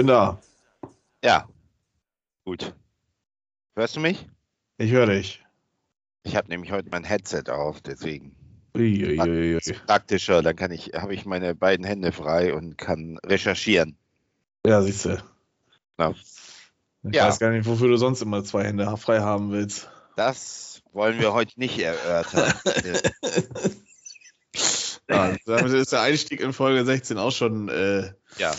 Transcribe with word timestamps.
Bin 0.00 0.06
da. 0.06 0.38
Ja. 1.22 1.46
Gut. 2.46 2.74
Hörst 3.76 3.96
du 3.96 4.00
mich? 4.00 4.26
Ich 4.78 4.90
höre 4.92 5.04
dich. 5.04 5.44
Ich 6.22 6.36
habe 6.36 6.48
nämlich 6.48 6.72
heute 6.72 6.88
mein 6.90 7.04
Headset 7.04 7.50
auf, 7.50 7.82
deswegen 7.82 8.34
Uiuiui. 8.74 9.58
praktischer. 9.86 10.40
Dann 10.40 10.56
kann 10.56 10.70
ich, 10.70 10.92
habe 10.94 11.12
ich 11.12 11.26
meine 11.26 11.54
beiden 11.54 11.84
Hände 11.84 12.12
frei 12.12 12.54
und 12.54 12.78
kann 12.78 13.18
recherchieren. 13.26 13.98
Ja, 14.64 14.80
siehst 14.80 15.04
du. 15.04 15.22
Ja. 15.98 16.14
Ich 17.02 17.14
Ja. 17.14 17.26
weiß 17.28 17.38
gar 17.38 17.50
nicht, 17.50 17.66
wofür 17.66 17.88
du 17.88 17.98
sonst 17.98 18.22
immer 18.22 18.42
zwei 18.42 18.64
Hände 18.64 18.96
frei 18.96 19.20
haben 19.20 19.52
willst. 19.52 19.90
Das 20.16 20.80
wollen 20.94 21.20
wir 21.20 21.34
heute 21.34 21.60
nicht 21.60 21.78
erörtern. 21.78 22.54
Ja, 25.10 25.34
damit 25.44 25.72
ist 25.72 25.90
der 25.92 26.02
Einstieg 26.02 26.40
in 26.40 26.52
Folge 26.52 26.84
16 26.84 27.18
auch 27.18 27.32
schon, 27.32 27.68
äh, 27.68 28.12
ja, 28.38 28.54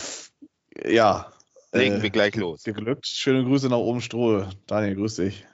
ja, 0.86 1.32
legen 1.72 1.96
äh, 1.96 2.02
wir 2.02 2.10
gleich 2.10 2.34
los. 2.36 2.62
geglückt. 2.62 3.06
Schöne 3.06 3.44
Grüße 3.44 3.68
nach 3.68 3.76
oben 3.78 4.00
Strohe. 4.00 4.50
Daniel, 4.66 4.94
grüß 4.96 5.16
dich. 5.16 5.46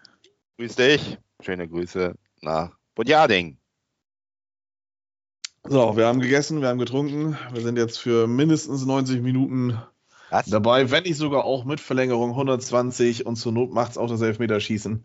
Grüß 0.58 0.74
dich. 0.76 1.18
Schöne 1.40 1.68
Grüße 1.68 2.14
nach 2.40 2.72
Budjading. 2.94 3.58
So, 5.64 5.96
wir 5.96 6.06
haben 6.06 6.20
gegessen, 6.20 6.60
wir 6.62 6.68
haben 6.68 6.78
getrunken. 6.78 7.36
Wir 7.52 7.60
sind 7.60 7.76
jetzt 7.76 7.98
für 7.98 8.26
mindestens 8.26 8.86
90 8.86 9.20
Minuten 9.20 9.78
Was? 10.30 10.46
dabei, 10.46 10.90
wenn 10.90 11.02
nicht 11.04 11.16
sogar 11.16 11.44
auch 11.44 11.64
mit 11.64 11.80
Verlängerung 11.80 12.30
120 12.30 13.26
und 13.26 13.36
zur 13.36 13.52
Not 13.52 13.72
macht 13.72 13.92
es 13.92 13.98
auch 13.98 14.08
das 14.08 14.20
Elfmeterschießen. 14.22 15.04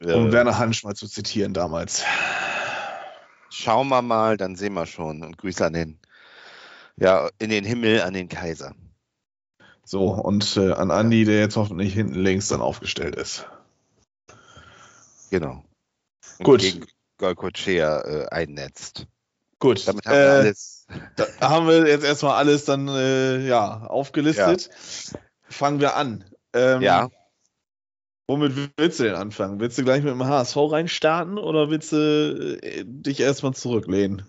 Um 0.00 0.28
Äh, 0.28 0.32
Werner 0.32 0.58
Hansch 0.58 0.84
mal 0.84 0.94
zu 0.94 1.08
zitieren 1.08 1.54
damals. 1.54 2.04
schauen 3.50 3.88
wir 3.88 4.02
mal, 4.02 4.36
dann 4.36 4.54
sehen 4.54 4.74
wir 4.74 4.86
schon. 4.86 5.22
Und 5.22 5.38
Grüße 5.38 5.64
an 5.64 5.72
den, 5.72 5.98
ja, 7.00 7.30
in 7.38 7.50
den 7.50 7.64
Himmel, 7.64 8.02
an 8.02 8.14
den 8.14 8.28
Kaiser. 8.28 8.74
So, 9.84 10.10
und 10.10 10.56
äh, 10.56 10.72
an 10.72 10.90
Andi, 10.90 11.24
der 11.24 11.40
jetzt 11.40 11.56
hoffentlich 11.56 11.94
hinten 11.94 12.14
links 12.14 12.48
dann 12.48 12.60
aufgestellt 12.60 13.16
ist. 13.16 13.46
Genau. 15.30 15.64
Und 16.38 16.44
Gut. 16.44 16.60
Gegen 16.60 16.86
Golkochea 17.18 18.00
äh, 18.02 18.26
einnetzt. 18.28 19.06
Gut, 19.58 19.88
Damit 19.88 20.06
haben 20.06 20.14
wir 20.14 20.24
äh, 20.24 20.38
alles. 20.40 20.86
da 21.16 21.26
haben 21.40 21.66
wir 21.66 21.88
jetzt 21.88 22.04
erstmal 22.04 22.36
alles 22.36 22.64
dann 22.64 22.86
äh, 22.86 23.44
ja, 23.46 23.86
aufgelistet. 23.86 24.70
Fangen 25.48 25.80
wir 25.80 25.96
an. 25.96 26.24
Ähm, 26.52 26.80
Ja, 26.80 27.10
Womit 28.30 28.72
willst 28.76 29.00
du 29.00 29.04
denn 29.04 29.14
anfangen? 29.14 29.58
Willst 29.58 29.78
du 29.78 29.84
gleich 29.84 30.02
mit 30.02 30.12
dem 30.12 30.22
HSV 30.22 30.54
reinstarten 30.56 31.38
oder 31.38 31.70
willst 31.70 31.92
du 31.92 32.58
äh, 32.62 32.84
dich 32.84 33.20
erstmal 33.20 33.54
zurücklehnen? 33.54 34.26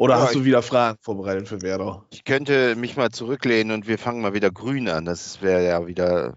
Oder 0.00 0.14
Ja, 0.14 0.22
hast 0.22 0.34
du 0.34 0.44
wieder 0.46 0.62
Fragen 0.62 0.96
vorbereitet 1.02 1.46
für 1.46 1.60
Werder? 1.60 2.06
ich 2.08 2.24
könnte 2.24 2.74
mich 2.74 2.96
mal 2.96 3.10
zurücklehnen 3.10 3.70
und 3.70 3.86
wir 3.86 3.98
fangen 3.98 4.22
mal 4.22 4.32
wieder 4.32 4.50
grün 4.50 4.88
an. 4.88 5.04
Das 5.04 5.42
wäre 5.42 5.62
ja 5.62 5.86
wieder 5.86 6.36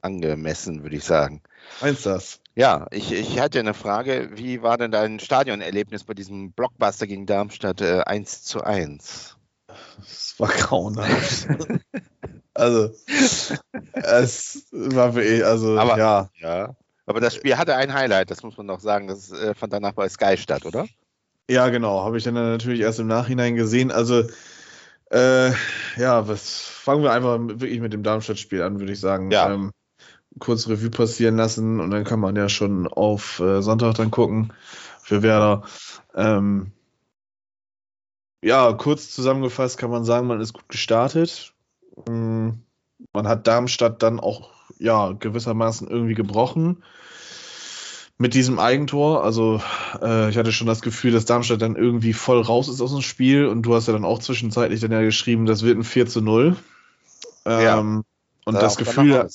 angemessen, 0.00 0.84
würde 0.84 0.94
ich 0.94 1.02
sagen. 1.02 1.42
Meinst 1.80 2.06
du 2.06 2.10
das? 2.10 2.38
Ja, 2.54 2.86
ich, 2.92 3.10
ich 3.10 3.40
hatte 3.40 3.58
eine 3.58 3.74
Frage. 3.74 4.30
Wie 4.34 4.62
war 4.62 4.78
denn 4.78 4.92
dein 4.92 5.18
Stadionerlebnis 5.18 6.04
bei 6.04 6.14
diesem 6.14 6.52
Blockbuster 6.52 7.08
gegen 7.08 7.26
Darmstadt 7.26 7.80
äh, 7.80 8.02
1 8.02 8.44
zu 8.44 8.62
1? 8.62 9.36
Das 9.98 10.34
war 10.38 10.48
grauenhaft. 10.48 11.48
also, 12.54 12.90
es 13.08 14.68
war 14.70 15.16
wirklich, 15.16 15.44
also, 15.44 15.76
Aber- 15.76 15.98
ja. 15.98 16.30
Ja. 16.38 16.76
Aber 17.06 17.18
das 17.18 17.34
Spiel 17.34 17.58
hatte 17.58 17.74
ein 17.74 17.92
Highlight, 17.92 18.30
das 18.30 18.44
muss 18.44 18.56
man 18.56 18.66
noch 18.66 18.78
sagen. 18.78 19.08
Das 19.08 19.32
äh, 19.32 19.52
fand 19.54 19.72
danach 19.72 19.94
bei 19.94 20.08
Sky 20.08 20.36
statt, 20.36 20.64
oder? 20.64 20.86
Ja, 21.48 21.68
genau. 21.68 22.04
Habe 22.04 22.18
ich 22.18 22.24
dann 22.24 22.34
natürlich 22.34 22.80
erst 22.80 23.00
im 23.00 23.06
Nachhinein 23.06 23.56
gesehen. 23.56 23.90
Also, 23.90 24.24
äh, 25.10 25.50
ja, 25.96 26.28
was 26.28 26.60
fangen 26.60 27.02
wir 27.02 27.12
einfach 27.12 27.38
wirklich 27.38 27.80
mit 27.80 27.92
dem 27.92 28.02
Darmstadt-Spiel 28.02 28.62
an, 28.62 28.78
würde 28.78 28.92
ich 28.92 29.00
sagen. 29.00 29.30
Ja. 29.30 29.52
Ähm, 29.52 29.72
kurz 30.38 30.68
Revue 30.68 30.90
passieren 30.90 31.36
lassen 31.36 31.80
und 31.80 31.90
dann 31.90 32.04
kann 32.04 32.20
man 32.20 32.36
ja 32.36 32.48
schon 32.48 32.86
auf 32.86 33.40
äh, 33.40 33.62
Sonntag 33.62 33.94
dann 33.94 34.10
gucken 34.10 34.52
für 35.02 35.22
Werder. 35.22 35.64
Ähm, 36.14 36.72
ja, 38.42 38.72
kurz 38.72 39.10
zusammengefasst 39.10 39.76
kann 39.78 39.90
man 39.90 40.04
sagen, 40.04 40.26
man 40.26 40.40
ist 40.40 40.52
gut 40.52 40.68
gestartet. 40.68 41.52
Mm, 42.08 42.50
Man 43.12 43.28
hat 43.28 43.46
Darmstadt 43.46 44.02
dann 44.02 44.20
auch 44.20 44.50
ja 44.78 45.12
gewissermaßen 45.12 45.88
irgendwie 45.88 46.14
gebrochen 46.14 46.84
mit 48.20 48.34
diesem 48.34 48.58
Eigentor. 48.58 49.24
Also 49.24 49.62
äh, 50.02 50.28
ich 50.28 50.36
hatte 50.36 50.52
schon 50.52 50.66
das 50.66 50.82
Gefühl, 50.82 51.10
dass 51.10 51.24
Darmstadt 51.24 51.62
dann 51.62 51.74
irgendwie 51.74 52.12
voll 52.12 52.42
raus 52.42 52.68
ist 52.68 52.82
aus 52.82 52.92
dem 52.92 53.00
Spiel 53.00 53.46
und 53.46 53.62
du 53.62 53.74
hast 53.74 53.86
ja 53.86 53.94
dann 53.94 54.04
auch 54.04 54.18
zwischenzeitlich 54.18 54.78
dann 54.80 54.92
ja 54.92 55.00
geschrieben, 55.00 55.46
das 55.46 55.62
wird 55.62 55.78
ein 55.78 55.84
4 55.84 56.06
zu 56.06 56.20
0. 56.20 56.54
Ähm, 57.46 57.62
Ja. 57.62 57.78
und 57.78 58.04
Sah 58.44 58.60
das 58.60 58.76
Gefühl, 58.76 59.26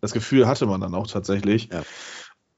das 0.00 0.12
Gefühl 0.12 0.48
hatte 0.48 0.64
man 0.64 0.80
dann 0.80 0.94
auch 0.94 1.06
tatsächlich. 1.06 1.68
Ja. 1.70 1.82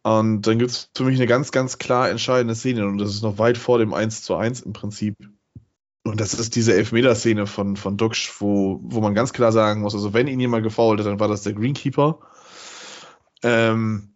Und 0.04 0.42
dann 0.42 0.60
gibt 0.60 0.70
es 0.70 0.90
für 0.96 1.02
mich 1.02 1.16
eine 1.16 1.26
ganz, 1.26 1.50
ganz 1.50 1.78
klar 1.78 2.08
entscheidende 2.08 2.54
Szene 2.54 2.86
und 2.86 2.98
das 2.98 3.10
ist 3.10 3.24
noch 3.24 3.38
weit 3.38 3.58
vor 3.58 3.78
dem 3.80 3.92
1 3.92 4.22
zu 4.22 4.36
1 4.36 4.60
im 4.60 4.72
Prinzip. 4.72 5.16
Und 6.04 6.20
das 6.20 6.34
ist 6.34 6.54
diese 6.54 6.72
Elfmeterszene 6.72 7.48
von, 7.48 7.74
von 7.74 7.96
Duxch, 7.96 8.40
wo, 8.40 8.78
wo 8.84 9.00
man 9.00 9.16
ganz 9.16 9.32
klar 9.32 9.50
sagen 9.50 9.80
muss, 9.80 9.96
also 9.96 10.14
wenn 10.14 10.28
ihn 10.28 10.38
jemand 10.38 10.62
gefoult 10.62 11.00
hat, 11.00 11.06
dann 11.06 11.18
war 11.18 11.26
das 11.26 11.42
der 11.42 11.54
Greenkeeper. 11.54 12.20
Ähm, 13.42 14.14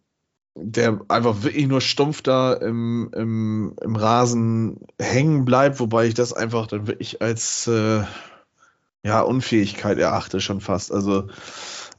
der 0.55 1.01
einfach 1.07 1.43
wirklich 1.43 1.67
nur 1.67 1.81
stumpf 1.81 2.21
da 2.21 2.53
im, 2.53 3.09
im, 3.15 3.73
im 3.81 3.95
Rasen 3.95 4.81
hängen 4.99 5.45
bleibt, 5.45 5.79
wobei 5.79 6.05
ich 6.05 6.13
das 6.13 6.33
einfach 6.33 6.67
dann 6.67 6.87
wirklich 6.87 7.21
als 7.21 7.67
äh, 7.67 8.03
ja, 9.03 9.21
Unfähigkeit 9.21 9.97
erachte 9.97 10.39
schon 10.41 10.61
fast. 10.61 10.91
Also 10.91 11.27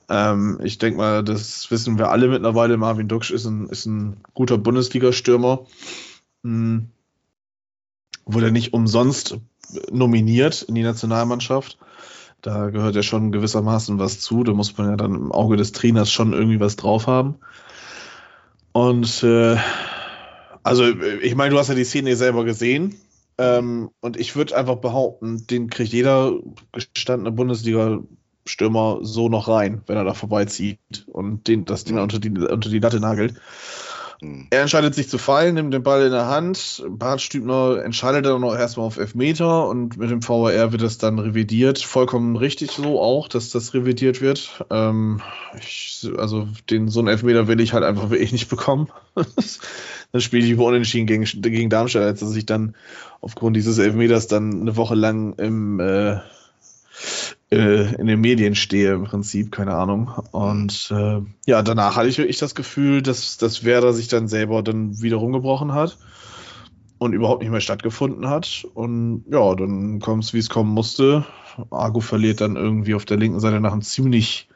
ähm, 0.09 0.61
ich 0.63 0.79
denke 0.79 0.99
mal, 0.99 1.25
das 1.25 1.71
wissen 1.71 1.99
wir 1.99 2.11
alle 2.11 2.29
mittlerweile. 2.29 2.77
Marvin 2.77 3.09
Duksch 3.09 3.31
ist 3.31 3.45
ein, 3.47 3.69
ist 3.69 3.87
ein 3.87 4.19
guter 4.35 4.59
Bundesliga-Stürmer. 4.59 5.67
Hm. 6.45 6.91
Wurde 8.25 8.53
nicht 8.53 8.73
umsonst 8.73 9.39
nominiert 9.91 10.63
in 10.63 10.75
die 10.75 10.83
Nationalmannschaft. 10.83 11.79
Da 12.41 12.71
gehört 12.71 12.95
ja 12.95 13.03
schon 13.03 13.33
gewissermaßen 13.33 13.99
was 13.99 14.21
zu. 14.21 14.45
Da 14.45 14.53
muss 14.53 14.77
man 14.77 14.91
ja 14.91 14.97
dann 14.97 15.15
im 15.15 15.33
Auge 15.33 15.57
des 15.57 15.73
Trainers 15.73 16.13
schon 16.13 16.33
irgendwie 16.33 16.61
was 16.61 16.77
drauf 16.77 17.07
haben. 17.07 17.37
Und 18.75 19.23
äh, 19.23 19.57
also, 20.65 20.85
ich 21.23 21.37
meine, 21.37 21.51
du 21.51 21.59
hast 21.61 21.69
ja 21.69 21.77
die 21.77 21.85
Szene 21.85 22.17
selber 22.17 22.45
gesehen. 22.45 22.97
Ähm, 23.39 23.91
und 24.01 24.17
ich 24.17 24.35
würde 24.35 24.57
einfach 24.57 24.77
behaupten, 24.77 25.47
den 25.47 25.71
kriegt 25.71 25.93
jeder 25.93 26.33
gestandene 26.73 27.31
Bundesliga-Stürmer 27.31 28.99
so 29.03 29.29
noch 29.29 29.47
rein, 29.47 29.83
wenn 29.87 29.97
er 29.97 30.03
da 30.03 30.13
vorbeizieht 30.13 31.07
und 31.07 31.47
den, 31.47 31.65
das 31.65 31.85
Ding 31.85 31.99
unter 31.99 32.19
die, 32.19 32.31
unter 32.31 32.69
die 32.69 32.81
Latte 32.81 32.99
nagelt. 32.99 33.41
Hm. 34.25 34.47
Er 34.51 34.63
entscheidet 34.63 34.95
sich 34.95 35.09
zu 35.09 35.19
fallen, 35.19 35.55
nimmt 35.55 35.75
den 35.75 35.83
Ball 35.83 36.05
in 36.05 36.11
der 36.11 36.27
Hand. 36.27 36.83
Bart 36.89 37.21
Stübner 37.21 37.83
entscheidet 37.85 38.25
dann 38.25 38.41
noch 38.41 38.55
erstmal 38.55 38.87
auf 38.87 38.97
Elfmeter 38.97 39.69
und 39.69 39.99
mit 39.99 40.11
dem 40.11 40.27
VAR 40.27 40.73
wird 40.73 40.83
das 40.83 40.99
dann 40.99 41.19
revidiert. 41.19 41.81
Vollkommen 41.81 42.37
richtig 42.37 42.71
so 42.71 43.01
auch, 43.01 43.29
dass 43.29 43.51
das 43.51 43.75
revidiert 43.75 44.21
wird. 44.21 44.65
Ähm, 44.71 45.21
ich, 45.59 46.09
also 46.17 46.49
den, 46.71 46.89
so 46.89 47.01
einen 47.01 47.09
Elfmeter 47.09 47.49
will 47.49 47.61
ich 47.61 47.73
halt 47.73 47.85
einfach 47.85 48.11
wirklich 48.11 48.33
nicht 48.33 48.49
bekommen. 48.49 48.89
dann 49.15 50.21
spiele 50.21 50.45
ich 50.45 50.51
über 50.51 50.65
Unentschieden 50.65 51.07
gegen, 51.07 51.25
gegen 51.43 51.71
Darmstadt, 51.71 52.05
als 52.05 52.21
dass 52.21 52.35
ich 52.35 52.47
dann 52.47 52.75
aufgrund 53.21 53.57
dieses 53.57 53.79
Elfmeters 53.79 54.27
dann 54.27 54.61
eine 54.63 54.77
Woche 54.77 54.95
lang 54.95 55.35
im, 55.35 55.81
äh, 55.81 56.19
äh, 57.51 57.95
in 57.95 58.07
den 58.07 58.21
Medien 58.21 58.55
stehe 58.55 58.95
im 58.95 59.05
Prinzip, 59.05 59.53
keine 59.53 59.75
Ahnung. 59.75 60.11
Und 60.33 60.91
äh, 60.91 61.21
ja, 61.47 61.63
danach 61.63 61.97
hatte 61.97 62.09
ich 62.09 62.19
wirklich 62.19 62.39
das 62.39 62.55
Gefühl, 62.55 63.03
dass, 63.03 63.37
dass 63.37 63.65
Werder 63.65 63.93
sich 63.93 64.09
dann 64.09 64.29
selber 64.29 64.63
dann 64.63 65.01
wieder 65.01 65.17
rumgebrochen 65.17 65.73
hat 65.73 65.99
und 66.99 67.13
überhaupt 67.13 67.43
nicht 67.43 67.51
mehr 67.51 67.61
stattgefunden 67.61 68.29
hat. 68.29 68.67
Und 68.75 69.25
ja, 69.31 69.55
dann 69.55 70.01
kommt 70.01 70.25
es, 70.25 70.35
wie 70.35 70.39
es 70.39 70.51
kommen 70.51 70.73
musste. 70.73 71.25
Argo 71.71 72.01
verliert 72.01 72.41
dann 72.41 72.57
irgendwie 72.57 72.95
auf 72.95 73.05
der 73.05 73.17
linken 73.17 73.41
Seite 73.41 73.61
nach 73.61 73.73
einem 73.73 73.83
ziemlich 73.83 74.49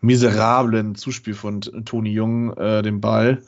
miserablen 0.00 0.94
Zuspiel 0.94 1.34
von 1.34 1.60
Toni 1.60 2.10
Jung 2.10 2.56
äh, 2.56 2.82
den 2.82 3.00
Ball. 3.00 3.42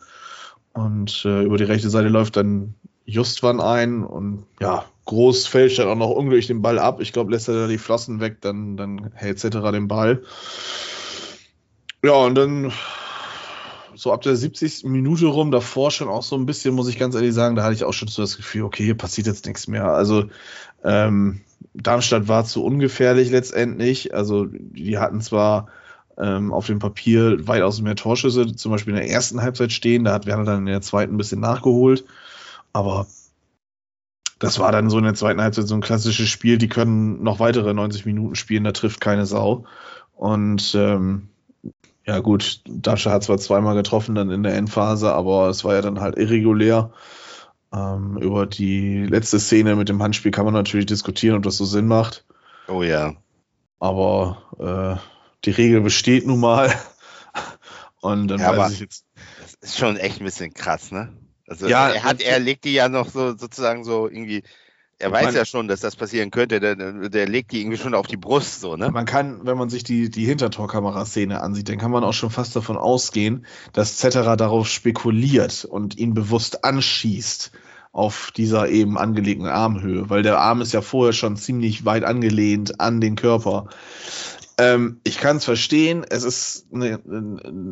Und 0.72 1.24
äh, 1.24 1.42
über 1.42 1.58
die 1.58 1.64
rechte 1.64 1.90
Seite 1.90 2.08
läuft 2.08 2.36
dann 2.36 2.74
Justwan 3.04 3.60
ein 3.60 4.04
und 4.04 4.44
ja, 4.60 4.84
Groß 5.04 5.46
fällt 5.46 5.78
dann 5.78 5.88
auch 5.88 5.96
noch 5.96 6.10
unglücklich 6.10 6.46
den 6.46 6.62
Ball 6.62 6.78
ab. 6.78 7.00
Ich 7.00 7.12
glaube, 7.12 7.32
lässt 7.32 7.48
er 7.48 7.54
da 7.54 7.66
die 7.66 7.78
Flossen 7.78 8.20
weg, 8.20 8.36
dann, 8.40 8.76
dann 8.76 9.10
hält 9.14 9.40
Cetera 9.40 9.72
den 9.72 9.88
Ball. 9.88 10.22
Ja, 12.04 12.12
und 12.12 12.34
dann 12.36 12.72
so 13.94 14.12
ab 14.12 14.22
der 14.22 14.36
70. 14.36 14.84
Minute 14.84 15.26
rum, 15.26 15.50
davor 15.50 15.90
schon 15.90 16.08
auch 16.08 16.22
so 16.22 16.36
ein 16.36 16.46
bisschen, 16.46 16.74
muss 16.74 16.88
ich 16.88 16.98
ganz 16.98 17.14
ehrlich 17.14 17.34
sagen, 17.34 17.56
da 17.56 17.64
hatte 17.64 17.74
ich 17.74 17.84
auch 17.84 17.92
schon 17.92 18.08
so 18.08 18.22
das 18.22 18.36
Gefühl, 18.36 18.62
okay, 18.62 18.84
hier 18.84 18.96
passiert 18.96 19.26
jetzt 19.26 19.46
nichts 19.46 19.66
mehr. 19.68 19.86
Also 19.86 20.24
ähm, 20.84 21.40
Darmstadt 21.74 22.28
war 22.28 22.44
zu 22.44 22.64
ungefährlich 22.64 23.30
letztendlich. 23.30 24.14
Also 24.14 24.46
die 24.46 24.98
hatten 24.98 25.20
zwar 25.20 25.68
ähm, 26.18 26.52
auf 26.52 26.66
dem 26.66 26.78
Papier 26.78 27.46
weitaus 27.46 27.80
mehr 27.80 27.96
Torschüsse, 27.96 28.54
zum 28.54 28.72
Beispiel 28.72 28.94
in 28.94 29.00
der 29.00 29.10
ersten 29.10 29.42
Halbzeit 29.42 29.72
stehen, 29.72 30.04
da 30.04 30.12
hat 30.12 30.26
Werner 30.26 30.44
dann 30.44 30.60
in 30.60 30.66
der 30.66 30.82
zweiten 30.82 31.14
ein 31.14 31.18
bisschen 31.18 31.40
nachgeholt. 31.40 32.04
Aber 32.72 33.06
das 34.38 34.58
war 34.58 34.72
dann 34.72 34.90
so 34.90 34.98
in 34.98 35.04
der 35.04 35.14
zweiten 35.14 35.40
Halbzeit 35.40 35.68
so 35.68 35.74
ein 35.74 35.80
klassisches 35.80 36.28
Spiel, 36.28 36.58
die 36.58 36.68
können 36.68 37.22
noch 37.22 37.38
weitere 37.38 37.72
90 37.74 38.06
Minuten 38.06 38.34
spielen, 38.34 38.64
da 38.64 38.72
trifft 38.72 39.00
keine 39.00 39.26
Sau. 39.26 39.66
Und 40.14 40.74
ähm, 40.74 41.28
ja 42.04 42.18
gut, 42.18 42.62
Dasche 42.66 43.10
hat 43.10 43.22
zwar 43.22 43.38
zweimal 43.38 43.76
getroffen 43.76 44.14
dann 44.14 44.30
in 44.30 44.42
der 44.42 44.54
Endphase, 44.54 45.12
aber 45.12 45.48
es 45.48 45.64
war 45.64 45.74
ja 45.74 45.82
dann 45.82 46.00
halt 46.00 46.16
irregulär. 46.16 46.92
Ähm, 47.72 48.18
über 48.18 48.46
die 48.46 49.06
letzte 49.06 49.38
Szene 49.38 49.76
mit 49.76 49.88
dem 49.88 50.02
Handspiel 50.02 50.30
kann 50.30 50.44
man 50.44 50.54
natürlich 50.54 50.86
diskutieren, 50.86 51.36
ob 51.36 51.42
das 51.44 51.56
so 51.56 51.64
Sinn 51.64 51.86
macht. 51.86 52.26
Oh 52.68 52.82
ja. 52.82 53.14
Aber 53.78 54.42
äh, 54.58 55.00
die 55.44 55.52
Regel 55.52 55.80
besteht 55.80 56.26
nun 56.26 56.40
mal. 56.40 56.72
Und 58.00 58.28
dann 58.28 58.40
ja, 58.40 58.56
weiß 58.56 58.72
ich 58.72 58.80
jetzt. 58.80 59.06
Das 59.40 59.54
ist 59.54 59.78
schon 59.78 59.96
echt 59.96 60.20
ein 60.20 60.24
bisschen 60.24 60.52
krass, 60.52 60.90
ne? 60.90 61.12
Also 61.52 61.68
ja, 61.68 61.88
er 61.90 62.02
hat, 62.02 62.22
er 62.22 62.38
legt 62.38 62.64
die 62.64 62.72
ja 62.72 62.88
noch 62.88 63.08
so 63.08 63.36
sozusagen 63.36 63.84
so 63.84 64.08
irgendwie 64.08 64.42
er 65.02 65.10
weiß 65.10 65.26
man, 65.26 65.34
ja 65.34 65.44
schon, 65.44 65.66
dass 65.66 65.80
das 65.80 65.96
passieren 65.96 66.30
könnte. 66.30 66.60
Der, 66.60 66.76
der, 66.76 67.28
legt 67.28 67.50
die 67.50 67.60
irgendwie 67.60 67.76
schon 67.76 67.94
auf 67.94 68.06
die 68.06 68.16
Brust, 68.16 68.60
so, 68.60 68.76
ne? 68.76 68.90
Man 68.92 69.04
kann, 69.04 69.40
wenn 69.44 69.58
man 69.58 69.68
sich 69.68 69.82
die, 69.82 70.10
die 70.10 70.24
Hintertorkamera-Szene 70.26 71.40
ansieht, 71.40 71.68
dann 71.68 71.78
kann 71.78 71.90
man 71.90 72.04
auch 72.04 72.12
schon 72.12 72.30
fast 72.30 72.54
davon 72.54 72.76
ausgehen, 72.76 73.44
dass 73.72 73.98
Cetera 73.98 74.36
darauf 74.36 74.68
spekuliert 74.68 75.64
und 75.64 75.98
ihn 75.98 76.14
bewusst 76.14 76.64
anschießt 76.64 77.50
auf 77.90 78.30
dieser 78.34 78.68
eben 78.68 78.96
angelegten 78.96 79.46
Armhöhe, 79.46 80.08
weil 80.08 80.22
der 80.22 80.38
Arm 80.38 80.60
ist 80.60 80.72
ja 80.72 80.80
vorher 80.80 81.12
schon 81.12 81.36
ziemlich 81.36 81.84
weit 81.84 82.04
angelehnt 82.04 82.80
an 82.80 83.00
den 83.00 83.16
Körper. 83.16 83.68
Ähm, 84.58 85.00
ich 85.04 85.18
kann 85.18 85.38
es 85.38 85.44
verstehen. 85.44 86.04
Es 86.08 86.24
ist 86.24 86.66
eine, 86.72 87.00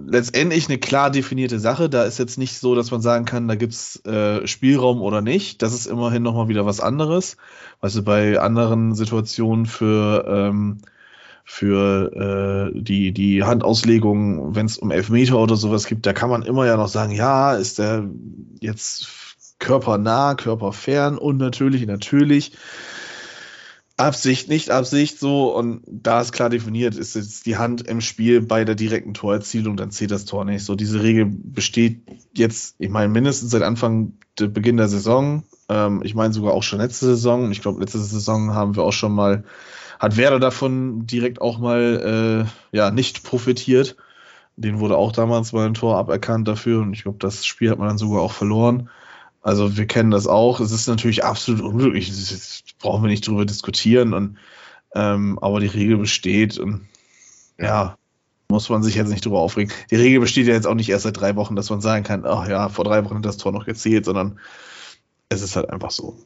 letztendlich 0.07 0.69
eine 0.69 0.79
klar 0.79 1.11
definierte 1.11 1.59
Sache. 1.59 1.89
Da 1.89 2.05
ist 2.05 2.19
jetzt 2.19 2.39
nicht 2.39 2.59
so, 2.59 2.75
dass 2.75 2.91
man 2.91 3.01
sagen 3.01 3.25
kann, 3.25 3.49
da 3.49 3.55
gibt 3.55 3.73
es 3.73 4.05
äh, 4.05 4.47
Spielraum 4.47 5.03
oder 5.03 5.21
nicht. 5.21 5.63
Das 5.63 5.73
ist 5.73 5.87
immerhin 5.87 6.23
nochmal 6.23 6.49
wieder 6.49 6.67
was 6.67 6.81
anderes. 6.81 7.37
Weißt 7.81 7.97
du, 7.97 8.03
bei 8.03 8.39
anderen 8.41 8.95
Situationen 8.95 9.67
für, 9.67 10.25
ähm, 10.27 10.79
für 11.45 12.73
äh, 12.75 12.81
die, 12.81 13.13
die 13.13 13.45
Handauslegung, 13.45 14.55
wenn 14.55 14.67
es 14.67 14.79
um 14.79 14.91
Elfmeter 14.91 15.39
oder 15.39 15.57
sowas 15.57 15.87
gibt, 15.87 16.07
da 16.07 16.13
kann 16.13 16.31
man 16.31 16.43
immer 16.43 16.67
ja 16.67 16.77
noch 16.77 16.89
sagen, 16.89 17.13
ja, 17.13 17.55
ist 17.55 17.79
der 17.79 18.09
jetzt 18.61 19.09
körpernah, 19.59 20.35
körperfern 20.35 21.19
und 21.19 21.37
natürlich, 21.37 21.87
natürlich. 21.87 22.53
Absicht, 24.01 24.49
nicht 24.49 24.71
Absicht, 24.71 25.19
so, 25.19 25.55
und 25.57 25.83
da 25.87 26.21
ist 26.21 26.33
klar 26.33 26.51
definiert, 26.51 26.97
ist 26.97 27.15
jetzt 27.15 27.47
die 27.47 27.57
Hand 27.57 27.87
im 27.87 28.01
Spiel 28.01 28.41
bei 28.41 28.65
der 28.65 28.75
direkten 28.75 29.15
Torerzielung, 29.15 29.77
dann 29.77 29.91
zählt 29.91 30.11
das 30.11 30.25
Tor 30.25 30.45
nicht. 30.45 30.65
So, 30.65 30.75
diese 30.75 31.03
Regel 31.03 31.27
besteht 31.27 32.03
jetzt, 32.35 32.75
ich 32.79 32.89
meine, 32.89 33.09
mindestens 33.09 33.51
seit 33.51 33.63
Anfang 33.63 34.15
der 34.39 34.49
Beginn 34.49 34.77
der 34.77 34.89
Saison. 34.89 35.45
Ähm, 35.69 36.01
ich 36.03 36.15
meine 36.15 36.33
sogar 36.33 36.55
auch 36.55 36.63
schon 36.63 36.81
letzte 36.81 37.07
Saison. 37.07 37.53
Ich 37.53 37.63
glaube, 37.63 37.81
letzte 37.81 37.99
Saison 37.99 38.55
haben 38.55 38.75
wir 38.75 38.83
auch 38.83 38.93
schon 38.93 39.13
mal, 39.13 39.45
hat 39.99 40.17
Werder 40.17 40.41
davon 40.41 41.07
direkt 41.07 41.41
auch 41.41 41.59
mal, 41.59 42.47
äh, 42.73 42.77
ja, 42.77 42.91
nicht 42.91 43.23
profitiert. 43.23 43.97
Den 44.57 44.81
wurde 44.81 44.97
auch 44.97 45.13
damals 45.13 45.53
mal 45.53 45.67
ein 45.67 45.75
Tor 45.75 45.97
aberkannt 45.97 46.49
dafür 46.49 46.81
und 46.81 46.93
ich 46.93 47.03
glaube, 47.03 47.19
das 47.19 47.47
Spiel 47.47 47.71
hat 47.71 47.79
man 47.79 47.89
dann 47.89 47.99
sogar 47.99 48.23
auch 48.23 48.33
verloren. 48.33 48.91
Also 49.43 49.77
wir 49.77 49.87
kennen 49.87 50.11
das 50.11 50.27
auch. 50.27 50.61
Es 50.61 50.71
ist 50.71 50.87
natürlich 50.87 51.25
absolut 51.25 51.63
unglücklich. 51.63 52.09
Das 52.09 52.63
brauchen 52.79 53.03
wir 53.03 53.09
nicht 53.09 53.27
drüber 53.27 53.47
diskutieren. 53.47 54.13
Und, 54.13 54.39
ähm, 54.95 55.39
aber 55.41 55.61
die 55.61 55.67
Regel 55.67 55.97
besteht 55.97 56.59
und 56.59 56.87
ja, 57.59 57.97
muss 58.49 58.69
man 58.69 58.83
sich 58.83 58.97
jetzt 58.97 59.09
nicht 59.09 59.25
drüber 59.25 59.41
aufregen. 59.41 59.73
Die 59.91 59.97
Regel 59.97 60.21
besteht 60.21 60.47
ja 60.47 60.55
jetzt 60.55 60.67
auch 60.67 60.75
nicht 60.75 60.91
erst 60.91 61.05
seit 61.05 61.19
drei 61.19 61.37
Wochen, 61.37 61.57
dass 61.57 61.71
man 61.71 61.81
sagen 61.81 62.05
kann, 62.05 62.27
ach 62.27 62.49
ja, 62.49 62.69
vor 62.69 62.85
drei 62.85 63.05
Wochen 63.05 63.17
hat 63.17 63.25
das 63.25 63.37
Tor 63.37 63.53
noch 63.53 63.65
gezählt, 63.65 64.05
sondern 64.05 64.39
es 65.29 65.43
ist 65.43 65.57
halt 65.57 65.71
einfach 65.71 65.91
so. 65.91 66.19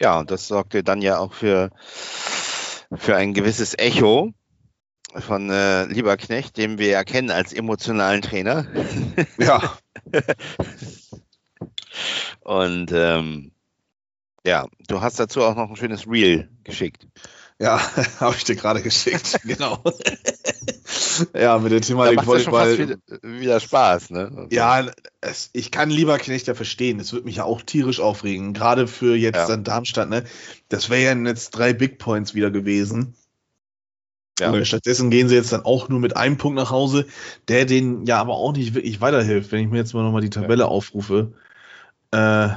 Ja, 0.00 0.20
und 0.20 0.30
das 0.30 0.46
sorgte 0.46 0.84
dann 0.84 1.02
ja 1.02 1.18
auch 1.18 1.32
für, 1.32 1.70
für 2.94 3.16
ein 3.16 3.34
gewisses 3.34 3.76
Echo 3.76 4.32
von 5.14 5.50
äh, 5.50 5.86
Lieberknecht, 5.86 6.56
den 6.56 6.78
wir 6.78 6.94
erkennen 6.94 7.30
als 7.30 7.52
emotionalen 7.52 8.22
Trainer. 8.22 8.66
Ja. 9.38 9.76
Und 12.48 12.92
ähm, 12.94 13.52
ja, 14.42 14.68
du 14.86 15.02
hast 15.02 15.20
dazu 15.20 15.42
auch 15.42 15.54
noch 15.54 15.68
ein 15.68 15.76
schönes 15.76 16.08
Reel 16.08 16.48
geschickt. 16.64 17.06
Ja, 17.58 17.78
habe 18.20 18.36
ich 18.36 18.44
dir 18.44 18.56
gerade 18.56 18.80
geschickt, 18.80 19.38
genau. 19.44 19.84
ja, 21.34 21.58
mit 21.58 21.72
der 21.72 21.82
Thematik 21.82 22.26
Volleyball. 22.26 22.70
Ja 22.70 22.78
wieder, 22.78 22.98
wieder 23.20 23.60
Spaß, 23.60 24.08
ne? 24.08 24.48
Ja, 24.50 24.86
es, 25.20 25.50
ich 25.52 25.70
kann 25.70 25.90
lieber 25.90 26.16
Knechter 26.16 26.54
verstehen. 26.54 26.98
Es 27.00 27.12
würde 27.12 27.26
mich 27.26 27.36
ja 27.36 27.44
auch 27.44 27.60
tierisch 27.60 28.00
aufregen. 28.00 28.54
Gerade 28.54 28.86
für 28.86 29.14
jetzt 29.14 29.36
ja. 29.36 29.48
dann 29.48 29.64
Darmstadt, 29.64 30.08
ne? 30.08 30.24
Das 30.70 30.88
wäre 30.88 31.14
ja 31.14 31.22
jetzt 31.26 31.50
drei 31.50 31.74
Big 31.74 31.98
Points 31.98 32.34
wieder 32.34 32.50
gewesen. 32.50 33.14
Ja. 34.40 34.64
Stattdessen 34.64 35.10
gehen 35.10 35.28
sie 35.28 35.34
jetzt 35.34 35.52
dann 35.52 35.66
auch 35.66 35.90
nur 35.90 36.00
mit 36.00 36.16
einem 36.16 36.38
Punkt 36.38 36.56
nach 36.56 36.70
Hause, 36.70 37.04
der 37.48 37.66
denen 37.66 38.06
ja 38.06 38.18
aber 38.18 38.36
auch 38.36 38.54
nicht 38.54 38.72
wirklich 38.72 39.02
weiterhilft, 39.02 39.52
wenn 39.52 39.64
ich 39.64 39.68
mir 39.68 39.76
jetzt 39.76 39.92
mal 39.92 40.02
nochmal 40.02 40.22
die 40.22 40.30
Tabelle 40.30 40.62
ja. 40.62 40.68
aufrufe. 40.68 41.34
Äh, 42.10 42.48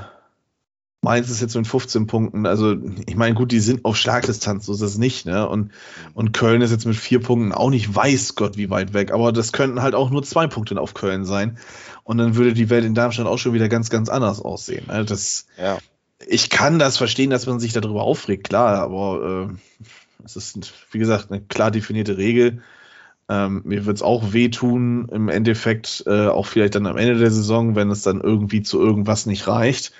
Mainz 1.04 1.32
ist 1.32 1.42
jetzt 1.42 1.56
mit 1.56 1.66
15 1.66 2.06
Punkten. 2.06 2.46
Also, 2.46 2.76
ich 3.08 3.16
meine, 3.16 3.34
gut, 3.34 3.52
die 3.52 3.60
sind 3.60 3.86
auf 3.86 3.98
Schlagdistanz, 3.98 4.68
so 4.68 4.74
ist 4.74 4.82
es 4.82 5.00
nicht, 5.00 5.26
ne? 5.26 5.50
Und, 5.50 5.72
und 6.14 6.32
Köln 6.32 6.62
ist 6.62 6.70
jetzt 6.70 6.86
mit 6.86 6.96
vier 6.96 7.20
Punkten 7.20 7.52
auch 7.54 7.72
nicht 7.72 7.94
weiß 7.94 8.36
Gott 8.36 8.56
wie 8.56 8.70
weit 8.70 8.94
weg. 8.94 9.12
Aber 9.12 9.32
das 9.32 9.52
könnten 9.52 9.82
halt 9.82 9.96
auch 9.96 10.12
nur 10.12 10.22
zwei 10.22 10.46
Punkte 10.46 10.80
auf 10.80 10.94
Köln 10.94 11.26
sein. 11.26 11.58
Und 12.04 12.20
dann 12.20 12.36
würde 12.36 12.54
die 12.54 12.70
Welt 12.70 12.86
in 12.86 12.94
Darmstadt 12.94 13.26
auch 13.26 13.40
schon 13.40 13.54
wieder 13.54 13.68
ganz, 13.68 13.90
ganz 13.90 14.10
anders 14.10 14.40
aussehen. 14.40 14.86
Ne? 14.88 15.04
Das, 15.04 15.48
ja. 15.58 15.80
Ich 16.28 16.52
kann 16.52 16.78
das 16.78 16.98
verstehen, 16.98 17.32
dass 17.32 17.48
man 17.48 17.60
sich 17.60 17.74
darüber 17.74 18.04
aufregt, 18.04 18.48
klar, 18.48 18.78
aber 18.78 19.50
äh, 19.50 19.86
es 20.24 20.36
ist, 20.36 20.72
wie 20.92 21.00
gesagt, 21.00 21.32
eine 21.32 21.42
klar 21.42 21.72
definierte 21.72 22.18
Regel. 22.18 22.62
Ähm, 23.32 23.62
mir 23.64 23.86
wird 23.86 23.96
es 23.96 24.04
auch 24.04 24.34
wehtun, 24.34 25.08
im 25.10 25.30
Endeffekt, 25.30 26.04
äh, 26.06 26.28
auch 26.28 26.46
vielleicht 26.48 26.76
dann 26.76 26.86
am 26.86 26.98
Ende 26.98 27.18
der 27.18 27.32
Saison, 27.32 27.78
wenn 27.78 27.90
es 27.90 28.02
dann 28.02 28.20
irgendwie 28.20 28.62
zu 28.62 28.82
irgendwas 28.82 29.26
nicht 29.26 29.48
reicht. 29.48 29.94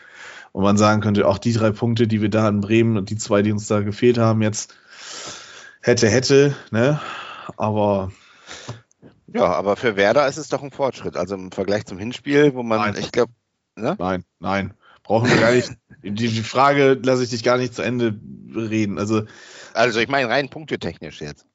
Und 0.52 0.64
man 0.64 0.76
sagen 0.76 1.00
könnte, 1.00 1.26
auch 1.26 1.38
die 1.38 1.54
drei 1.54 1.72
Punkte, 1.72 2.08
die 2.10 2.22
wir 2.22 2.28
da 2.28 2.50
in 2.50 2.60
Bremen 2.60 2.98
und 2.98 3.10
die 3.10 3.16
zwei, 3.16 3.42
die 3.42 3.54
uns 3.54 3.68
da 3.68 3.80
gefehlt 3.80 4.18
haben, 4.18 4.42
jetzt 4.42 4.76
hätte, 5.82 6.10
hätte, 6.10 6.58
ne? 6.72 7.00
Aber. 7.56 8.12
Ja, 9.28 9.46
aber 9.46 9.78
für 9.78 9.96
Werder 9.96 10.28
ist 10.28 10.36
es 10.36 10.50
doch 10.50 10.62
ein 10.62 10.72
Fortschritt. 10.72 11.16
Also 11.16 11.36
im 11.36 11.54
Vergleich 11.54 11.86
zum 11.86 11.98
Hinspiel, 11.98 12.54
wo 12.54 12.64
man, 12.64 12.80
nein. 12.80 12.96
ich 13.00 13.14
glaube, 13.14 13.32
ne? 13.78 13.96
Nein, 13.98 14.26
nein. 14.40 14.74
Brauchen 15.04 15.30
wir 15.30 15.38
gar 15.38 15.54
nicht. 15.54 15.72
die, 16.04 16.12
die 16.12 16.44
Frage 16.44 17.00
lasse 17.02 17.24
ich 17.24 17.30
dich 17.30 17.44
gar 17.44 17.58
nicht 17.58 17.74
zu 17.74 17.82
Ende 17.82 18.20
reden. 18.54 19.00
Also, 19.00 19.24
also 19.74 20.02
ich 20.02 20.10
meine 20.10 20.28
rein 20.28 20.50
punktetechnisch 20.50 21.22
jetzt. 21.22 21.46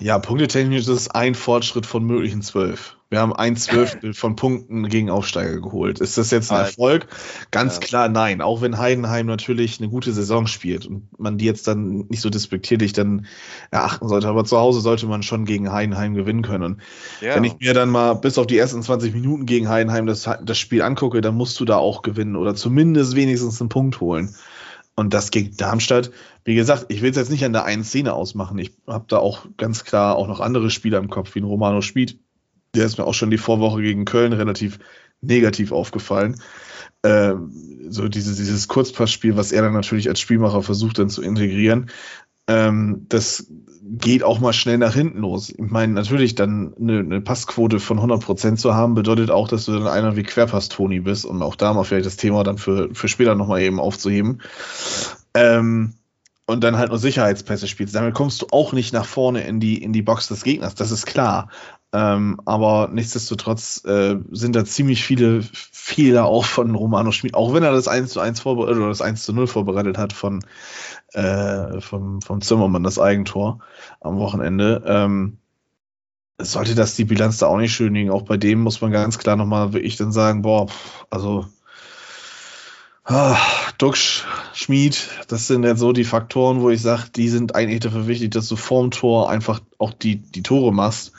Ja, 0.00 0.18
punktetechnisch 0.18 0.82
ist 0.82 0.88
es 0.88 1.10
ein 1.10 1.34
Fortschritt 1.34 1.86
von 1.86 2.04
möglichen 2.04 2.42
zwölf. 2.42 2.96
Wir 3.14 3.20
haben 3.20 3.32
ein 3.32 3.54
Zwölftel 3.54 4.12
von 4.14 4.34
Punkten 4.34 4.88
gegen 4.88 5.08
Aufsteiger 5.08 5.60
geholt. 5.60 6.00
Ist 6.00 6.18
das 6.18 6.32
jetzt 6.32 6.50
ein 6.50 6.64
Erfolg? 6.64 7.06
Ganz 7.52 7.74
ja. 7.74 7.80
klar 7.80 8.08
nein. 8.08 8.40
Auch 8.40 8.60
wenn 8.60 8.76
Heidenheim 8.76 9.26
natürlich 9.26 9.78
eine 9.78 9.88
gute 9.88 10.12
Saison 10.12 10.48
spielt 10.48 10.84
und 10.86 11.06
man 11.16 11.38
die 11.38 11.44
jetzt 11.44 11.68
dann 11.68 12.06
nicht 12.08 12.22
so 12.22 12.28
despektierlich 12.28 12.92
dann 12.92 13.26
erachten 13.70 14.08
sollte. 14.08 14.26
Aber 14.26 14.44
zu 14.44 14.58
Hause 14.58 14.80
sollte 14.80 15.06
man 15.06 15.22
schon 15.22 15.44
gegen 15.44 15.70
Heidenheim 15.70 16.14
gewinnen 16.14 16.42
können. 16.42 16.64
Und 16.64 16.82
ja. 17.20 17.36
wenn 17.36 17.44
ich 17.44 17.56
mir 17.60 17.72
dann 17.72 17.88
mal 17.88 18.14
bis 18.14 18.36
auf 18.36 18.48
die 18.48 18.58
ersten 18.58 18.82
20 18.82 19.14
Minuten 19.14 19.46
gegen 19.46 19.68
Heidenheim 19.68 20.06
das, 20.06 20.28
das 20.42 20.58
Spiel 20.58 20.82
angucke, 20.82 21.20
dann 21.20 21.36
musst 21.36 21.60
du 21.60 21.64
da 21.64 21.76
auch 21.76 22.02
gewinnen 22.02 22.34
oder 22.34 22.56
zumindest 22.56 23.14
wenigstens 23.14 23.60
einen 23.60 23.68
Punkt 23.68 24.00
holen. 24.00 24.34
Und 24.96 25.12
das 25.12 25.30
gegen 25.30 25.56
Darmstadt, 25.56 26.12
wie 26.44 26.54
gesagt, 26.54 26.86
ich 26.88 27.02
will 27.02 27.10
es 27.10 27.16
jetzt 27.16 27.30
nicht 27.30 27.44
an 27.44 27.52
der 27.52 27.64
einen 27.64 27.84
Szene 27.84 28.12
ausmachen. 28.12 28.58
Ich 28.58 28.72
habe 28.86 29.06
da 29.08 29.18
auch 29.18 29.46
ganz 29.56 29.84
klar 29.84 30.16
auch 30.16 30.28
noch 30.28 30.40
andere 30.40 30.70
Spieler 30.70 30.98
im 30.98 31.10
Kopf, 31.10 31.34
wie 31.34 31.40
ein 31.40 31.44
Romano 31.44 31.80
Spied. 31.80 32.18
Der 32.74 32.86
ist 32.86 32.98
mir 32.98 33.04
auch 33.04 33.14
schon 33.14 33.30
die 33.30 33.38
Vorwoche 33.38 33.82
gegen 33.82 34.04
Köln 34.04 34.32
relativ 34.32 34.78
negativ 35.20 35.72
aufgefallen. 35.72 36.40
Ähm, 37.02 37.50
so 37.88 38.08
dieses, 38.08 38.36
dieses 38.36 38.68
Kurzpassspiel, 38.68 39.36
was 39.36 39.52
er 39.52 39.62
dann 39.62 39.72
natürlich 39.72 40.08
als 40.08 40.20
Spielmacher 40.20 40.62
versucht 40.62 40.98
dann 40.98 41.10
zu 41.10 41.22
integrieren. 41.22 41.90
Ähm, 42.46 43.06
das 43.08 43.46
geht 43.86 44.22
auch 44.22 44.40
mal 44.40 44.54
schnell 44.54 44.78
nach 44.78 44.94
hinten 44.94 45.18
los. 45.18 45.50
Ich 45.50 45.58
meine, 45.58 45.92
natürlich 45.92 46.34
dann 46.34 46.74
eine, 46.80 47.00
eine 47.00 47.20
Passquote 47.20 47.80
von 47.80 48.00
100% 48.00 48.56
zu 48.56 48.74
haben, 48.74 48.94
bedeutet 48.94 49.30
auch, 49.30 49.46
dass 49.46 49.66
du 49.66 49.72
dann 49.72 49.86
einer 49.86 50.16
wie 50.16 50.22
Querpass-Toni 50.22 51.00
bist, 51.00 51.26
um 51.26 51.42
auch 51.42 51.54
da 51.54 51.74
mal 51.74 51.84
vielleicht 51.84 52.06
das 52.06 52.16
Thema 52.16 52.44
dann 52.44 52.56
für, 52.56 52.94
für 52.94 53.08
später 53.08 53.34
nochmal 53.34 53.60
eben 53.60 53.80
aufzuheben. 53.80 54.40
Ähm, 55.34 55.94
und 56.46 56.62
dann 56.62 56.76
halt 56.76 56.90
nur 56.90 56.98
Sicherheitspässe 56.98 57.68
spielst. 57.68 57.94
Damit 57.94 58.14
kommst 58.14 58.42
du 58.42 58.46
auch 58.50 58.72
nicht 58.72 58.92
nach 58.92 59.06
vorne 59.06 59.46
in 59.46 59.60
die, 59.60 59.82
in 59.82 59.92
die 59.92 60.02
Box 60.02 60.28
des 60.28 60.44
Gegners, 60.44 60.74
das 60.74 60.90
ist 60.90 61.06
klar. 61.06 61.48
Ähm, 61.92 62.40
aber 62.44 62.88
nichtsdestotrotz 62.92 63.84
äh, 63.84 64.16
sind 64.32 64.56
da 64.56 64.64
ziemlich 64.64 65.04
viele 65.04 65.42
Fehler 65.52 66.24
auch 66.24 66.44
von 66.44 66.74
Romano 66.74 67.12
Schmid, 67.12 67.34
auch 67.34 67.54
wenn 67.54 67.62
er 67.62 67.70
das 67.72 67.86
1 67.86 68.10
zu 68.10 68.20
1 68.20 68.40
vorbereitet 68.40 68.78
oder 68.78 68.88
das 68.88 69.00
1 69.00 69.22
zu 69.22 69.32
0 69.32 69.46
vorbereitet 69.46 69.96
hat 69.96 70.12
von, 70.12 70.44
äh, 71.14 71.80
vom, 71.80 72.20
vom 72.20 72.40
Zimmermann, 72.40 72.82
das 72.82 72.98
Eigentor 72.98 73.60
am 74.00 74.18
Wochenende. 74.18 74.82
Ähm, 74.86 75.38
sollte 76.38 76.74
das 76.74 76.96
die 76.96 77.04
Bilanz 77.04 77.38
da 77.38 77.46
auch 77.46 77.58
nicht 77.58 77.72
schön 77.72 77.94
liegen. 77.94 78.10
Auch 78.10 78.22
bei 78.22 78.36
dem 78.36 78.60
muss 78.60 78.80
man 78.80 78.90
ganz 78.90 79.18
klar 79.18 79.36
nochmal 79.36 79.72
wirklich 79.72 79.96
dann 79.96 80.12
sagen, 80.12 80.42
boah, 80.42 80.66
also 81.10 81.46
Ah, 83.06 83.36
Duxch, 83.76 84.24
Schmied, 84.54 85.10
das 85.28 85.46
sind 85.46 85.62
jetzt 85.64 85.80
so 85.80 85.92
die 85.92 86.04
Faktoren, 86.04 86.62
wo 86.62 86.70
ich 86.70 86.80
sage, 86.80 87.10
die 87.14 87.28
sind 87.28 87.54
eigentlich 87.54 87.80
dafür 87.80 88.06
wichtig, 88.06 88.30
dass 88.30 88.48
du 88.48 88.56
vorm 88.56 88.90
Tor 88.90 89.28
einfach 89.28 89.60
auch 89.76 89.92
die, 89.92 90.16
die 90.16 90.42
Tore 90.42 90.72
machst. 90.72 91.12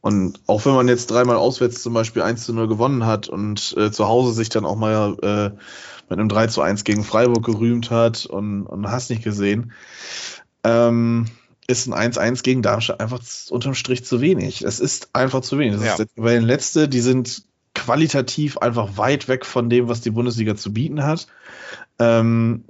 Und 0.00 0.40
auch 0.46 0.64
wenn 0.64 0.74
man 0.74 0.88
jetzt 0.88 1.10
dreimal 1.10 1.36
auswärts 1.36 1.82
zum 1.82 1.92
Beispiel 1.92 2.22
1 2.22 2.44
zu 2.44 2.54
0 2.54 2.68
gewonnen 2.68 3.04
hat 3.04 3.28
und 3.28 3.74
äh, 3.76 3.90
zu 3.90 4.08
Hause 4.08 4.32
sich 4.32 4.48
dann 4.48 4.64
auch 4.64 4.76
mal 4.76 5.16
äh, 5.22 5.50
mit 6.08 6.18
einem 6.18 6.28
3 6.28 6.46
zu 6.46 6.62
1 6.62 6.84
gegen 6.84 7.04
Freiburg 7.04 7.44
gerühmt 7.44 7.90
hat 7.90 8.26
und, 8.26 8.66
und 8.66 8.90
hast 8.90 9.10
nicht 9.10 9.22
gesehen, 9.22 9.72
ähm, 10.64 11.26
ist 11.66 11.86
ein 11.86 12.12
1-1 12.12 12.42
gegen 12.42 12.62
Darmstadt 12.62 13.00
einfach 13.00 13.20
unterm 13.50 13.74
Strich 13.74 14.04
zu 14.04 14.20
wenig. 14.20 14.62
Es 14.62 14.80
ist 14.80 15.10
einfach 15.12 15.42
zu 15.42 15.58
wenig. 15.58 15.76
Das 15.76 15.84
ja. 15.84 16.04
ist 16.04 16.16
den 16.16 16.42
Letzte, 16.42 16.88
die 16.88 17.00
sind 17.00 17.44
qualitativ 17.74 18.58
einfach 18.58 18.96
weit 18.96 19.28
weg 19.28 19.46
von 19.46 19.70
dem, 19.70 19.88
was 19.88 20.00
die 20.00 20.10
Bundesliga 20.10 20.56
zu 20.56 20.72
bieten 20.72 21.04
hat. 21.04 21.28
Ähm, 21.98 22.64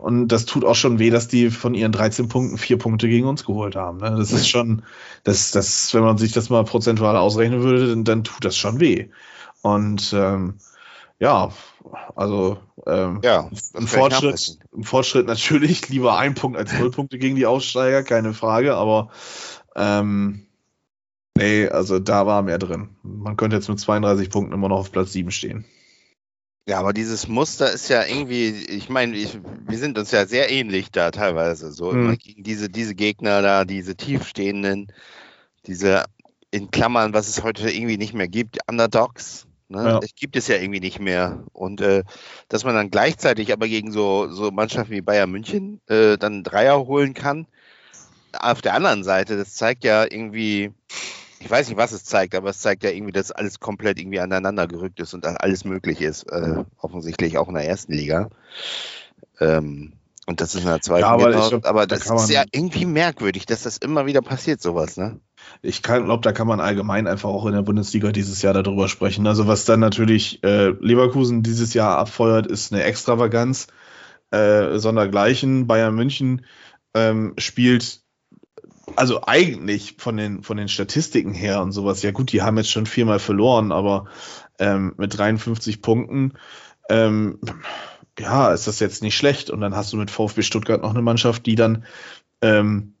und 0.00 0.28
das 0.28 0.44
tut 0.44 0.64
auch 0.64 0.74
schon 0.74 0.98
weh, 0.98 1.10
dass 1.10 1.28
die 1.28 1.50
von 1.50 1.74
ihren 1.74 1.92
13 1.92 2.28
Punkten 2.28 2.58
vier 2.58 2.78
Punkte 2.78 3.08
gegen 3.08 3.26
uns 3.26 3.44
geholt 3.46 3.76
haben. 3.76 3.98
Ne? 3.98 4.14
Das 4.16 4.30
ist 4.30 4.48
schon, 4.48 4.82
das, 5.24 5.52
das, 5.52 5.94
wenn 5.94 6.02
man 6.02 6.18
sich 6.18 6.32
das 6.32 6.50
mal 6.50 6.64
prozentual 6.64 7.16
ausrechnen 7.16 7.62
würde, 7.62 7.88
dann, 7.88 8.04
dann 8.04 8.24
tut 8.24 8.44
das 8.44 8.56
schon 8.56 8.78
weh. 8.78 9.08
Und 9.62 10.12
ähm, 10.14 10.58
ja, 11.18 11.50
also 12.14 12.58
ähm, 12.86 13.20
ja, 13.24 13.50
ein, 13.74 13.86
Fortschritt, 13.86 14.58
ein 14.76 14.84
Fortschritt 14.84 15.26
natürlich, 15.26 15.88
lieber 15.88 16.18
ein 16.18 16.34
Punkt 16.34 16.58
als 16.58 16.78
null 16.78 16.90
Punkte 16.90 17.18
gegen 17.18 17.36
die 17.36 17.46
Aussteiger, 17.46 18.02
keine 18.02 18.34
Frage, 18.34 18.74
aber 18.76 19.10
ähm, 19.74 20.46
nee, 21.36 21.66
also 21.68 21.98
da 21.98 22.26
war 22.26 22.42
mehr 22.42 22.58
drin. 22.58 22.90
Man 23.02 23.36
könnte 23.36 23.56
jetzt 23.56 23.68
mit 23.68 23.80
32 23.80 24.30
Punkten 24.30 24.52
immer 24.52 24.68
noch 24.68 24.78
auf 24.78 24.92
Platz 24.92 25.12
7 25.12 25.30
stehen. 25.30 25.64
Ja, 26.68 26.80
aber 26.80 26.92
dieses 26.92 27.28
Muster 27.28 27.72
ist 27.72 27.88
ja 27.88 28.04
irgendwie, 28.04 28.50
ich 28.50 28.90
meine, 28.90 29.14
wir 29.16 29.78
sind 29.78 29.96
uns 29.96 30.10
ja 30.10 30.26
sehr 30.26 30.50
ähnlich 30.50 30.90
da 30.90 31.10
teilweise. 31.10 31.72
So 31.72 31.92
hm. 31.92 32.18
gegen 32.18 32.42
diese, 32.42 32.68
diese 32.68 32.94
Gegner 32.94 33.40
da, 33.40 33.64
diese 33.64 33.96
tiefstehenden, 33.96 34.92
diese 35.66 36.04
in 36.50 36.70
Klammern, 36.70 37.14
was 37.14 37.26
es 37.28 37.42
heute 37.42 37.70
irgendwie 37.70 37.96
nicht 37.96 38.12
mehr 38.12 38.28
gibt, 38.28 38.58
Underdogs. 38.68 39.46
Ne? 39.68 39.82
Ja. 39.82 39.98
Das 39.98 40.14
gibt 40.14 40.36
es 40.36 40.46
ja 40.46 40.56
irgendwie 40.56 40.80
nicht 40.80 41.00
mehr. 41.00 41.42
Und 41.54 41.80
äh, 41.80 42.04
dass 42.50 42.64
man 42.64 42.74
dann 42.74 42.90
gleichzeitig 42.90 43.50
aber 43.50 43.66
gegen 43.66 43.90
so, 43.90 44.28
so 44.28 44.50
Mannschaften 44.50 44.92
wie 44.92 45.00
Bayern 45.00 45.30
München 45.30 45.80
äh, 45.86 46.18
dann 46.18 46.42
Dreier 46.42 46.86
holen 46.86 47.14
kann, 47.14 47.46
auf 48.38 48.60
der 48.60 48.74
anderen 48.74 49.04
Seite, 49.04 49.38
das 49.38 49.54
zeigt 49.54 49.84
ja 49.84 50.04
irgendwie, 50.04 50.74
ich 51.40 51.50
weiß 51.50 51.68
nicht, 51.68 51.78
was 51.78 51.92
es 51.92 52.04
zeigt, 52.04 52.34
aber 52.34 52.50
es 52.50 52.60
zeigt 52.60 52.84
ja 52.84 52.90
irgendwie, 52.90 53.12
dass 53.12 53.30
alles 53.30 53.60
komplett 53.60 53.98
irgendwie 53.98 54.20
aneinander 54.20 54.66
gerückt 54.66 55.00
ist 55.00 55.14
und 55.14 55.26
alles 55.26 55.64
möglich 55.64 56.00
ist. 56.00 56.24
Äh, 56.24 56.64
offensichtlich 56.78 57.38
auch 57.38 57.48
in 57.48 57.54
der 57.54 57.66
ersten 57.66 57.92
Liga. 57.92 58.30
Ähm, 59.40 59.92
und 60.26 60.42
das 60.42 60.54
ist 60.54 60.62
in 60.62 60.68
der 60.68 60.82
zweiten 60.82 61.02
ja, 61.02 61.08
aber, 61.08 61.30
genau, 61.30 61.48
glaub, 61.48 61.64
aber 61.66 61.86
das 61.86 62.04
da 62.04 62.16
ist 62.16 62.28
ja 62.28 62.44
irgendwie 62.52 62.84
merkwürdig, 62.84 63.46
dass 63.46 63.62
das 63.62 63.78
immer 63.78 64.04
wieder 64.04 64.20
passiert, 64.20 64.60
sowas, 64.60 64.98
ne? 64.98 65.20
Ich 65.62 65.82
glaube, 65.82 66.20
da 66.20 66.32
kann 66.32 66.46
man 66.46 66.60
allgemein 66.60 67.06
einfach 67.06 67.30
auch 67.30 67.46
in 67.46 67.54
der 67.54 67.62
Bundesliga 67.62 68.12
dieses 68.12 68.42
Jahr 68.42 68.52
darüber 68.52 68.88
sprechen. 68.88 69.26
Also 69.26 69.46
was 69.46 69.64
dann 69.64 69.80
natürlich 69.80 70.44
äh, 70.44 70.68
Leverkusen 70.80 71.42
dieses 71.42 71.72
Jahr 71.72 71.96
abfeuert, 71.96 72.46
ist 72.46 72.72
eine 72.72 72.82
Extravaganz. 72.82 73.68
Äh, 74.30 74.78
sondergleichen. 74.78 75.66
Bayern 75.66 75.94
München 75.94 76.44
ähm, 76.92 77.32
spielt 77.38 78.02
also 78.98 79.22
eigentlich 79.26 79.94
von 79.98 80.16
den, 80.16 80.42
von 80.42 80.56
den 80.56 80.68
Statistiken 80.68 81.32
her 81.32 81.62
und 81.62 81.70
sowas, 81.70 82.02
ja 82.02 82.10
gut, 82.10 82.32
die 82.32 82.42
haben 82.42 82.56
jetzt 82.56 82.70
schon 82.70 82.86
viermal 82.86 83.20
verloren, 83.20 83.70
aber 83.70 84.06
ähm, 84.58 84.94
mit 84.96 85.16
53 85.16 85.80
Punkten, 85.80 86.32
ähm, 86.90 87.38
ja, 88.18 88.52
ist 88.52 88.66
das 88.66 88.80
jetzt 88.80 89.02
nicht 89.02 89.16
schlecht. 89.16 89.50
Und 89.50 89.60
dann 89.60 89.76
hast 89.76 89.92
du 89.92 89.96
mit 89.96 90.10
VfB 90.10 90.42
Stuttgart 90.42 90.82
noch 90.82 90.90
eine 90.90 91.02
Mannschaft, 91.02 91.46
die 91.46 91.54
dann, 91.54 91.84
ähm, 92.42 92.94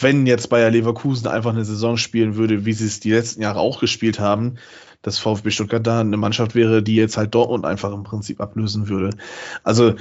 wenn 0.00 0.26
jetzt 0.26 0.48
Bayer 0.48 0.70
Leverkusen 0.70 1.28
einfach 1.28 1.52
eine 1.52 1.64
Saison 1.64 1.96
spielen 1.96 2.34
würde, 2.34 2.64
wie 2.64 2.72
sie 2.72 2.86
es 2.86 2.98
die 2.98 3.12
letzten 3.12 3.42
Jahre 3.42 3.60
auch 3.60 3.78
gespielt 3.78 4.18
haben, 4.18 4.56
dass 5.02 5.18
VfB 5.18 5.50
Stuttgart 5.50 5.86
da 5.86 6.00
eine 6.00 6.16
Mannschaft 6.16 6.56
wäre, 6.56 6.82
die 6.82 6.96
jetzt 6.96 7.16
halt 7.16 7.34
Dortmund 7.34 7.64
einfach 7.64 7.92
im 7.92 8.02
Prinzip 8.02 8.40
ablösen 8.40 8.88
würde. 8.88 9.16
Also 9.62 9.94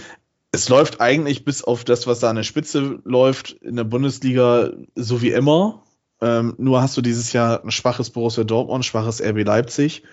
es 0.54 0.70
läuft 0.70 1.02
eigentlich 1.02 1.46
bis 1.46 1.64
auf 1.64 1.84
das, 1.84 2.06
was 2.06 2.20
da 2.20 2.30
an 2.30 2.36
der 2.36 2.44
Spitze 2.44 3.00
läuft, 3.04 3.54
in 3.64 3.76
der 3.76 3.86
Bundesliga 3.86 4.70
so 4.94 5.24
wie 5.24 5.32
immer. 5.32 5.82
Ähm, 6.22 6.54
nur 6.60 6.80
hast 6.80 6.96
du 6.96 7.02
dieses 7.02 7.34
Jahr 7.34 7.64
ein 7.64 7.72
schwaches 7.72 8.12
Borussia 8.12 8.44
Dortmund, 8.44 8.86
schwaches 8.86 9.20
RB 9.20 9.44
Leipzig, 9.44 10.04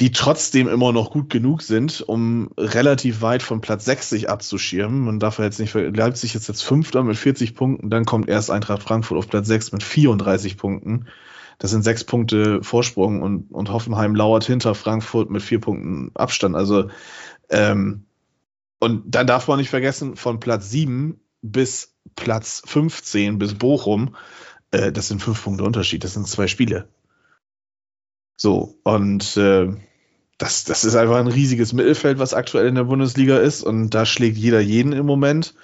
die 0.00 0.10
trotzdem 0.10 0.66
immer 0.66 0.92
noch 0.92 1.12
gut 1.12 1.30
genug 1.30 1.62
sind, 1.62 2.00
um 2.00 2.50
relativ 2.58 3.22
weit 3.22 3.44
von 3.44 3.60
Platz 3.60 3.84
60 3.84 4.28
abzuschirmen. 4.28 5.04
Man 5.04 5.20
darf 5.20 5.38
ja 5.38 5.44
jetzt 5.44 5.60
nicht, 5.60 5.72
Leipzig 5.72 6.34
ist 6.34 6.48
jetzt 6.48 6.64
Fünfter 6.64 7.04
mit 7.04 7.16
40 7.16 7.54
Punkten, 7.54 7.90
dann 7.90 8.04
kommt 8.04 8.28
erst 8.28 8.50
Eintracht 8.50 8.82
Frankfurt 8.82 9.18
auf 9.18 9.28
Platz 9.28 9.46
6 9.46 9.70
mit 9.70 9.84
34 9.84 10.56
Punkten. 10.56 11.06
Das 11.60 11.70
sind 11.70 11.84
sechs 11.84 12.02
Punkte 12.02 12.60
Vorsprung 12.64 13.22
und, 13.22 13.52
und 13.52 13.70
Hoffenheim 13.70 14.16
lauert 14.16 14.42
hinter 14.42 14.74
Frankfurt 14.74 15.30
mit 15.30 15.42
vier 15.42 15.60
Punkten 15.60 16.10
Abstand. 16.14 16.56
Also 16.56 16.88
ähm, 17.50 18.06
und 18.82 19.14
dann 19.14 19.28
darf 19.28 19.46
man 19.46 19.60
nicht 19.60 19.70
vergessen, 19.70 20.16
von 20.16 20.40
Platz 20.40 20.68
7 20.70 21.20
bis 21.40 21.94
Platz 22.16 22.64
15 22.66 23.38
bis 23.38 23.54
Bochum, 23.54 24.16
äh, 24.72 24.90
das 24.90 25.06
sind 25.06 25.22
fünf 25.22 25.44
Punkte 25.44 25.62
Unterschied, 25.62 26.02
das 26.02 26.14
sind 26.14 26.26
zwei 26.26 26.48
Spiele. 26.48 26.88
So, 28.36 28.80
und 28.82 29.36
äh, 29.36 29.68
das, 30.36 30.64
das 30.64 30.82
ist 30.82 30.96
einfach 30.96 31.18
ein 31.18 31.28
riesiges 31.28 31.72
Mittelfeld, 31.72 32.18
was 32.18 32.34
aktuell 32.34 32.66
in 32.66 32.74
der 32.74 32.82
Bundesliga 32.82 33.38
ist, 33.38 33.62
und 33.62 33.90
da 33.90 34.04
schlägt 34.04 34.36
jeder 34.36 34.58
jeden 34.58 34.92
im 34.92 35.06
Moment. 35.06 35.54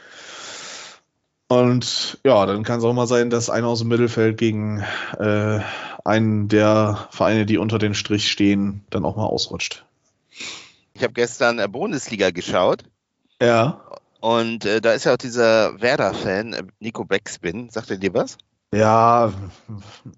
Und 1.48 2.20
ja, 2.24 2.46
dann 2.46 2.62
kann 2.62 2.78
es 2.78 2.84
auch 2.84 2.94
mal 2.94 3.08
sein, 3.08 3.30
dass 3.30 3.50
einer 3.50 3.66
aus 3.66 3.80
dem 3.80 3.88
Mittelfeld 3.88 4.38
gegen 4.38 4.84
äh, 5.18 5.58
einen 6.04 6.46
der 6.46 7.08
Vereine, 7.10 7.46
die 7.46 7.58
unter 7.58 7.80
den 7.80 7.94
Strich 7.94 8.30
stehen, 8.30 8.84
dann 8.90 9.04
auch 9.04 9.16
mal 9.16 9.26
ausrutscht. 9.26 9.84
Ich 10.94 11.02
habe 11.02 11.14
gestern 11.14 11.60
Bundesliga 11.72 12.30
geschaut 12.30 12.84
ja. 13.40 13.80
Und 14.20 14.64
äh, 14.64 14.80
da 14.80 14.92
ist 14.92 15.04
ja 15.04 15.14
auch 15.14 15.18
dieser 15.18 15.80
Werder-Fan, 15.80 16.52
äh, 16.52 16.62
Nico 16.80 17.04
Beckspin. 17.04 17.70
Sagt 17.70 17.90
er 17.90 17.98
dir 17.98 18.14
was? 18.14 18.36
Ja, 18.72 19.32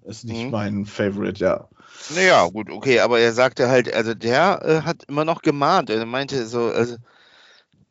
ist 0.05 0.25
nicht 0.25 0.45
mhm. 0.45 0.51
mein 0.51 0.85
Favorite, 0.85 1.39
ja. 1.39 1.67
Naja, 2.15 2.47
gut, 2.47 2.69
okay, 2.69 2.99
aber 2.99 3.19
er 3.19 3.31
sagte 3.31 3.69
halt, 3.69 3.93
also 3.93 4.13
der 4.13 4.61
äh, 4.63 4.81
hat 4.81 5.03
immer 5.07 5.23
noch 5.23 5.41
gemahnt. 5.41 5.89
Er 5.89 6.05
meinte 6.05 6.45
so, 6.47 6.65
also, 6.65 6.97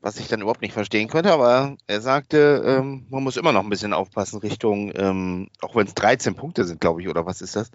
was 0.01 0.19
ich 0.19 0.29
dann 0.29 0.41
überhaupt 0.41 0.63
nicht 0.63 0.75
verstehen 0.75 1.09
konnte, 1.09 1.33
aber 1.33 1.77
er 1.87 2.01
sagte, 2.01 2.63
ähm, 2.67 3.07
man 3.09 3.23
muss 3.23 3.37
immer 3.37 3.53
noch 3.53 3.63
ein 3.63 3.71
bisschen 3.71 3.93
aufpassen 3.93 4.41
Richtung, 4.41 4.93
ähm, 4.97 5.49
auch 5.61 5.77
wenn 5.77 5.87
es 5.87 5.95
13 5.95 6.35
Punkte 6.35 6.65
sind, 6.65 6.81
glaube 6.81 7.01
ich, 7.01 7.09
oder 7.09 7.25
was 7.25 7.41
ist 7.41 7.57
das? 7.57 7.71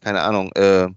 Keine 0.00 0.22
Ahnung, 0.22 0.52
äh, 0.52 0.88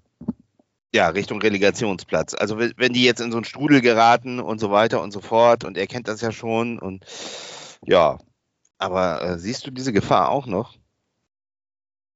ja, 0.94 1.10
Richtung 1.10 1.42
Relegationsplatz. 1.42 2.34
Also 2.34 2.58
wenn 2.60 2.94
die 2.94 3.04
jetzt 3.04 3.22
in 3.22 3.32
so 3.32 3.38
einen 3.38 3.46
Strudel 3.46 3.82
geraten 3.82 4.40
und 4.40 4.60
so 4.60 4.72
weiter 4.72 5.02
und 5.02 5.12
so 5.12 5.22
fort 5.22 5.64
und 5.64 5.78
er 5.78 5.88
kennt 5.88 6.08
das 6.08 6.22
ja 6.22 6.32
schon 6.32 6.80
und 6.80 7.06
ja, 7.86 8.18
aber 8.78 9.22
äh, 9.22 9.40
siehst 9.40 9.68
du 9.68 9.72
diese 9.72 9.94
Gefahr 9.94 10.30
auch 10.30 10.48
noch? 10.48 10.76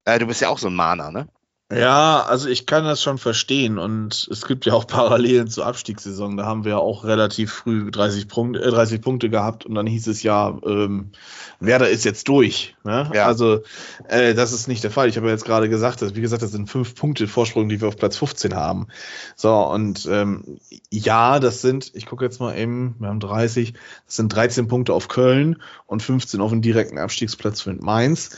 Äh, 0.06 0.20
du 0.20 0.28
bist 0.28 0.42
ja 0.42 0.50
auch 0.50 0.58
so 0.58 0.68
ein 0.68 0.76
Mahner, 0.76 1.12
ne? 1.12 1.28
Ja, 1.76 2.24
also 2.24 2.50
ich 2.50 2.66
kann 2.66 2.84
das 2.84 3.02
schon 3.02 3.18
verstehen 3.18 3.78
und 3.78 4.28
es 4.32 4.46
gibt 4.46 4.66
ja 4.66 4.74
auch 4.74 4.86
Parallelen 4.88 5.48
zur 5.48 5.66
Abstiegssaison. 5.66 6.38
Da 6.38 6.46
haben 6.46 6.66
wir 6.66 6.80
auch 6.80 7.04
relativ 7.04 7.52
früh 7.52 7.90
30, 7.90 8.28
Punkte, 8.28 8.62
äh, 8.62 8.70
30 8.70 9.02
Punkte 9.02 9.30
gehabt 9.30 9.66
und 9.66 9.76
dann 9.76 9.88
hieß 9.88 10.08
es 10.08 10.24
ja, 10.24 10.58
ähm, 10.66 11.12
Werder 11.60 11.90
ist 11.90 12.06
jetzt 12.06 12.28
durch. 12.28 12.76
Ne? 12.84 13.10
Ja. 13.14 13.26
Also 13.26 13.62
äh, 14.08 14.34
das 14.34 14.52
ist 14.52 14.68
nicht 14.68 14.84
der 14.84 14.92
Fall. 14.92 15.10
Ich 15.10 15.18
habe 15.18 15.28
ja 15.28 15.34
jetzt 15.34 15.46
gerade 15.46 15.70
gesagt, 15.70 16.02
dass, 16.02 16.16
wie 16.16 16.22
gesagt, 16.22 16.44
das 16.44 16.52
sind 16.52 16.70
fünf 16.70 16.96
Punkte 16.96 17.28
Vorsprung, 17.28 17.70
die 17.70 17.82
wir 17.82 17.88
auf 17.88 17.98
Platz 17.98 18.18
15 18.18 18.56
haben. 18.56 18.88
So 19.36 19.54
und 19.54 20.08
ähm, 20.12 20.60
ja, 20.92 21.40
das 21.40 21.62
sind, 21.62 21.92
ich 21.96 22.06
gucke 22.06 22.26
jetzt 22.26 22.40
mal 22.40 22.58
eben, 22.58 22.96
wir 23.00 23.08
haben 23.08 23.20
30, 23.20 23.74
das 24.06 24.16
sind 24.16 24.30
13 24.30 24.68
Punkte 24.68 24.94
auf 24.94 25.08
Köln 25.08 25.62
und 25.88 26.04
15 26.04 26.42
auf 26.42 26.52
den 26.52 26.62
direkten 26.62 26.98
Abstiegsplatz 26.98 27.66
mit 27.66 27.82
Mainz. 27.82 28.38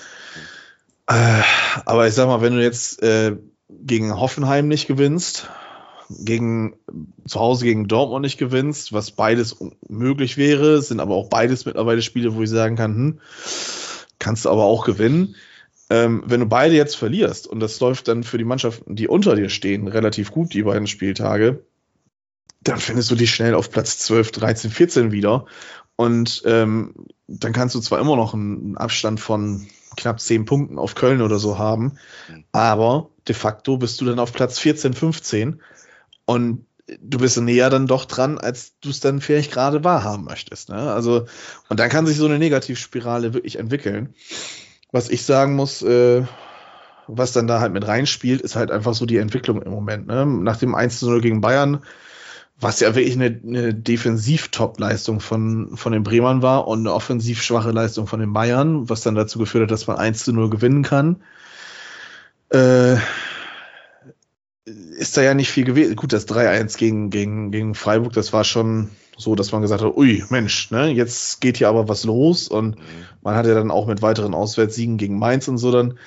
Äh, 1.08 1.42
aber 1.86 2.08
ich 2.08 2.14
sag 2.14 2.28
mal, 2.28 2.42
wenn 2.42 2.56
du 2.56 2.64
jetzt 2.64 3.02
äh, 3.04 3.36
gegen 3.70 4.20
Hoffenheim 4.20 4.68
nicht 4.68 4.88
gewinnst, 4.88 5.50
gegen 6.10 6.76
zu 7.28 7.40
Hause 7.40 7.66
gegen 7.66 7.88
Dortmund 7.88 8.24
nicht 8.24 8.38
gewinnst, 8.38 8.94
was 8.94 9.12
beides 9.12 9.58
möglich 9.88 10.38
wäre, 10.38 10.82
sind 10.82 11.00
aber 11.00 11.16
auch 11.16 11.30
beides 11.30 11.66
mittlerweile 11.66 12.02
Spiele, 12.02 12.36
wo 12.36 12.44
ich 12.44 12.50
sagen 12.50 12.76
kann, 12.76 12.96
hm, 12.96 13.20
kannst 14.20 14.46
du 14.46 14.50
aber 14.50 14.64
auch 14.64 14.86
gewinnen. 14.86 15.36
Ähm, 15.90 16.24
wenn 16.26 16.40
du 16.40 16.48
beide 16.48 16.76
jetzt 16.76 16.96
verlierst 16.96 17.46
und 17.46 17.60
das 17.60 17.80
läuft 17.80 18.08
dann 18.08 18.24
für 18.24 18.40
die 18.40 18.44
Mannschaften, 18.44 18.96
die 18.96 19.08
unter 19.08 19.36
dir 19.36 19.50
stehen, 19.50 19.88
relativ 19.88 20.32
gut, 20.32 20.54
die 20.54 20.64
beiden 20.64 20.88
Spieltage, 20.88 21.64
dann 22.62 22.80
findest 22.80 23.12
du 23.12 23.16
dich 23.16 23.34
schnell 23.34 23.54
auf 23.54 23.70
Platz 23.70 24.00
12, 24.00 24.32
13, 24.32 24.72
14 24.72 25.12
wieder. 25.12 25.46
Und 25.96 26.42
ähm, 26.46 26.96
dann 27.28 27.54
kannst 27.54 27.76
du 27.76 27.80
zwar 27.80 28.00
immer 28.00 28.16
noch 28.16 28.34
einen 28.34 28.76
Abstand 28.78 29.20
von 29.20 29.68
knapp 29.96 30.20
zehn 30.20 30.46
Punkten 30.46 30.78
auf 30.78 30.96
Köln 30.96 31.22
oder 31.22 31.40
so 31.40 31.58
haben. 31.58 31.98
Mhm. 32.30 32.46
Aber 32.52 33.10
de 33.28 33.36
facto 33.36 33.78
bist 33.78 34.02
du 34.02 34.06
dann 34.06 34.20
auf 34.20 34.34
Platz 34.34 34.60
14, 34.60 34.94
15. 34.94 35.62
Und 36.26 36.66
du 37.02 37.18
bist 37.18 37.40
näher 37.40 37.70
dann 37.70 37.88
doch 37.88 38.06
dran, 38.06 38.38
als 38.38 38.80
du 38.80 38.90
es 38.90 39.00
dann 39.00 39.22
vielleicht 39.22 39.52
gerade 39.52 39.84
wahrhaben 39.84 40.24
möchtest. 40.26 40.70
Ne? 40.70 40.92
Also, 40.92 41.26
und 41.70 41.80
dann 41.80 41.90
kann 41.90 42.06
sich 42.06 42.18
so 42.18 42.26
eine 42.26 42.40
Negativspirale 42.40 43.34
wirklich 43.34 43.58
entwickeln. 43.58 44.14
Was 44.92 45.10
ich 45.10 45.24
sagen 45.24 45.56
muss, 45.56 45.82
äh, 45.82 46.24
was 47.08 47.34
dann 47.34 47.48
da 47.48 47.60
halt 47.60 47.74
mit 47.74 47.88
reinspielt, 47.88 48.42
ist 48.42 48.56
halt 48.56 48.72
einfach 48.72 48.94
so 48.94 49.06
die 49.06 49.18
Entwicklung 49.18 49.62
im 49.62 49.72
Moment. 49.72 50.08
Ne? 50.08 50.26
Nach 50.26 50.58
dem 50.58 50.76
1-0 50.76 51.22
gegen 51.22 51.42
Bayern, 51.42 51.84
was 52.60 52.80
ja 52.80 52.96
wirklich 52.96 53.16
eine, 53.16 53.40
eine 53.44 53.74
Defensiv-Top-Leistung 53.74 55.20
von, 55.20 55.76
von 55.76 55.92
den 55.92 56.04
Bremern 56.04 56.42
war 56.42 56.68
und 56.68 56.80
eine 56.80 56.94
offensiv 56.94 57.42
schwache 57.42 57.72
Leistung 57.72 58.08
von 58.08 58.20
den 58.20 58.34
Bayern, 58.34 58.90
was 58.90 59.02
dann 59.02 59.16
dazu 59.16 59.40
geführt 59.40 59.64
hat, 59.64 59.72
dass 59.72 59.88
man 59.88 59.98
1-0 59.98 60.50
gewinnen 60.50 60.84
kann. 60.84 61.22
Äh, 62.50 62.96
ist 64.66 65.18
da 65.18 65.22
ja 65.22 65.34
nicht 65.34 65.52
viel 65.52 65.66
gewesen. 65.66 65.96
Gut, 65.96 66.14
das 66.14 66.28
3-1 66.28 66.78
gegen, 66.78 67.10
gegen, 67.10 67.52
gegen 67.52 67.76
Freiburg, 67.76 68.14
das 68.14 68.34
war 68.34 68.44
schon 68.44 68.90
so, 69.18 69.36
dass 69.36 69.52
man 69.52 69.62
gesagt 69.62 69.82
hat, 69.82 69.96
ui, 69.96 70.24
Mensch, 70.30 70.72
ne, 70.72 70.90
jetzt 70.90 71.42
geht 71.42 71.58
hier 71.58 71.70
aber 71.70 71.88
was 71.88 72.04
los 72.04 72.48
und 72.48 72.78
mhm. 72.78 72.84
man 73.22 73.36
hat 73.36 73.46
ja 73.46 73.54
dann 73.54 73.72
auch 73.72 73.88
mit 73.88 74.02
weiteren 74.02 74.34
Auswärtssiegen 74.34 74.98
gegen 74.98 75.20
Mainz 75.20 75.48
und 75.48 75.58
so 75.58 75.72
dann 75.72 76.00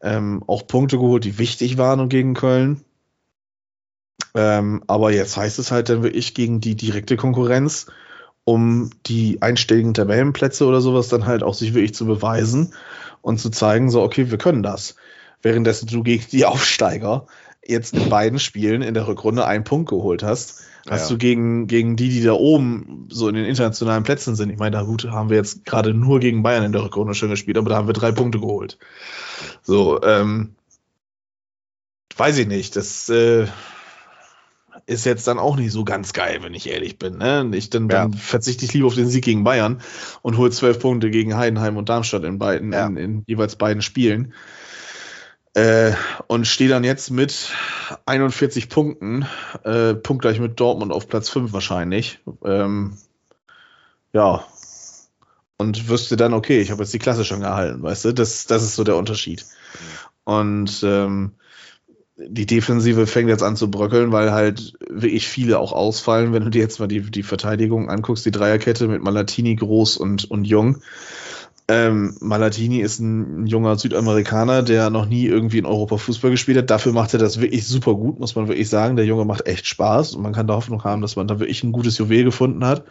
ähm, 0.00 0.42
auch 0.46 0.66
Punkte 0.66 0.98
geholt, 0.98 1.24
die 1.24 1.38
wichtig 1.38 1.78
waren 1.78 2.00
und 2.00 2.08
gegen 2.08 2.34
Köln. 2.34 2.84
Ähm, 4.36 4.82
aber 4.86 5.12
jetzt 5.12 5.38
heißt 5.38 5.58
es 5.58 5.72
halt 5.72 5.88
dann 5.88 6.02
wirklich 6.02 6.34
gegen 6.34 6.60
die 6.60 6.76
direkte 6.76 7.16
Konkurrenz, 7.16 7.86
um 8.44 8.90
die 9.06 9.40
einstelligen 9.40 9.94
Tabellenplätze 9.94 10.66
oder 10.66 10.82
sowas 10.82 11.08
dann 11.08 11.26
halt 11.26 11.42
auch 11.42 11.54
sich 11.54 11.72
wirklich 11.72 11.94
zu 11.94 12.04
beweisen 12.04 12.74
und 13.22 13.40
zu 13.40 13.48
zeigen, 13.48 13.90
so, 13.90 14.02
okay, 14.02 14.30
wir 14.30 14.36
können 14.36 14.62
das. 14.62 14.94
Währenddessen 15.40 15.88
du 15.88 16.02
gegen 16.02 16.26
die 16.30 16.44
Aufsteiger 16.44 17.26
jetzt 17.64 17.94
in 17.94 18.10
beiden 18.10 18.38
Spielen 18.38 18.82
in 18.82 18.92
der 18.92 19.08
Rückrunde 19.08 19.46
einen 19.46 19.64
Punkt 19.64 19.88
geholt 19.88 20.22
hast, 20.22 20.62
hast 20.88 21.08
ja. 21.08 21.14
du 21.14 21.18
gegen, 21.18 21.66
gegen 21.66 21.96
die, 21.96 22.10
die 22.10 22.22
da 22.22 22.34
oben 22.34 23.08
so 23.10 23.28
in 23.28 23.36
den 23.36 23.46
internationalen 23.46 24.04
Plätzen 24.04 24.36
sind. 24.36 24.50
Ich 24.50 24.58
meine, 24.58 24.76
da 24.76 24.82
gut, 24.82 25.06
haben 25.10 25.30
wir 25.30 25.38
jetzt 25.38 25.64
gerade 25.64 25.94
nur 25.94 26.20
gegen 26.20 26.42
Bayern 26.42 26.62
in 26.62 26.72
der 26.72 26.84
Rückrunde 26.84 27.14
schön 27.14 27.30
gespielt, 27.30 27.56
aber 27.56 27.70
da 27.70 27.76
haben 27.76 27.88
wir 27.88 27.94
drei 27.94 28.12
Punkte 28.12 28.38
geholt. 28.38 28.78
So, 29.62 30.02
ähm, 30.02 30.54
weiß 32.16 32.36
ich 32.38 32.46
nicht. 32.46 32.76
Das 32.76 33.08
äh, 33.08 33.46
ist 34.86 35.04
jetzt 35.04 35.26
dann 35.26 35.38
auch 35.38 35.56
nicht 35.56 35.72
so 35.72 35.84
ganz 35.84 36.12
geil, 36.12 36.38
wenn 36.42 36.54
ich 36.54 36.68
ehrlich 36.68 36.98
bin. 36.98 37.18
Ne? 37.18 37.50
Ich, 37.54 37.70
dann, 37.70 37.88
ja. 37.88 38.02
dann 38.02 38.14
verzichte 38.14 38.64
ich 38.64 38.72
lieber 38.72 38.86
auf 38.86 38.94
den 38.94 39.08
Sieg 39.08 39.24
gegen 39.24 39.44
Bayern 39.44 39.80
und 40.22 40.36
hole 40.36 40.50
zwölf 40.50 40.78
Punkte 40.78 41.10
gegen 41.10 41.36
Heidenheim 41.36 41.76
und 41.76 41.88
Darmstadt 41.88 42.24
in 42.24 42.38
beiden, 42.38 42.72
ja. 42.72 42.86
in, 42.86 42.96
in 42.96 43.24
jeweils 43.26 43.56
beiden 43.56 43.82
Spielen. 43.82 44.32
Äh, 45.54 45.92
und 46.26 46.46
stehe 46.46 46.68
dann 46.68 46.84
jetzt 46.84 47.10
mit 47.10 47.50
41 48.04 48.68
Punkten, 48.68 49.26
äh, 49.64 49.94
punktgleich 49.94 50.38
mit 50.38 50.60
Dortmund 50.60 50.92
auf 50.92 51.08
Platz 51.08 51.30
5 51.30 51.52
wahrscheinlich. 51.52 52.20
Ähm, 52.44 52.96
ja. 54.12 54.44
Und 55.56 55.88
wüsste 55.88 56.16
dann, 56.16 56.34
okay, 56.34 56.60
ich 56.60 56.70
habe 56.70 56.82
jetzt 56.82 56.92
die 56.92 56.98
Klasse 56.98 57.24
schon 57.24 57.40
gehalten, 57.40 57.82
weißt 57.82 58.04
du? 58.04 58.12
Das, 58.12 58.44
das 58.44 58.62
ist 58.62 58.76
so 58.76 58.84
der 58.84 58.96
Unterschied. 58.96 59.46
Und 60.24 60.82
ähm, 60.82 61.32
die 62.16 62.46
Defensive 62.46 63.06
fängt 63.06 63.28
jetzt 63.28 63.42
an 63.42 63.56
zu 63.56 63.70
bröckeln, 63.70 64.10
weil 64.10 64.32
halt 64.32 64.74
wirklich 64.88 65.28
viele 65.28 65.58
auch 65.58 65.72
ausfallen. 65.72 66.32
Wenn 66.32 66.44
du 66.44 66.50
dir 66.50 66.62
jetzt 66.62 66.80
mal 66.80 66.88
die, 66.88 67.02
die 67.02 67.22
Verteidigung 67.22 67.90
anguckst, 67.90 68.24
die 68.24 68.30
Dreierkette 68.30 68.88
mit 68.88 69.02
Malatini, 69.02 69.54
Groß 69.54 69.98
und, 69.98 70.30
und 70.30 70.44
Jung, 70.46 70.78
ähm, 71.68 72.16
Malatini 72.20 72.78
ist 72.78 73.00
ein 73.00 73.46
junger 73.46 73.76
Südamerikaner, 73.76 74.62
der 74.62 74.88
noch 74.88 75.06
nie 75.06 75.26
irgendwie 75.26 75.58
in 75.58 75.66
Europa 75.66 75.96
Fußball 75.96 76.30
gespielt 76.30 76.58
hat. 76.58 76.70
Dafür 76.70 76.92
macht 76.92 77.12
er 77.12 77.18
das 77.18 77.40
wirklich 77.40 77.66
super 77.66 77.94
gut, 77.94 78.20
muss 78.20 78.36
man 78.36 78.48
wirklich 78.48 78.68
sagen. 78.68 78.96
Der 78.96 79.04
Junge 79.04 79.24
macht 79.24 79.46
echt 79.46 79.66
Spaß 79.66 80.14
und 80.14 80.22
man 80.22 80.32
kann 80.32 80.46
da 80.46 80.54
Hoffnung 80.54 80.84
haben, 80.84 81.02
dass 81.02 81.16
man 81.16 81.26
da 81.26 81.40
wirklich 81.40 81.64
ein 81.64 81.72
gutes 81.72 81.98
Juwel 81.98 82.24
gefunden 82.24 82.64
hat. 82.64 82.84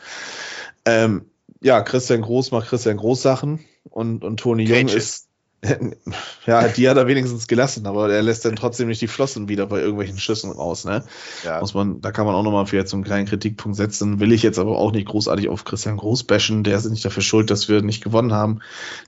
Ähm, 0.83 1.25
ja, 1.61 1.81
Christian 1.81 2.21
Groß 2.21 2.51
macht 2.51 2.67
Christian 2.67 2.97
Groß 2.97 3.21
Sachen 3.21 3.61
und, 3.89 4.23
und 4.23 4.39
Toni 4.41 4.63
Jung 4.63 4.89
ist 4.89 5.29
ja, 6.45 6.67
die 6.67 6.89
hat 6.89 6.97
er 6.97 7.07
wenigstens 7.07 7.47
gelassen, 7.47 7.85
aber 7.87 8.11
er 8.11 8.21
lässt 8.21 8.45
dann 8.45 8.55
trotzdem 8.55 8.87
nicht 8.87 9.01
die 9.01 9.07
Flossen 9.07 9.47
wieder 9.47 9.65
bei 9.65 9.79
irgendwelchen 9.79 10.17
Schüssen 10.17 10.51
raus, 10.51 10.85
ne? 10.85 11.03
Ja. 11.43 11.59
Muss 11.59 11.73
man, 11.73 12.01
da 12.01 12.11
kann 12.11 12.25
man 12.25 12.35
auch 12.35 12.43
nochmal 12.43 12.65
vielleicht 12.65 12.89
so 12.89 12.97
einen 12.97 13.03
kleinen 13.03 13.27
Kritikpunkt 13.27 13.75
setzen. 13.75 14.19
Will 14.19 14.31
ich 14.31 14.43
jetzt 14.43 14.59
aber 14.59 14.77
auch 14.77 14.91
nicht 14.91 15.07
großartig 15.07 15.49
auf 15.49 15.63
Christian 15.63 15.97
Groß 15.97 16.23
bashen, 16.23 16.63
der 16.63 16.77
ist 16.77 16.89
nicht 16.89 17.05
dafür 17.05 17.23
schuld, 17.23 17.49
dass 17.49 17.67
wir 17.67 17.81
nicht 17.81 18.03
gewonnen 18.03 18.33
haben. 18.33 18.59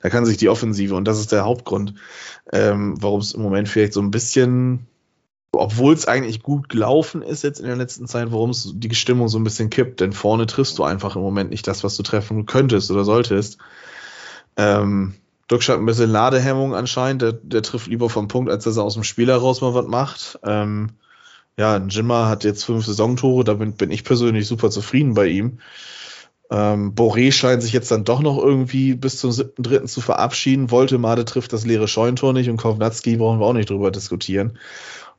Da 0.02 0.10
kann 0.10 0.26
sich 0.26 0.38
die 0.38 0.50
Offensive, 0.50 0.96
und 0.96 1.06
das 1.06 1.20
ist 1.20 1.32
der 1.32 1.46
Hauptgrund, 1.46 1.94
ähm, 2.52 2.96
warum 3.00 3.20
es 3.20 3.34
im 3.34 3.42
Moment 3.42 3.70
vielleicht 3.70 3.94
so 3.94 4.02
ein 4.02 4.12
bisschen, 4.12 4.88
obwohl 5.52 5.94
es 5.94 6.08
eigentlich 6.08 6.42
gut 6.42 6.70
gelaufen 6.70 7.22
ist 7.22 7.44
jetzt 7.44 7.60
in 7.60 7.68
der 7.68 7.76
letzten 7.76 8.08
Zeit, 8.08 8.32
warum 8.32 8.50
es 8.50 8.72
die 8.74 8.94
Stimmung 8.96 9.28
so 9.28 9.38
ein 9.38 9.44
bisschen 9.44 9.70
kippt, 9.70 10.02
denn 10.02 10.14
vorne 10.14 10.46
triffst 10.46 10.78
du 10.78 10.84
einfach 10.84 11.16
im 11.16 11.22
Moment 11.22 11.52
nicht 11.52 11.68
das, 11.68 11.84
was 11.84 11.96
du 11.98 12.04
treffen 12.04 12.46
könntest 12.46 12.90
oder 12.90 13.04
solltest. 13.04 13.58
Ähm, 14.56 15.14
Duxch 15.48 15.70
hat 15.70 15.80
ein 15.80 15.86
bisschen 15.86 16.10
Ladehemmung 16.10 16.76
anscheinend. 16.76 17.22
Der, 17.22 17.34
der 17.34 17.62
trifft 17.62 17.88
lieber 17.88 18.10
vom 18.10 18.28
Punkt, 18.28 18.52
als 18.52 18.66
dass 18.66 18.78
er 18.78 18.84
aus 18.84 18.96
dem 18.96 19.04
Spiel 19.04 19.28
heraus 19.28 19.62
mal 19.62 19.74
was 19.74 19.88
macht. 19.88 20.40
Ähm, 20.44 20.92
ja, 21.58 21.78
Jimmer 21.78 22.28
hat 22.28 22.44
jetzt 22.44 22.66
fünf 22.66 22.86
Saisontore. 22.86 23.44
Da 23.44 23.54
bin, 23.54 23.74
bin 23.74 23.92
ich 23.92 24.04
persönlich 24.04 24.48
super 24.48 24.70
zufrieden 24.70 25.14
bei 25.14 25.28
ihm. 25.28 25.60
Ähm, 26.50 26.96
Boré 26.96 27.32
scheint 27.32 27.62
sich 27.62 27.74
jetzt 27.74 27.92
dann 27.92 28.06
doch 28.06 28.22
noch 28.22 28.38
irgendwie 28.38 28.96
bis 28.96 29.20
zum 29.20 29.32
siebten 29.32 29.64
Dritten 29.64 29.88
zu 29.88 30.02
verabschieden. 30.02 30.72
Wollte 30.72 30.98
Made 30.98 31.26
trifft 31.26 31.54
das 31.54 31.66
leere 31.66 31.88
Scheuntor 31.88 32.34
nicht 32.34 32.50
und 32.50 32.58
Kovnatski 32.58 33.18
brauchen 33.18 33.40
wir 33.40 33.46
auch 33.46 33.54
nicht 33.54 33.70
drüber 33.70 33.92
diskutieren. 33.92 34.58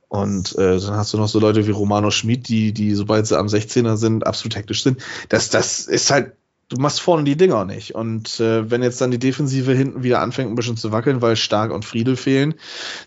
Und 0.09 0.57
äh, 0.57 0.79
dann 0.81 0.97
hast 0.97 1.13
du 1.13 1.19
noch 1.19 1.29
so 1.29 1.39
Leute 1.39 1.67
wie 1.67 1.71
Romano 1.71 2.11
Schmid, 2.11 2.49
die, 2.49 2.73
die 2.73 2.95
sobald 2.95 3.27
sie 3.27 3.39
am 3.39 3.47
16er 3.47 3.97
sind, 3.97 4.27
absolut 4.27 4.57
hektisch 4.57 4.83
sind. 4.83 5.03
Das, 5.29 5.51
das 5.51 5.81
ist 5.81 6.11
halt 6.11 6.33
du 6.69 6.77
machst 6.77 7.01
vorne 7.01 7.25
die 7.25 7.37
Dinger 7.37 7.65
nicht. 7.65 7.95
Und 7.95 8.41
äh, 8.41 8.71
wenn 8.71 8.83
jetzt 8.83 9.01
dann 9.01 9.11
die 9.11 9.19
Defensive 9.19 9.73
hinten 9.73 10.03
wieder 10.03 10.21
anfängt, 10.21 10.51
ein 10.51 10.55
bisschen 10.55 10.77
zu 10.77 10.93
wackeln, 10.93 11.23
weil 11.23 11.37
Stark 11.37 11.73
und 11.73 11.85
Friedel 11.85 12.17
fehlen, 12.17 12.55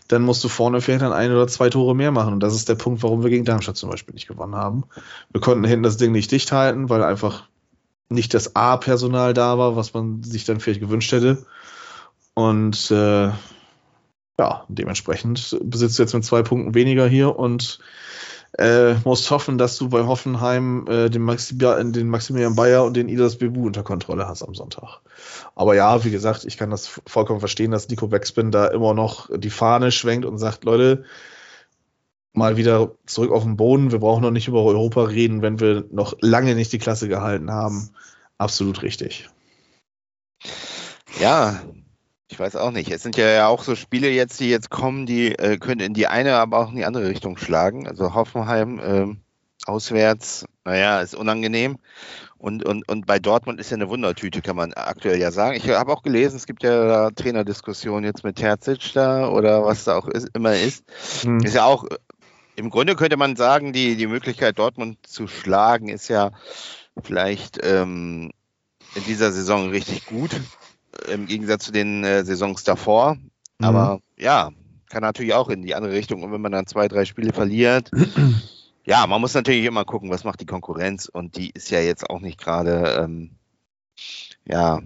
dann 0.08 0.22
musst 0.22 0.42
du 0.42 0.48
vorne 0.48 0.80
vielleicht 0.80 1.02
dann 1.02 1.12
ein 1.12 1.30
oder 1.30 1.46
zwei 1.48 1.70
Tore 1.70 1.94
mehr 1.94 2.10
machen. 2.10 2.34
Und 2.34 2.40
das 2.40 2.54
ist 2.54 2.68
der 2.68 2.74
Punkt, 2.74 3.02
warum 3.02 3.22
wir 3.22 3.30
gegen 3.30 3.44
Darmstadt 3.44 3.76
zum 3.76 3.90
Beispiel 3.90 4.14
nicht 4.14 4.28
gewonnen 4.28 4.56
haben. 4.56 4.84
Wir 5.30 5.40
konnten 5.40 5.64
hinten 5.64 5.84
das 5.84 5.96
Ding 5.96 6.12
nicht 6.12 6.30
dicht 6.32 6.50
halten, 6.52 6.88
weil 6.88 7.02
einfach 7.02 7.48
nicht 8.08 8.34
das 8.34 8.56
A-Personal 8.56 9.32
da 9.32 9.58
war, 9.58 9.76
was 9.76 9.94
man 9.94 10.22
sich 10.22 10.44
dann 10.44 10.60
vielleicht 10.60 10.80
gewünscht 10.80 11.12
hätte. 11.12 11.46
Und 12.34 12.90
äh, 12.90 13.30
ja, 14.38 14.64
dementsprechend 14.68 15.58
besitzt 15.62 15.98
du 15.98 16.02
jetzt 16.02 16.14
mit 16.14 16.24
zwei 16.24 16.42
Punkten 16.42 16.74
weniger 16.74 17.06
hier 17.06 17.38
und 17.38 17.78
äh, 18.58 18.94
musst 19.04 19.30
hoffen, 19.30 19.56
dass 19.56 19.78
du 19.78 19.88
bei 19.88 20.04
Hoffenheim 20.06 20.86
äh, 20.86 21.08
den, 21.08 21.22
Maximilian, 21.22 21.92
den 21.92 22.08
Maximilian 22.08 22.54
Bayer 22.54 22.84
und 22.84 22.94
den 22.94 23.08
Idas 23.08 23.36
Bebu 23.36 23.66
unter 23.66 23.82
Kontrolle 23.82 24.28
hast 24.28 24.42
am 24.42 24.54
Sonntag. 24.54 25.00
Aber 25.54 25.74
ja, 25.74 26.04
wie 26.04 26.10
gesagt, 26.10 26.44
ich 26.44 26.58
kann 26.58 26.70
das 26.70 27.00
vollkommen 27.06 27.40
verstehen, 27.40 27.70
dass 27.70 27.88
Nico 27.88 28.08
Backspin 28.08 28.50
da 28.50 28.66
immer 28.66 28.94
noch 28.94 29.30
die 29.34 29.50
Fahne 29.50 29.90
schwenkt 29.90 30.26
und 30.26 30.38
sagt, 30.38 30.64
Leute, 30.64 31.04
mal 32.34 32.56
wieder 32.56 32.92
zurück 33.06 33.30
auf 33.30 33.42
den 33.42 33.56
Boden. 33.56 33.92
Wir 33.92 34.00
brauchen 34.00 34.22
noch 34.22 34.30
nicht 34.30 34.48
über 34.48 34.62
Europa 34.62 35.04
reden, 35.04 35.42
wenn 35.42 35.60
wir 35.60 35.84
noch 35.90 36.14
lange 36.20 36.54
nicht 36.54 36.72
die 36.72 36.78
Klasse 36.78 37.08
gehalten 37.08 37.50
haben. 37.50 37.90
Absolut 38.38 38.82
richtig. 38.82 39.28
Ja, 41.20 41.62
ich 42.32 42.40
weiß 42.40 42.56
auch 42.56 42.70
nicht. 42.70 42.90
Es 42.90 43.02
sind 43.02 43.18
ja 43.18 43.46
auch 43.46 43.62
so 43.62 43.76
Spiele 43.76 44.08
jetzt, 44.08 44.40
die 44.40 44.48
jetzt 44.48 44.70
kommen, 44.70 45.04
die 45.04 45.38
äh, 45.38 45.58
können 45.58 45.80
in 45.80 45.92
die 45.92 46.06
eine, 46.06 46.36
aber 46.36 46.60
auch 46.60 46.70
in 46.70 46.76
die 46.76 46.86
andere 46.86 47.06
Richtung 47.08 47.36
schlagen. 47.36 47.86
Also 47.86 48.14
Hoffenheim 48.14 48.78
äh, 48.78 49.14
auswärts, 49.66 50.46
naja, 50.64 51.00
ist 51.02 51.14
unangenehm. 51.14 51.76
Und, 52.38 52.64
und, 52.64 52.88
und 52.88 53.06
bei 53.06 53.18
Dortmund 53.18 53.60
ist 53.60 53.70
ja 53.70 53.76
eine 53.76 53.90
Wundertüte, 53.90 54.40
kann 54.40 54.56
man 54.56 54.72
aktuell 54.72 55.20
ja 55.20 55.30
sagen. 55.30 55.56
Ich 55.56 55.68
habe 55.68 55.92
auch 55.92 56.02
gelesen, 56.02 56.36
es 56.36 56.46
gibt 56.46 56.62
ja 56.62 56.86
da 56.86 57.10
Trainerdiskussionen 57.10 58.04
jetzt 58.04 58.24
mit 58.24 58.36
Terzic 58.36 58.94
da 58.94 59.28
oder 59.28 59.66
was 59.66 59.84
da 59.84 59.98
auch 59.98 60.08
ist, 60.08 60.30
immer 60.32 60.54
ist. 60.54 60.84
Hm. 61.20 61.40
Ist 61.40 61.54
ja 61.54 61.66
auch, 61.66 61.84
im 62.56 62.70
Grunde 62.70 62.96
könnte 62.96 63.18
man 63.18 63.36
sagen, 63.36 63.74
die, 63.74 63.94
die 63.96 64.06
Möglichkeit, 64.06 64.58
Dortmund 64.58 65.06
zu 65.06 65.28
schlagen, 65.28 65.88
ist 65.88 66.08
ja 66.08 66.30
vielleicht 67.00 67.58
ähm, 67.62 68.30
in 68.94 69.04
dieser 69.04 69.32
Saison 69.32 69.68
richtig 69.68 70.06
gut 70.06 70.30
im 71.08 71.26
Gegensatz 71.26 71.64
zu 71.64 71.72
den 71.72 72.04
äh, 72.04 72.24
Saisons 72.24 72.64
davor. 72.64 73.14
Mhm. 73.14 73.64
Aber 73.64 74.00
ja, 74.16 74.50
kann 74.88 75.02
natürlich 75.02 75.34
auch 75.34 75.48
in 75.48 75.62
die 75.62 75.74
andere 75.74 75.92
Richtung. 75.92 76.22
Und 76.22 76.32
wenn 76.32 76.40
man 76.40 76.52
dann 76.52 76.66
zwei, 76.66 76.88
drei 76.88 77.04
Spiele 77.04 77.32
verliert, 77.32 77.90
ja, 78.84 79.06
man 79.06 79.20
muss 79.20 79.34
natürlich 79.34 79.64
immer 79.64 79.84
gucken, 79.84 80.10
was 80.10 80.24
macht 80.24 80.40
die 80.40 80.46
Konkurrenz. 80.46 81.06
Und 81.06 81.36
die 81.36 81.50
ist 81.50 81.70
ja 81.70 81.80
jetzt 81.80 82.08
auch 82.08 82.20
nicht 82.20 82.38
gerade 82.38 83.02
ähm, 83.02 83.30
ja, 84.44 84.80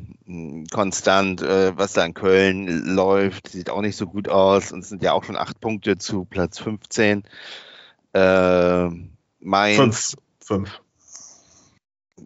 konstant, 0.71 1.41
äh, 1.43 1.77
was 1.77 1.95
da 1.95 2.05
in 2.05 2.15
Köln 2.15 2.95
läuft, 2.95 3.49
sieht 3.49 3.71
auch 3.71 3.81
nicht 3.81 3.97
so 3.97 4.07
gut 4.07 4.29
aus. 4.29 4.73
Und 4.73 4.81
es 4.81 4.89
sind 4.89 5.03
ja 5.03 5.13
auch 5.13 5.25
schon 5.25 5.37
acht 5.37 5.61
Punkte 5.61 5.97
zu 5.99 6.25
Platz 6.25 6.59
15. 6.59 7.25
Äh, 8.13 8.89
Mainz. 9.41 10.17
Fünf. 10.41 10.71
Fünf. 10.71 10.81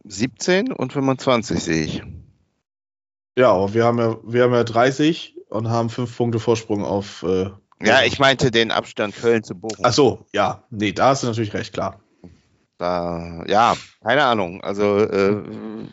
17 0.04 0.72
und 0.72 0.92
25 0.92 1.62
sehe 1.62 1.84
ich. 1.84 2.02
Ja, 3.40 3.52
aber 3.52 3.72
wir 3.72 3.86
haben 3.86 3.98
ja, 3.98 4.18
wir 4.22 4.42
haben 4.42 4.52
ja 4.52 4.64
30 4.64 5.34
und 5.48 5.70
haben 5.70 5.88
fünf 5.88 6.14
Punkte 6.14 6.38
Vorsprung 6.38 6.84
auf. 6.84 7.22
Äh, 7.22 7.48
ja, 7.82 8.02
ich 8.02 8.18
meinte 8.18 8.50
den 8.50 8.70
Abstand 8.70 9.16
Köln 9.16 9.42
zu 9.42 9.54
Bochum. 9.54 9.82
Ach 9.82 9.94
so, 9.94 10.26
ja, 10.34 10.64
nee, 10.68 10.92
da 10.92 11.08
hast 11.08 11.22
du 11.22 11.28
natürlich 11.28 11.54
recht, 11.54 11.72
klar. 11.72 12.00
Da, 12.76 13.42
ja, 13.46 13.76
keine 14.02 14.24
Ahnung. 14.24 14.62
Also 14.62 14.98
äh, 14.98 15.42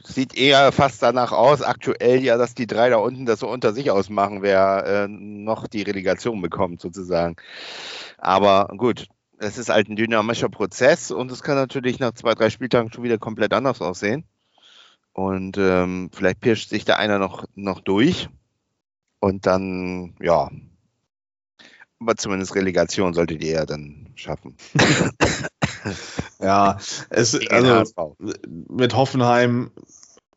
sieht 0.03 0.37
eher 0.37 0.73
fast 0.73 1.01
danach 1.01 1.31
aus, 1.31 1.61
aktuell 1.61 2.21
ja, 2.21 2.37
dass 2.37 2.53
die 2.53 2.67
drei 2.67 2.89
da 2.89 2.97
unten 2.97 3.25
das 3.25 3.39
so 3.39 3.47
unter 3.47 3.71
sich 3.71 3.91
ausmachen, 3.91 4.41
wer 4.41 4.85
äh, 4.85 5.07
noch 5.07 5.67
die 5.67 5.83
Relegation 5.83 6.41
bekommt, 6.41 6.81
sozusagen. 6.81 7.37
Aber 8.17 8.73
gut, 8.75 9.07
es 9.37 9.57
ist 9.57 9.69
halt 9.69 9.87
ein 9.87 9.95
dynamischer 9.95 10.49
Prozess 10.49 11.11
und 11.11 11.31
es 11.31 11.43
kann 11.43 11.55
natürlich 11.55 11.99
nach 11.99 12.11
zwei, 12.11 12.33
drei 12.33 12.49
Spieltagen 12.49 12.91
schon 12.91 13.05
wieder 13.05 13.17
komplett 13.17 13.53
anders 13.53 13.81
aussehen. 13.81 14.25
Und 15.17 15.57
ähm, 15.57 16.11
vielleicht 16.13 16.41
pirscht 16.41 16.69
sich 16.69 16.85
da 16.85 16.97
einer 16.97 17.17
noch, 17.17 17.45
noch 17.55 17.79
durch. 17.79 18.29
Und 19.19 19.47
dann, 19.47 20.13
ja. 20.21 20.51
Aber 21.99 22.15
zumindest 22.17 22.53
Relegation 22.53 23.15
solltet 23.15 23.43
ihr 23.43 23.53
ja 23.53 23.65
dann 23.65 24.11
schaffen. 24.13 24.55
ja, 26.39 26.77
es, 27.09 27.35
also 27.49 28.13
mit 28.69 28.95
Hoffenheim, 28.95 29.71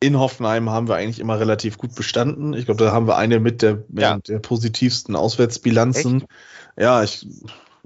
in 0.00 0.18
Hoffenheim 0.18 0.70
haben 0.70 0.88
wir 0.88 0.94
eigentlich 0.94 1.20
immer 1.20 1.38
relativ 1.38 1.76
gut 1.76 1.94
bestanden. 1.94 2.54
Ich 2.54 2.64
glaube, 2.64 2.82
da 2.82 2.90
haben 2.90 3.06
wir 3.06 3.18
eine 3.18 3.38
mit 3.38 3.60
der, 3.60 3.84
ja. 3.90 4.16
der 4.16 4.38
positivsten 4.38 5.14
Auswärtsbilanzen. 5.14 6.22
Echt? 6.22 6.30
Ja, 6.78 7.02
ich, 7.02 7.28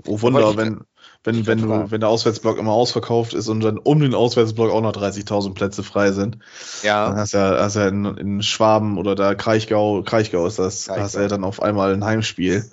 oh 0.06 0.20
Wunder, 0.20 0.56
wenn, 0.56 0.82
wenn, 1.24 1.46
wenn, 1.46 1.62
du, 1.62 1.90
wenn 1.90 2.00
der 2.00 2.10
Auswärtsblock 2.10 2.58
immer 2.58 2.72
ausverkauft 2.72 3.32
ist 3.32 3.48
und 3.48 3.60
dann 3.60 3.78
um 3.78 3.98
den 4.00 4.14
Auswärtsblock 4.14 4.70
auch 4.70 4.82
noch 4.82 4.92
30.000 4.92 5.54
Plätze 5.54 5.82
frei 5.82 6.12
sind. 6.12 6.38
Ja. 6.82 7.08
Dann 7.08 7.16
hast 7.16 7.32
du 7.32 7.38
ja, 7.38 7.62
hast 7.62 7.76
ja 7.76 7.88
in, 7.88 8.04
in 8.04 8.42
Schwaben 8.42 8.98
oder 8.98 9.14
da 9.14 9.34
Kraichgau, 9.34 10.02
Kraichgau 10.02 10.46
ist 10.46 10.58
das, 10.58 10.86
Kraichgau. 10.86 11.02
hast 11.02 11.14
du 11.16 11.20
ja 11.20 11.28
dann 11.28 11.44
auf 11.44 11.62
einmal 11.62 11.94
ein 11.94 12.04
Heimspiel. 12.04 12.70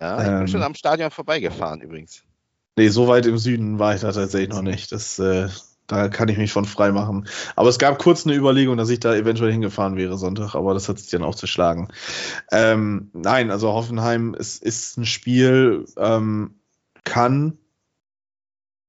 Ja, 0.00 0.20
ich 0.20 0.28
ähm, 0.28 0.38
bin 0.40 0.48
schon 0.48 0.62
am 0.62 0.74
Stadion 0.74 1.10
vorbeigefahren 1.10 1.80
übrigens. 1.80 2.22
Nee, 2.76 2.88
so 2.88 3.08
weit 3.08 3.24
im 3.26 3.38
Süden 3.38 3.78
war 3.78 3.94
ich 3.94 4.02
da 4.02 4.12
tatsächlich 4.12 4.50
noch 4.50 4.62
nicht. 4.62 4.92
Das, 4.92 5.18
äh, 5.18 5.48
da 5.86 6.08
kann 6.08 6.28
ich 6.28 6.36
mich 6.36 6.52
von 6.52 6.64
frei 6.64 6.92
machen. 6.92 7.26
Aber 7.56 7.68
es 7.68 7.78
gab 7.78 7.98
kurz 7.98 8.26
eine 8.26 8.34
Überlegung, 8.34 8.76
dass 8.76 8.90
ich 8.90 9.00
da 9.00 9.14
eventuell 9.14 9.52
hingefahren 9.52 9.96
wäre 9.96 10.18
Sonntag, 10.18 10.54
aber 10.54 10.74
das 10.74 10.88
hat 10.88 10.98
sich 10.98 11.10
dann 11.10 11.22
auch 11.22 11.34
zerschlagen. 11.34 11.88
Ähm, 12.50 13.10
nein, 13.12 13.50
also 13.50 13.72
Hoffenheim 13.72 14.34
ist, 14.34 14.62
ist 14.62 14.98
ein 14.98 15.06
Spiel, 15.06 15.86
ähm, 15.96 16.56
kann 17.04 17.58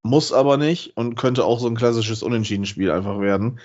muss 0.05 0.31
aber 0.31 0.57
nicht 0.57 0.95
und 0.95 1.15
könnte 1.15 1.43
auch 1.43 1.59
so 1.59 1.67
ein 1.67 1.75
klassisches 1.75 2.23
Unentschieden-Spiel 2.23 2.91
einfach 2.91 3.19
werden. 3.19 3.59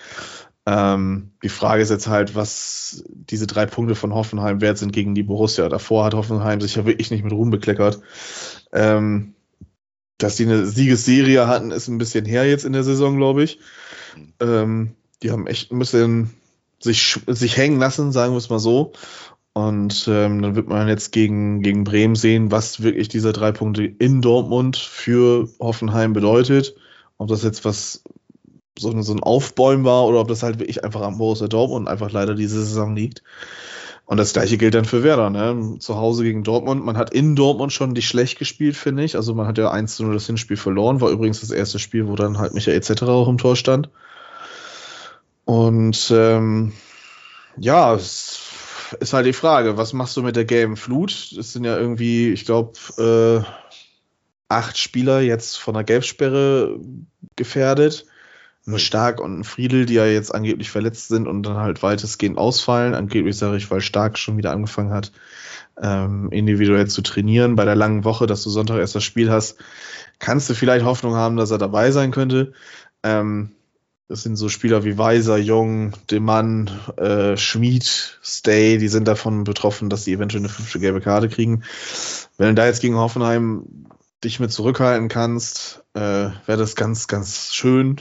Ähm, 0.66 1.33
die 1.42 1.48
Frage 1.48 1.83
ist 1.83 1.90
jetzt 1.90 2.09
halt, 2.09 2.35
was 2.35 3.05
diese 3.09 3.46
drei 3.46 3.66
Punkte 3.66 3.94
von 3.94 4.14
Hoffenheim 4.14 4.61
wert 4.61 4.79
sind 4.79 4.92
gegen 4.92 5.14
die 5.14 5.22
Borussia. 5.22 5.68
Davor 5.68 6.05
hat 6.05 6.14
Hoffenheim 6.14 6.61
sich 6.61 6.76
ja 6.76 6.87
wirklich 6.87 7.11
nicht 7.11 7.24
mit 7.24 7.33
Ruhm 7.33 7.50
bekleckert. 7.50 8.00
Ähm, 8.72 9.35
dass 10.18 10.37
die 10.37 10.44
eine 10.44 10.66
Siegesserie 10.66 11.46
hatten, 11.46 11.70
ist 11.70 11.88
ein 11.88 11.98
bisschen 11.98 12.24
her 12.24 12.46
jetzt 12.48 12.64
in 12.64 12.72
der 12.72 12.85
Saison, 12.85 13.16
glaube 13.16 13.42
ich. 13.42 13.59
Ähm, 14.38 14.94
die 15.22 15.31
haben 15.31 15.46
echt 15.46 15.72
ein 15.72 15.79
bisschen 15.79 16.31
sich, 16.79 17.20
sich 17.26 17.57
hängen 17.57 17.79
lassen, 17.79 18.12
sagen 18.12 18.33
wir 18.33 18.38
es 18.38 18.50
mal 18.50 18.59
so. 18.59 18.92
Und 19.53 20.07
ähm, 20.09 20.43
dann 20.43 20.55
wird 20.55 20.69
man 20.69 20.89
jetzt 20.89 21.13
gegen, 21.13 21.63
gegen 21.63 21.85
Bremen 21.85 22.15
sehen, 22.15 22.53
was 22.53 22.83
wirklich 22.83 23.09
diese 23.09 23.33
drei 23.33 23.53
Punkte 23.53 23.85
in 23.85 24.23
Dortmund 24.23 24.77
für 24.77 25.49
Hoffenheim 25.59 26.13
bedeutet. 26.13 26.77
Ob 27.19 27.29
das 27.29 27.43
jetzt 27.43 27.65
was 27.65 28.05
so, 28.79 29.03
so 29.03 29.13
ein 29.13 29.23
Aufbäumen 29.23 29.85
war 29.85 30.07
oder 30.07 30.21
ob 30.21 30.29
das 30.29 30.43
halt 30.43 30.59
wirklich 30.61 30.85
einfach 30.85 31.03
am 31.03 31.19
Borussia 31.19 31.49
Dortmund 31.49 31.89
einfach 31.89 32.13
leider 32.13 32.35
diese 32.35 32.65
Saison 32.65 32.95
liegt. 32.95 33.23
Und 34.07 34.17
das 34.17 34.33
gleiche 34.33 34.59
gilt 34.59 34.75
dann 34.75 34.85
für 34.85 35.05
Werder, 35.05 35.31
ne? 35.31 35.77
Zu 35.79 35.97
Hause 35.97 36.25
gegen 36.25 36.43
Dortmund. 36.43 36.85
Man 36.85 36.97
hat 36.97 37.15
in 37.15 37.37
Dortmund 37.37 37.73
schon 37.73 37.93
nicht 37.93 38.09
schlecht 38.09 38.39
gespielt, 38.39 38.77
finde 38.77 39.05
ich. 39.05 39.15
Also 39.15 39.35
man 39.35 39.47
hat 39.47 39.59
ja 39.59 39.71
1 39.71 39.97
zu 39.97 40.05
0 40.05 40.15
das 40.15 40.27
Hinspiel 40.27 40.57
verloren. 40.57 41.01
War 41.01 41.11
übrigens 41.11 41.41
das 41.41 41.51
erste 41.51 41.79
Spiel, 41.79 42.09
wo 42.09 42.17
dann 42.17 42.39
halt 42.39 42.53
Michael 42.53 42.77
etc. 42.77 43.03
auch 43.03 43.29
im 43.29 43.39
Tor 43.39 43.55
stand. 43.55 43.89
Und 45.45 46.13
ähm, 46.13 46.73
ja, 47.57 47.95
es 47.95 48.50
ist 48.94 49.12
halt 49.12 49.26
die 49.26 49.33
Frage, 49.33 49.76
was 49.76 49.92
machst 49.92 50.16
du 50.16 50.22
mit 50.22 50.37
der 50.37 50.44
gelben 50.44 50.76
Flut? 50.76 51.11
Es 51.38 51.53
sind 51.53 51.64
ja 51.64 51.76
irgendwie, 51.76 52.33
ich 52.33 52.44
glaube, 52.44 52.72
äh, 52.98 53.44
acht 54.48 54.76
Spieler 54.76 55.20
jetzt 55.20 55.59
von 55.59 55.74
der 55.74 55.85
Gelbsperre 55.85 56.79
gefährdet. 57.37 58.07
Nur 58.66 58.79
Stark 58.79 59.20
und 59.20 59.44
Friedel, 59.44 59.87
die 59.87 59.94
ja 59.94 60.07
jetzt 60.07 60.35
angeblich 60.35 60.70
verletzt 60.70 61.09
sind 61.09 61.26
und 61.26 61.44
dann 61.44 61.57
halt 61.57 61.83
weitestgehend 61.83 62.37
ausfallen. 62.37 62.94
Angeblich 62.94 63.37
sage 63.37 63.57
ich, 63.57 63.70
weil 63.70 63.81
Stark 63.81 64.18
schon 64.18 64.37
wieder 64.37 64.53
angefangen 64.53 64.92
hat, 64.92 65.12
ähm, 65.81 66.29
individuell 66.31 66.87
zu 66.87 67.00
trainieren. 67.00 67.57
Bei 67.57 67.64
der 67.64 67.74
langen 67.74 68.05
Woche, 68.05 68.26
dass 68.26 68.42
du 68.42 68.50
Sonntag 68.50 68.79
erst 68.79 68.94
das 68.94 69.05
Spiel 69.05 69.31
hast, 69.31 69.57
kannst 70.18 70.50
du 70.50 70.55
vielleicht 70.55 70.85
Hoffnung 70.85 71.14
haben, 71.14 71.37
dass 71.37 71.50
er 71.50 71.59
dabei 71.59 71.90
sein 71.90 72.11
könnte. 72.11 72.53
Ähm, 73.03 73.53
das 74.11 74.25
sind 74.25 74.35
so 74.35 74.49
Spieler 74.49 74.83
wie 74.83 74.99
Weiser, 74.99 75.37
Jung, 75.38 75.92
Demann, 76.11 76.68
äh, 76.96 77.37
Schmid, 77.37 78.18
Stay, 78.25 78.77
die 78.77 78.88
sind 78.88 79.07
davon 79.07 79.44
betroffen, 79.44 79.88
dass 79.88 80.03
sie 80.03 80.12
eventuell 80.12 80.40
eine 80.40 80.49
fünfte 80.49 80.81
gelbe 80.81 81.01
Karte 81.01 81.29
kriegen. 81.29 81.62
Wenn 82.37 82.49
du 82.49 82.55
da 82.57 82.66
jetzt 82.66 82.81
gegen 82.81 82.96
Hoffenheim 82.96 83.87
dich 84.25 84.40
mit 84.40 84.51
zurückhalten 84.51 85.07
kannst, 85.09 85.85
äh, 85.94 86.01
wäre 86.01 86.59
das 86.59 86.75
ganz, 86.75 87.07
ganz 87.07 87.55
schön. 87.55 88.01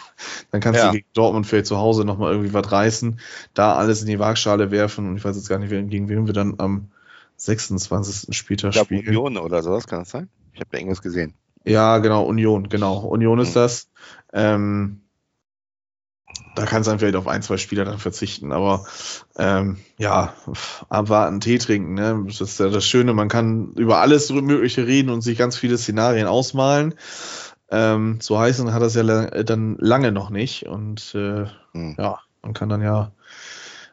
Dann 0.50 0.60
kannst 0.60 0.78
ja. 0.78 0.88
du 0.88 0.92
gegen 0.92 1.06
Dortmund 1.14 1.46
vielleicht 1.46 1.66
zu 1.66 1.78
Hause 1.78 2.04
nochmal 2.04 2.32
irgendwie 2.32 2.52
was 2.52 2.70
reißen, 2.70 3.18
da 3.54 3.76
alles 3.76 4.02
in 4.02 4.08
die 4.08 4.18
Waagschale 4.18 4.70
werfen 4.70 5.08
und 5.08 5.16
ich 5.16 5.24
weiß 5.24 5.36
jetzt 5.36 5.48
gar 5.48 5.58
nicht, 5.58 5.70
gegen 5.70 6.10
wen 6.10 6.26
wir 6.26 6.34
dann 6.34 6.56
am 6.58 6.90
26. 7.36 8.36
Spieltag 8.36 8.74
ich 8.74 8.80
spielen. 8.82 9.08
Union 9.08 9.38
oder 9.38 9.62
sowas, 9.62 9.86
kann 9.86 10.00
das 10.00 10.10
sein? 10.10 10.28
Ich 10.52 10.60
habe 10.60 10.68
da 10.70 10.76
irgendwas 10.76 11.00
gesehen. 11.00 11.32
Ja, 11.64 11.96
genau, 11.96 12.24
Union, 12.24 12.68
genau. 12.68 12.98
Union 12.98 13.38
ist 13.38 13.50
mhm. 13.50 13.54
das. 13.54 13.88
Ähm, 14.34 15.00
da 16.56 16.64
kannst 16.64 16.86
du 16.86 16.90
dann 16.90 16.98
vielleicht 16.98 17.16
auf 17.16 17.28
ein, 17.28 17.42
zwei 17.42 17.56
Spieler 17.58 17.84
dann 17.84 17.98
verzichten. 17.98 18.52
Aber 18.52 18.86
ähm, 19.38 19.78
ja, 19.98 20.34
abwarten, 20.88 21.40
Tee 21.40 21.58
trinken. 21.58 21.94
Ne? 21.94 22.24
Das 22.26 22.40
ist 22.40 22.58
ja 22.58 22.68
das 22.68 22.84
Schöne, 22.84 23.12
man 23.12 23.28
kann 23.28 23.72
über 23.76 23.98
alles 23.98 24.30
Mögliche 24.30 24.86
reden 24.86 25.10
und 25.10 25.20
sich 25.20 25.38
ganz 25.38 25.56
viele 25.56 25.78
Szenarien 25.78 26.26
ausmalen. 26.26 26.94
Ähm, 27.70 28.18
so 28.20 28.38
heißen 28.38 28.72
hat 28.72 28.82
das 28.82 28.94
ja 28.94 29.02
dann 29.02 29.76
lange 29.78 30.12
noch 30.12 30.30
nicht. 30.30 30.66
Und 30.66 31.14
äh, 31.14 31.46
hm. 31.72 31.96
ja, 31.98 32.18
man 32.42 32.54
kann 32.54 32.68
dann 32.68 32.82
ja 32.82 33.12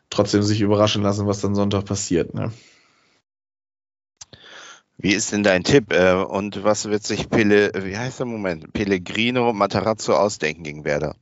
trotzdem 0.09 0.43
sich 0.43 0.61
überraschen 0.61 1.03
lassen, 1.03 1.27
was 1.27 1.41
dann 1.41 1.55
Sonntag 1.55 1.85
passiert. 1.85 2.33
Ne? 2.33 2.51
Wie 4.97 5.13
ist 5.13 5.31
denn 5.33 5.43
dein 5.43 5.63
Tipp? 5.63 5.91
Äh, 5.91 6.13
und 6.13 6.63
was 6.63 6.85
wird 6.85 7.03
sich 7.03 7.29
Pele, 7.29 7.71
wie 7.75 7.97
heißt 7.97 8.19
der 8.19 8.25
Moment? 8.25 8.71
Pellegrino 8.71 9.51
Matarazzo 9.51 10.13
ausdenken 10.13 10.63
gegen 10.63 10.85
Werder? 10.85 11.15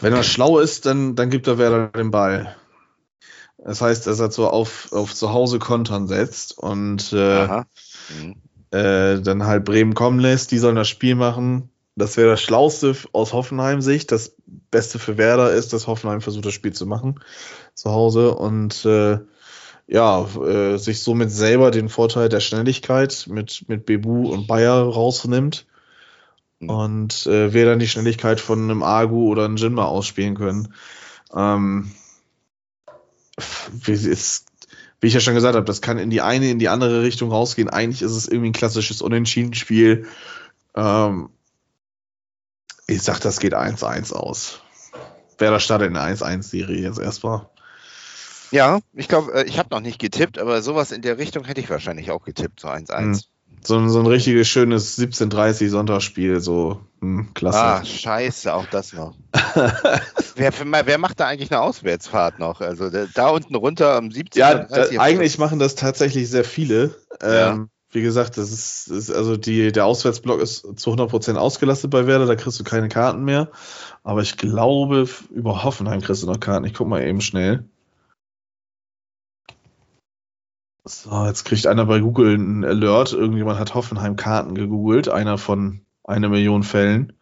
Wenn 0.00 0.12
er 0.12 0.22
schlau 0.22 0.58
ist, 0.58 0.86
dann, 0.86 1.16
dann 1.16 1.30
gibt 1.30 1.46
er 1.46 1.58
Werder 1.58 1.88
den 1.88 2.10
Ball. 2.10 2.54
Das 3.58 3.80
heißt, 3.80 4.06
dass 4.06 4.20
er 4.20 4.30
so 4.30 4.48
auf, 4.48 4.92
auf 4.92 5.14
zu 5.14 5.32
Hause 5.32 5.58
Kontern 5.58 6.06
setzt 6.06 6.56
und 6.56 7.12
äh, 7.12 7.48
mhm. 7.48 8.36
äh, 8.70 9.20
dann 9.20 9.46
halt 9.46 9.64
Bremen 9.64 9.94
kommen 9.94 10.20
lässt. 10.20 10.52
Die 10.52 10.58
sollen 10.58 10.76
das 10.76 10.88
Spiel 10.88 11.16
machen. 11.16 11.70
Das 11.96 12.16
wäre 12.16 12.30
das 12.30 12.42
Schlauste 12.42 12.94
aus 13.12 13.32
Hoffenheim-Sicht. 13.32 14.12
Das 14.12 14.36
Beste 14.70 14.98
für 14.98 15.16
Werder 15.18 15.52
ist, 15.52 15.72
dass 15.72 15.86
Hoffenheim 15.86 16.20
versucht, 16.20 16.44
das 16.44 16.54
Spiel 16.54 16.72
zu 16.72 16.86
machen 16.86 17.20
zu 17.74 17.90
Hause 17.90 18.34
und 18.34 18.84
äh, 18.84 19.18
ja, 19.86 20.26
äh, 20.44 20.78
sich 20.78 21.02
somit 21.02 21.30
selber 21.30 21.70
den 21.70 21.88
Vorteil 21.88 22.28
der 22.28 22.40
Schnelligkeit 22.40 23.26
mit, 23.28 23.64
mit 23.68 23.86
Bebu 23.86 24.32
und 24.32 24.48
Bayer 24.48 24.82
rausnimmt. 24.82 25.66
Und 26.60 27.26
äh, 27.26 27.52
wir 27.52 27.66
dann 27.66 27.78
die 27.78 27.88
Schnelligkeit 27.88 28.40
von 28.40 28.62
einem 28.62 28.82
Agu 28.82 29.28
oder 29.28 29.44
einem 29.44 29.56
Jinma 29.56 29.84
ausspielen 29.84 30.34
können. 30.34 30.72
Ähm, 31.34 31.92
wie, 33.72 33.92
ist, 33.92 34.46
wie 35.00 35.08
ich 35.08 35.14
ja 35.14 35.20
schon 35.20 35.34
gesagt 35.34 35.54
habe, 35.54 35.66
das 35.66 35.82
kann 35.82 35.98
in 35.98 36.10
die 36.10 36.22
eine, 36.22 36.50
in 36.50 36.58
die 36.58 36.68
andere 36.68 37.02
Richtung 37.02 37.30
rausgehen. 37.30 37.68
Eigentlich 37.68 38.02
ist 38.02 38.12
es 38.12 38.28
irgendwie 38.28 38.50
ein 38.50 38.54
klassisches 38.54 39.02
Unentschieden-Spiel. 39.02 40.06
Ähm, 40.74 41.28
ich 42.86 43.02
sag, 43.02 43.20
das 43.20 43.40
geht 43.40 43.54
1-1 43.54 44.14
aus. 44.14 44.60
Wer 45.38 45.50
da 45.50 45.60
startet 45.60 45.88
in 45.88 45.94
der 45.94 46.04
1-1-Serie 46.04 46.80
jetzt 46.80 46.98
erstmal. 46.98 47.48
Ja, 48.50 48.78
ich 48.94 49.08
glaube, 49.08 49.34
äh, 49.34 49.44
ich 49.44 49.58
habe 49.58 49.68
noch 49.70 49.80
nicht 49.80 49.98
getippt, 49.98 50.38
aber 50.38 50.62
sowas 50.62 50.92
in 50.92 51.02
der 51.02 51.18
Richtung 51.18 51.44
hätte 51.44 51.60
ich 51.60 51.68
wahrscheinlich 51.68 52.10
auch 52.10 52.24
getippt, 52.24 52.60
so 52.60 52.68
1-1. 52.68 53.26
So, 53.62 53.88
so 53.88 53.98
ein 53.98 54.06
richtiges 54.06 54.48
schönes 54.48 54.96
17:30 54.98 55.68
Sonntagsspiel, 55.70 56.40
so 56.40 56.80
hm, 57.00 57.34
klasse. 57.34 57.58
Ah, 57.58 57.84
scheiße, 57.84 58.54
auch 58.54 58.66
das 58.66 58.92
noch. 58.92 59.14
wer, 60.36 60.52
wer, 60.86 60.98
macht 60.98 61.20
da 61.20 61.26
eigentlich 61.26 61.50
eine 61.50 61.60
Auswärtsfahrt 61.60 62.38
noch? 62.38 62.60
Also 62.60 62.90
da 62.90 63.28
unten 63.28 63.54
runter 63.56 63.96
am 63.96 64.10
17. 64.10 64.38
Ja, 64.38 64.54
da, 64.54 64.86
eigentlich 65.00 65.38
machen 65.38 65.58
das 65.58 65.74
tatsächlich 65.74 66.30
sehr 66.30 66.44
viele. 66.44 66.94
Ja. 67.20 67.52
Ähm, 67.52 67.70
wie 67.90 68.02
gesagt, 68.02 68.36
das 68.36 68.52
ist, 68.52 68.88
ist, 68.88 69.10
also 69.10 69.36
die, 69.36 69.72
der 69.72 69.86
Auswärtsblock 69.86 70.40
ist 70.40 70.78
zu 70.78 70.92
100% 70.92 71.36
ausgelastet 71.36 71.90
bei 71.90 72.06
Werder, 72.06 72.26
da 72.26 72.34
kriegst 72.36 72.60
du 72.60 72.64
keine 72.64 72.88
Karten 72.88 73.24
mehr. 73.24 73.50
Aber 74.02 74.20
ich 74.22 74.36
glaube, 74.36 75.08
über 75.30 75.64
Hoffenheim 75.64 76.02
kriegst 76.02 76.22
du 76.22 76.26
noch 76.26 76.38
Karten. 76.38 76.66
Ich 76.66 76.74
guck 76.74 76.88
mal 76.88 77.02
eben 77.02 77.20
schnell. 77.20 77.64
So, 80.88 81.26
jetzt 81.26 81.44
kriegt 81.44 81.66
einer 81.66 81.84
bei 81.86 81.98
Google 81.98 82.34
einen 82.34 82.64
Alert. 82.64 83.12
Irgendjemand 83.12 83.58
hat 83.58 83.74
Hoffenheim-Karten 83.74 84.54
gegoogelt. 84.54 85.08
Einer 85.08 85.36
von 85.36 85.80
einer 86.04 86.28
Million 86.28 86.62
Fällen. 86.62 87.12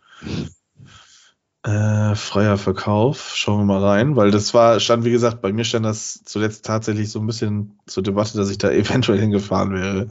Äh, 1.62 2.14
freier 2.14 2.59
Verkauf. 2.59 3.33
Schauen 3.35 3.61
wir 3.61 3.64
mal 3.64 3.83
rein, 3.83 4.16
weil 4.16 4.31
das 4.31 4.53
war, 4.53 4.81
stand, 4.81 5.07
wie 5.07 5.11
gesagt, 5.11 5.40
bei 5.40 5.50
mir 5.50 5.64
stand 5.64 5.87
das 5.87 6.20
zuletzt 6.24 6.66
tatsächlich 6.66 7.11
so 7.11 7.20
ein 7.20 7.27
bisschen 7.27 7.79
zur 7.87 8.03
Debatte, 8.03 8.37
dass 8.37 8.50
ich 8.50 8.59
da 8.59 8.70
eventuell 8.70 9.18
hingefahren 9.18 9.72
wäre. 9.72 10.09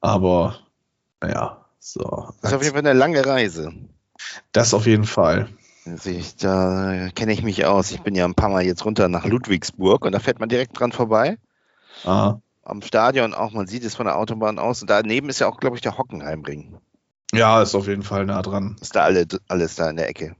Aber, 0.00 0.60
naja, 1.20 1.64
so. 1.80 2.28
Das 2.42 2.52
ist 2.52 2.56
auf 2.58 2.62
jeden 2.62 2.76
Fall 2.76 2.86
eine 2.86 2.96
lange 2.96 3.26
Reise. 3.26 3.72
Das 4.52 4.72
auf 4.72 4.86
jeden 4.86 5.04
Fall. 5.04 5.48
Ich, 6.04 6.36
da 6.36 7.08
kenne 7.12 7.32
ich 7.32 7.42
mich 7.42 7.64
aus. 7.64 7.90
Ich 7.90 8.02
bin 8.02 8.14
ja 8.14 8.24
ein 8.24 8.34
paar 8.34 8.50
Mal 8.50 8.62
jetzt 8.62 8.84
runter 8.84 9.08
nach 9.08 9.24
Ludwigsburg 9.24 10.04
und 10.04 10.12
da 10.12 10.20
fährt 10.20 10.38
man 10.38 10.48
direkt 10.48 10.78
dran 10.78 10.92
vorbei. 10.92 11.38
Aha. 12.04 12.40
Am 12.68 12.82
Stadion 12.82 13.32
auch, 13.32 13.52
man 13.52 13.66
sieht 13.66 13.82
es 13.82 13.94
von 13.94 14.04
der 14.04 14.18
Autobahn 14.18 14.58
aus. 14.58 14.82
Und 14.82 14.90
daneben 14.90 15.30
ist 15.30 15.38
ja 15.38 15.48
auch, 15.48 15.58
glaube 15.58 15.76
ich, 15.76 15.82
der 15.82 15.96
Hockenheimring. 15.96 16.76
Ja, 17.32 17.62
ist 17.62 17.74
auf 17.74 17.88
jeden 17.88 18.02
Fall 18.02 18.26
nah 18.26 18.42
dran. 18.42 18.76
Ist 18.80 18.94
da 18.94 19.04
alle, 19.04 19.26
alles 19.48 19.74
da 19.74 19.88
in 19.88 19.96
der 19.96 20.08
Ecke. 20.08 20.36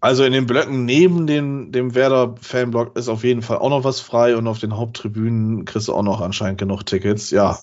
Also 0.00 0.24
in 0.24 0.32
den 0.32 0.46
Blöcken 0.46 0.84
neben 0.84 1.26
den, 1.26 1.72
dem 1.72 1.94
Werder-Fanblock 1.94 2.96
ist 2.96 3.08
auf 3.08 3.24
jeden 3.24 3.40
Fall 3.40 3.56
auch 3.56 3.70
noch 3.70 3.84
was 3.84 4.00
frei 4.00 4.36
und 4.36 4.46
auf 4.46 4.58
den 4.58 4.76
Haupttribünen 4.76 5.64
kriegst 5.64 5.88
du 5.88 5.94
auch 5.94 6.02
noch 6.02 6.20
anscheinend 6.20 6.58
genug 6.58 6.84
Tickets. 6.84 7.30
Ja, 7.30 7.58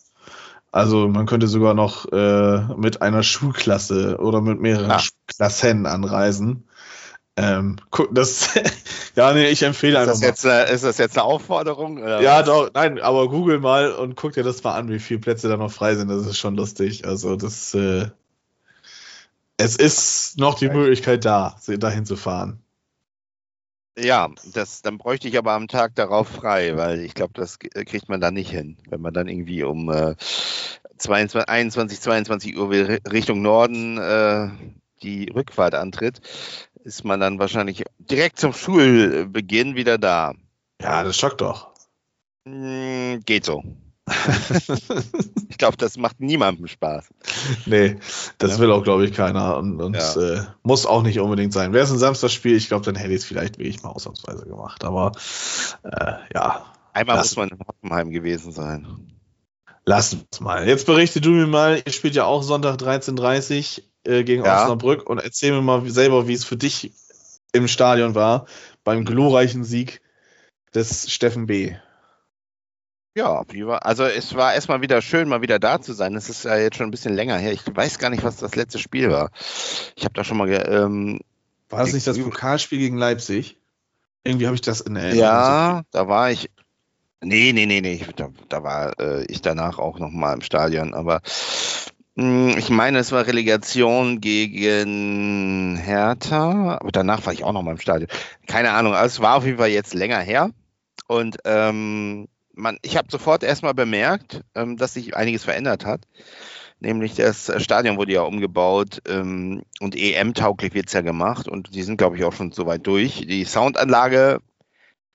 also 0.71 1.07
man 1.07 1.27
könnte 1.27 1.47
sogar 1.47 1.75
noch 1.75 2.11
äh, 2.11 2.61
mit 2.77 3.03
einer 3.03 3.21
Schulklasse 3.21 4.17
oder 4.17 4.41
mit 4.41 4.59
mehreren 4.59 4.91
ah. 4.91 5.01
Klassen 5.27 5.85
anreisen. 5.85 6.63
Ähm, 7.37 7.77
das, 8.11 8.49
ja, 9.15 9.33
nee, 9.33 9.49
ich 9.49 9.63
empfehle 9.63 9.93
ist 9.93 10.09
einfach. 10.09 10.19
Das 10.19 10.43
mal. 10.43 10.59
Jetzt, 10.61 10.73
ist 10.73 10.83
das 10.83 10.97
jetzt 10.97 11.17
eine 11.17 11.23
Aufforderung? 11.23 11.97
ja, 11.97 12.43
doch, 12.43 12.69
nein, 12.73 12.99
aber 12.99 13.29
google 13.29 13.59
mal 13.59 13.91
und 13.91 14.15
guck 14.15 14.33
dir 14.33 14.43
das 14.43 14.63
mal 14.63 14.75
an, 14.75 14.89
wie 14.89 14.99
viele 14.99 15.19
Plätze 15.19 15.47
da 15.47 15.57
noch 15.57 15.71
frei 15.71 15.95
sind. 15.95 16.09
Das 16.09 16.25
ist 16.25 16.37
schon 16.37 16.55
lustig. 16.55 17.05
Also, 17.05 17.35
das, 17.37 17.73
äh, 17.73 18.07
es 19.57 19.75
ist 19.75 20.37
noch 20.37 20.55
die 20.55 20.69
Möglichkeit 20.69 21.23
da, 21.23 21.55
dahin 21.67 22.05
zu 22.05 22.15
fahren. 22.15 22.59
Ja, 23.97 24.29
das, 24.53 24.81
dann 24.81 24.97
bräuchte 24.97 25.27
ich 25.27 25.37
aber 25.37 25.51
am 25.51 25.67
Tag 25.67 25.95
darauf 25.95 26.27
frei, 26.27 26.77
weil 26.77 27.01
ich 27.01 27.13
glaube, 27.13 27.33
das 27.33 27.59
kriegt 27.59 28.09
man 28.09 28.21
da 28.21 28.31
nicht 28.31 28.49
hin. 28.49 28.77
Wenn 28.89 29.01
man 29.01 29.13
dann 29.13 29.27
irgendwie 29.27 29.63
um 29.63 29.91
äh, 29.91 30.15
22, 30.97 31.49
21, 31.49 31.99
22 31.99 32.57
Uhr 32.57 32.69
Richtung 32.71 33.41
Norden 33.41 33.97
äh, 33.97 34.49
die 35.03 35.29
Rückfahrt 35.29 35.75
antritt, 35.75 36.21
ist 36.83 37.03
man 37.03 37.19
dann 37.19 37.39
wahrscheinlich 37.39 37.83
direkt 37.97 38.39
zum 38.39 38.53
Schulbeginn 38.53 39.75
wieder 39.75 39.97
da. 39.97 40.33
Ja, 40.81 41.03
das 41.03 41.17
schockt 41.17 41.41
doch. 41.41 41.71
Hm, 42.47 43.21
geht 43.25 43.45
so. 43.45 43.63
ich 45.49 45.57
glaube, 45.57 45.77
das 45.77 45.97
macht 45.97 46.19
niemandem 46.19 46.67
Spaß. 46.67 47.09
Nee, 47.65 47.97
das 48.39 48.51
ja. 48.51 48.59
will 48.59 48.71
auch, 48.71 48.83
glaube 48.83 49.05
ich, 49.05 49.13
keiner 49.13 49.57
und, 49.57 49.79
und 49.79 49.95
ja. 49.95 50.15
äh, 50.15 50.43
muss 50.63 50.85
auch 50.85 51.03
nicht 51.03 51.19
unbedingt 51.19 51.53
sein. 51.53 51.71
Wäre 51.71 51.85
es 51.85 51.91
ein 51.91 51.99
Samstagsspiel, 51.99 52.55
ich 52.55 52.67
glaube, 52.67 52.83
dann 52.83 52.95
hätte 52.95 53.13
ich 53.13 53.19
es 53.21 53.25
vielleicht 53.25 53.57
wirklich 53.57 53.83
mal 53.83 53.89
ausnahmsweise 53.89 54.45
gemacht. 54.45 54.83
Aber 54.83 55.11
äh, 55.83 56.15
ja. 56.33 56.65
Einmal 56.93 57.17
muss 57.19 57.35
man 57.35 57.49
in 57.49 57.59
Hockenheim 57.59 58.11
gewesen 58.11 58.51
sein. 58.51 58.87
Lass 59.85 60.13
uns 60.13 60.39
mal. 60.39 60.67
Jetzt 60.67 60.85
berichte 60.85 61.21
du 61.21 61.29
mir 61.29 61.47
mal, 61.47 61.81
ihr 61.85 61.91
spielt 61.91 62.15
ja 62.15 62.25
auch 62.25 62.43
Sonntag 62.43 62.77
13.30 62.77 63.81
äh, 64.11 64.23
gegen 64.23 64.45
ja. 64.45 64.63
Osnabrück 64.63 65.09
und 65.09 65.19
erzähl 65.19 65.51
mir 65.51 65.61
mal 65.61 65.89
selber, 65.89 66.27
wie 66.27 66.33
es 66.33 66.45
für 66.45 66.57
dich 66.57 66.91
im 67.53 67.67
Stadion 67.67 68.15
war, 68.15 68.45
beim 68.83 69.05
glorreichen 69.05 69.63
Sieg 69.63 70.01
des 70.73 71.11
Steffen 71.11 71.47
B. 71.47 71.75
Ja, 73.13 73.43
also 73.81 74.05
es 74.05 74.35
war 74.35 74.53
erstmal 74.53 74.81
wieder 74.81 75.01
schön, 75.01 75.27
mal 75.27 75.41
wieder 75.41 75.59
da 75.59 75.81
zu 75.81 75.91
sein. 75.91 76.15
Es 76.15 76.29
ist 76.29 76.45
ja 76.45 76.55
jetzt 76.57 76.77
schon 76.77 76.87
ein 76.87 76.91
bisschen 76.91 77.13
länger 77.13 77.37
her. 77.37 77.51
Ich 77.51 77.63
weiß 77.65 77.99
gar 77.99 78.09
nicht, 78.09 78.23
was 78.23 78.37
das 78.37 78.55
letzte 78.55 78.79
Spiel 78.79 79.09
war. 79.09 79.31
Ich 79.95 80.05
habe 80.05 80.13
da 80.13 80.23
schon 80.23 80.37
mal. 80.37 80.49
Ähm, 80.49 81.19
war 81.69 81.79
das 81.79 81.91
nicht 81.91 82.07
das 82.07 82.17
Pokalspiel 82.17 82.79
gegen 82.79 82.97
Leipzig? 82.97 83.57
Irgendwie 84.23 84.45
habe 84.45 84.55
ich 84.55 84.61
das 84.61 84.79
in 84.79 84.95
Erinnerung. 84.95 85.19
Ja, 85.19 85.81
da 85.91 86.07
war 86.07 86.31
ich. 86.31 86.49
Nee, 87.19 87.51
nee, 87.53 87.65
nee, 87.65 87.81
nee. 87.81 88.05
Da, 88.15 88.29
da 88.47 88.63
war 88.63 88.97
äh, 88.99 89.25
ich 89.25 89.41
danach 89.41 89.77
auch 89.77 89.99
noch 89.99 90.09
mal 90.09 90.33
im 90.33 90.41
Stadion. 90.41 90.93
Aber 90.93 91.21
ich 92.15 92.69
meine, 92.69 92.99
es 92.99 93.11
war 93.13 93.25
Relegation 93.25 94.19
gegen 94.19 95.77
Hertha. 95.77 96.77
Aber 96.79 96.91
danach 96.91 97.25
war 97.25 97.33
ich 97.33 97.43
auch 97.43 97.53
noch 97.53 97.63
mal 97.63 97.71
im 97.71 97.79
Stadion. 97.79 98.09
Keine 98.47 98.71
Ahnung. 98.71 98.93
Also 98.93 99.17
es 99.17 99.21
war 99.21 99.37
auf 99.37 99.45
jeden 99.45 99.57
Fall 99.57 99.69
jetzt 99.69 99.93
länger 99.93 100.19
her. 100.19 100.51
Und 101.07 101.37
ähm, 101.45 102.27
man, 102.53 102.77
ich 102.81 102.97
habe 102.97 103.07
sofort 103.09 103.43
erstmal 103.43 103.73
bemerkt, 103.73 104.41
ähm, 104.55 104.77
dass 104.77 104.93
sich 104.93 105.15
einiges 105.15 105.43
verändert 105.43 105.85
hat. 105.85 106.01
Nämlich 106.79 107.15
das 107.15 107.51
Stadion 107.61 107.97
wurde 107.97 108.13
ja 108.13 108.21
umgebaut 108.23 109.01
ähm, 109.07 109.63
und 109.79 109.95
EM-tauglich 109.95 110.73
wird 110.73 110.87
es 110.87 110.93
ja 110.93 111.01
gemacht 111.01 111.47
und 111.47 111.75
die 111.75 111.83
sind, 111.83 111.97
glaube 111.97 112.17
ich, 112.17 112.23
auch 112.23 112.33
schon 112.33 112.51
soweit 112.51 112.87
durch. 112.87 113.25
Die 113.27 113.45
Soundanlage, 113.45 114.39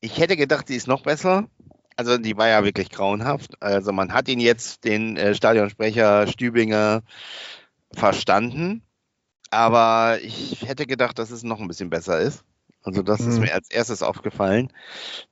ich 0.00 0.18
hätte 0.18 0.36
gedacht, 0.36 0.68
die 0.68 0.76
ist 0.76 0.86
noch 0.86 1.02
besser. 1.02 1.48
Also 1.96 2.18
die 2.18 2.36
war 2.36 2.48
ja 2.48 2.64
wirklich 2.64 2.90
grauenhaft. 2.90 3.60
Also 3.62 3.92
man 3.92 4.12
hat 4.12 4.28
ihn 4.28 4.40
jetzt, 4.40 4.84
den 4.84 5.16
äh, 5.16 5.34
Stadionsprecher 5.34 6.26
Stübinger, 6.26 7.02
verstanden. 7.92 8.82
Aber 9.50 10.18
ich 10.22 10.66
hätte 10.66 10.86
gedacht, 10.86 11.18
dass 11.18 11.30
es 11.30 11.42
noch 11.42 11.60
ein 11.60 11.68
bisschen 11.68 11.90
besser 11.90 12.20
ist. 12.20 12.44
Also 12.82 13.02
das 13.02 13.20
mhm. 13.20 13.28
ist 13.28 13.38
mir 13.40 13.52
als 13.52 13.70
erstes 13.70 14.02
aufgefallen. 14.02 14.72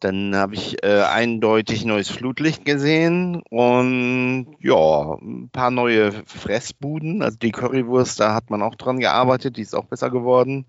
Dann 0.00 0.34
habe 0.34 0.54
ich 0.54 0.82
äh, 0.82 1.02
eindeutig 1.02 1.84
neues 1.84 2.10
Flutlicht 2.10 2.64
gesehen 2.64 3.42
und 3.48 4.56
ja, 4.58 5.14
ein 5.22 5.50
paar 5.52 5.70
neue 5.70 6.12
Fressbuden. 6.26 7.22
Also 7.22 7.38
die 7.38 7.52
Currywurst, 7.52 8.18
da 8.18 8.34
hat 8.34 8.50
man 8.50 8.60
auch 8.60 8.74
dran 8.74 8.98
gearbeitet, 8.98 9.56
die 9.56 9.62
ist 9.62 9.74
auch 9.74 9.84
besser 9.84 10.10
geworden. 10.10 10.66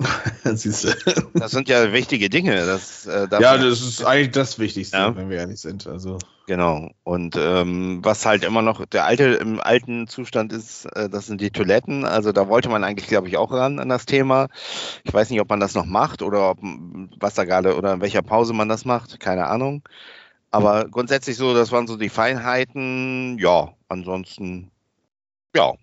das 0.44 1.50
sind 1.50 1.68
ja 1.68 1.92
wichtige 1.92 2.30
Dinge. 2.30 2.64
Das, 2.66 3.06
äh, 3.06 3.28
ja, 3.30 3.58
das 3.58 3.80
ist 3.82 4.04
eigentlich 4.04 4.30
das 4.30 4.58
Wichtigste, 4.58 4.96
ja. 4.96 5.14
wenn 5.14 5.28
wir 5.28 5.38
ehrlich 5.38 5.60
sind. 5.60 5.86
Also. 5.86 6.18
Genau. 6.46 6.90
Und 7.04 7.36
ähm, 7.36 8.00
was 8.02 8.24
halt 8.24 8.44
immer 8.44 8.62
noch 8.62 8.84
der 8.86 9.04
alte 9.04 9.24
im 9.24 9.60
alten 9.60 10.08
Zustand 10.08 10.52
ist, 10.52 10.86
äh, 10.96 11.08
das 11.08 11.26
sind 11.26 11.40
die 11.40 11.50
Toiletten. 11.50 12.04
Also 12.04 12.32
da 12.32 12.48
wollte 12.48 12.68
man 12.68 12.82
eigentlich, 12.82 13.08
glaube 13.08 13.28
ich, 13.28 13.36
auch 13.36 13.52
ran 13.52 13.78
an 13.78 13.88
das 13.88 14.06
Thema. 14.06 14.48
Ich 15.04 15.12
weiß 15.12 15.30
nicht, 15.30 15.40
ob 15.40 15.50
man 15.50 15.60
das 15.60 15.74
noch 15.74 15.86
macht 15.86 16.22
oder 16.22 16.50
ob 16.50 16.58
was 17.18 17.34
da 17.34 17.44
gerade 17.44 17.76
oder 17.76 17.94
in 17.94 18.00
welcher 18.00 18.22
Pause 18.22 18.52
man 18.52 18.68
das 18.68 18.84
macht. 18.84 19.20
Keine 19.20 19.46
Ahnung. 19.46 19.82
Aber 20.50 20.86
grundsätzlich 20.88 21.36
so, 21.36 21.54
das 21.54 21.70
waren 21.72 21.86
so 21.86 21.96
die 21.96 22.08
Feinheiten. 22.08 23.38
Ja, 23.38 23.74
ansonsten, 23.88 24.70
ja, 25.54 25.74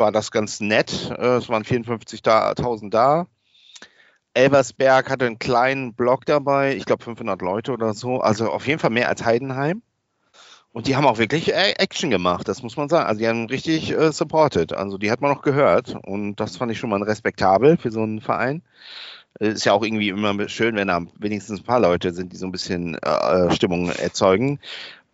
war 0.00 0.12
das 0.12 0.30
ganz 0.30 0.60
nett. 0.60 1.10
Äh, 1.16 1.36
es 1.36 1.48
waren 1.48 1.62
54.000 1.62 2.90
da. 2.90 3.26
Elversberg 4.34 5.10
hatte 5.10 5.26
einen 5.26 5.38
kleinen 5.38 5.94
Block 5.94 6.24
dabei, 6.24 6.76
ich 6.76 6.84
glaube 6.84 7.02
500 7.04 7.42
Leute 7.42 7.72
oder 7.72 7.94
so. 7.94 8.20
Also 8.20 8.50
auf 8.50 8.66
jeden 8.66 8.78
Fall 8.78 8.90
mehr 8.90 9.08
als 9.08 9.24
Heidenheim. 9.24 9.82
Und 10.72 10.86
die 10.86 10.94
haben 10.94 11.06
auch 11.06 11.18
wirklich 11.18 11.52
Action 11.52 12.10
gemacht, 12.10 12.46
das 12.46 12.62
muss 12.62 12.76
man 12.76 12.88
sagen. 12.88 13.08
Also 13.08 13.18
die 13.18 13.28
haben 13.28 13.46
richtig 13.46 13.90
äh, 13.90 14.12
supported. 14.12 14.72
Also 14.72 14.98
die 14.98 15.10
hat 15.10 15.20
man 15.20 15.32
noch 15.32 15.42
gehört. 15.42 15.96
Und 16.04 16.36
das 16.36 16.56
fand 16.56 16.70
ich 16.70 16.78
schon 16.78 16.90
mal 16.90 17.02
respektabel 17.02 17.76
für 17.76 17.90
so 17.90 18.02
einen 18.02 18.20
Verein. 18.20 18.62
Ist 19.40 19.64
ja 19.64 19.72
auch 19.72 19.82
irgendwie 19.82 20.10
immer 20.10 20.48
schön, 20.48 20.76
wenn 20.76 20.88
da 20.88 21.00
wenigstens 21.18 21.60
ein 21.60 21.64
paar 21.64 21.80
Leute 21.80 22.12
sind, 22.12 22.32
die 22.32 22.36
so 22.36 22.46
ein 22.46 22.52
bisschen 22.52 22.94
äh, 22.98 23.50
Stimmung 23.52 23.90
erzeugen. 23.90 24.60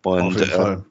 Und 0.03 0.21
Auf 0.21 0.33
jeden 0.35 0.51
Fall. 0.51 0.85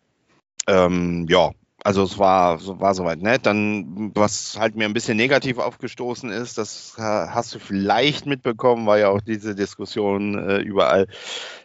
Ähm, 0.67 1.27
ja, 1.29 1.53
also 1.87 2.03
es 2.03 2.19
war, 2.19 2.59
war 2.81 2.95
soweit 2.95 3.23
nett. 3.23 3.47
Dann, 3.47 4.11
was 4.13 4.57
halt 4.59 4.75
mir 4.75 4.87
ein 4.87 4.93
bisschen 4.93 5.17
negativ 5.17 5.59
aufgestoßen 5.59 6.31
ist, 6.31 6.59
das 6.59 6.95
hast 6.99 7.55
du 7.55 7.61
vielleicht 7.61 8.27
mitbekommen, 8.27 8.87
war 8.87 8.99
ja 8.99 9.09
auch 9.09 9.21
diese 9.21 9.55
Diskussion 9.55 10.37
äh, 10.37 10.57
überall, 10.57 11.07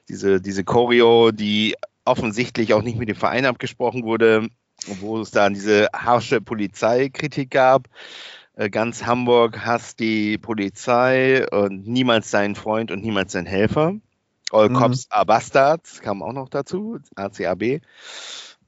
diese, 0.09 0.39
diese 0.39 0.63
Choreo, 0.63 1.31
die 1.31 1.73
offensichtlich 2.05 2.75
auch 2.75 2.83
nicht 2.83 2.99
mit 2.99 3.09
dem 3.09 3.15
Verein 3.15 3.47
abgesprochen 3.47 4.03
wurde, 4.03 4.47
wo 4.99 5.19
es 5.19 5.31
dann 5.31 5.55
diese 5.55 5.87
harsche 5.91 6.39
Polizeikritik 6.39 7.49
gab. 7.49 7.87
Äh, 8.53 8.69
ganz 8.69 9.07
Hamburg 9.07 9.65
hasst 9.65 9.99
die 9.99 10.37
Polizei 10.37 11.47
und 11.49 11.87
niemals 11.87 12.29
seinen 12.29 12.53
Freund 12.53 12.91
und 12.91 13.01
niemals 13.01 13.31
seinen 13.31 13.47
Helfer. 13.47 13.95
All 14.51 14.69
mhm. 14.69 14.75
Cops 14.75 15.07
are 15.09 15.25
Bastards 15.25 15.99
kam 16.01 16.21
auch 16.21 16.33
noch 16.33 16.49
dazu, 16.49 16.99
ACAB 17.15 17.81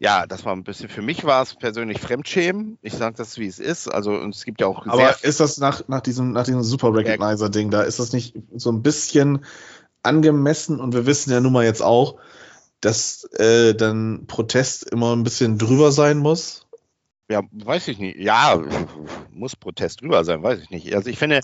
ja, 0.03 0.27
das 0.27 0.43
war 0.43 0.53
ein 0.53 0.65
bisschen, 0.65 0.89
für 0.89 1.01
mich 1.01 1.23
war 1.23 1.41
es 1.41 1.55
persönlich 1.55 2.01
Fremdschämen. 2.01 2.77
Ich 2.81 2.93
sage 2.93 3.15
das, 3.15 3.37
wie 3.37 3.47
es 3.47 3.57
ist. 3.57 3.87
Also 3.87 4.17
es 4.27 4.43
gibt 4.43 4.59
ja 4.59 4.67
auch. 4.67 4.85
Aber 4.85 5.23
ist 5.23 5.39
das 5.39 5.59
nach, 5.59 5.87
nach 5.87 6.01
diesem, 6.01 6.33
nach 6.33 6.43
diesem 6.43 6.61
Super 6.61 6.93
Recognizer-Ding 6.93 7.71
da, 7.71 7.83
ist 7.83 7.99
das 7.99 8.11
nicht 8.11 8.35
so 8.53 8.69
ein 8.69 8.81
bisschen 8.83 9.45
angemessen? 10.01 10.81
Und 10.81 10.93
wir 10.93 11.05
wissen 11.05 11.31
ja 11.31 11.39
nun 11.39 11.53
mal 11.53 11.63
jetzt 11.63 11.81
auch, 11.81 12.17
dass 12.81 13.23
äh, 13.35 13.75
dann 13.75 14.25
Protest 14.27 14.91
immer 14.91 15.15
ein 15.15 15.23
bisschen 15.23 15.57
drüber 15.57 15.93
sein 15.93 16.17
muss. 16.17 16.67
Ja, 17.29 17.41
weiß 17.53 17.87
ich 17.87 17.97
nicht. 17.97 18.17
Ja, 18.19 18.61
muss 19.31 19.55
Protest 19.55 20.01
drüber 20.01 20.25
sein, 20.25 20.43
weiß 20.43 20.59
ich 20.59 20.69
nicht. 20.69 20.93
Also 20.93 21.09
ich 21.09 21.17
finde, 21.17 21.39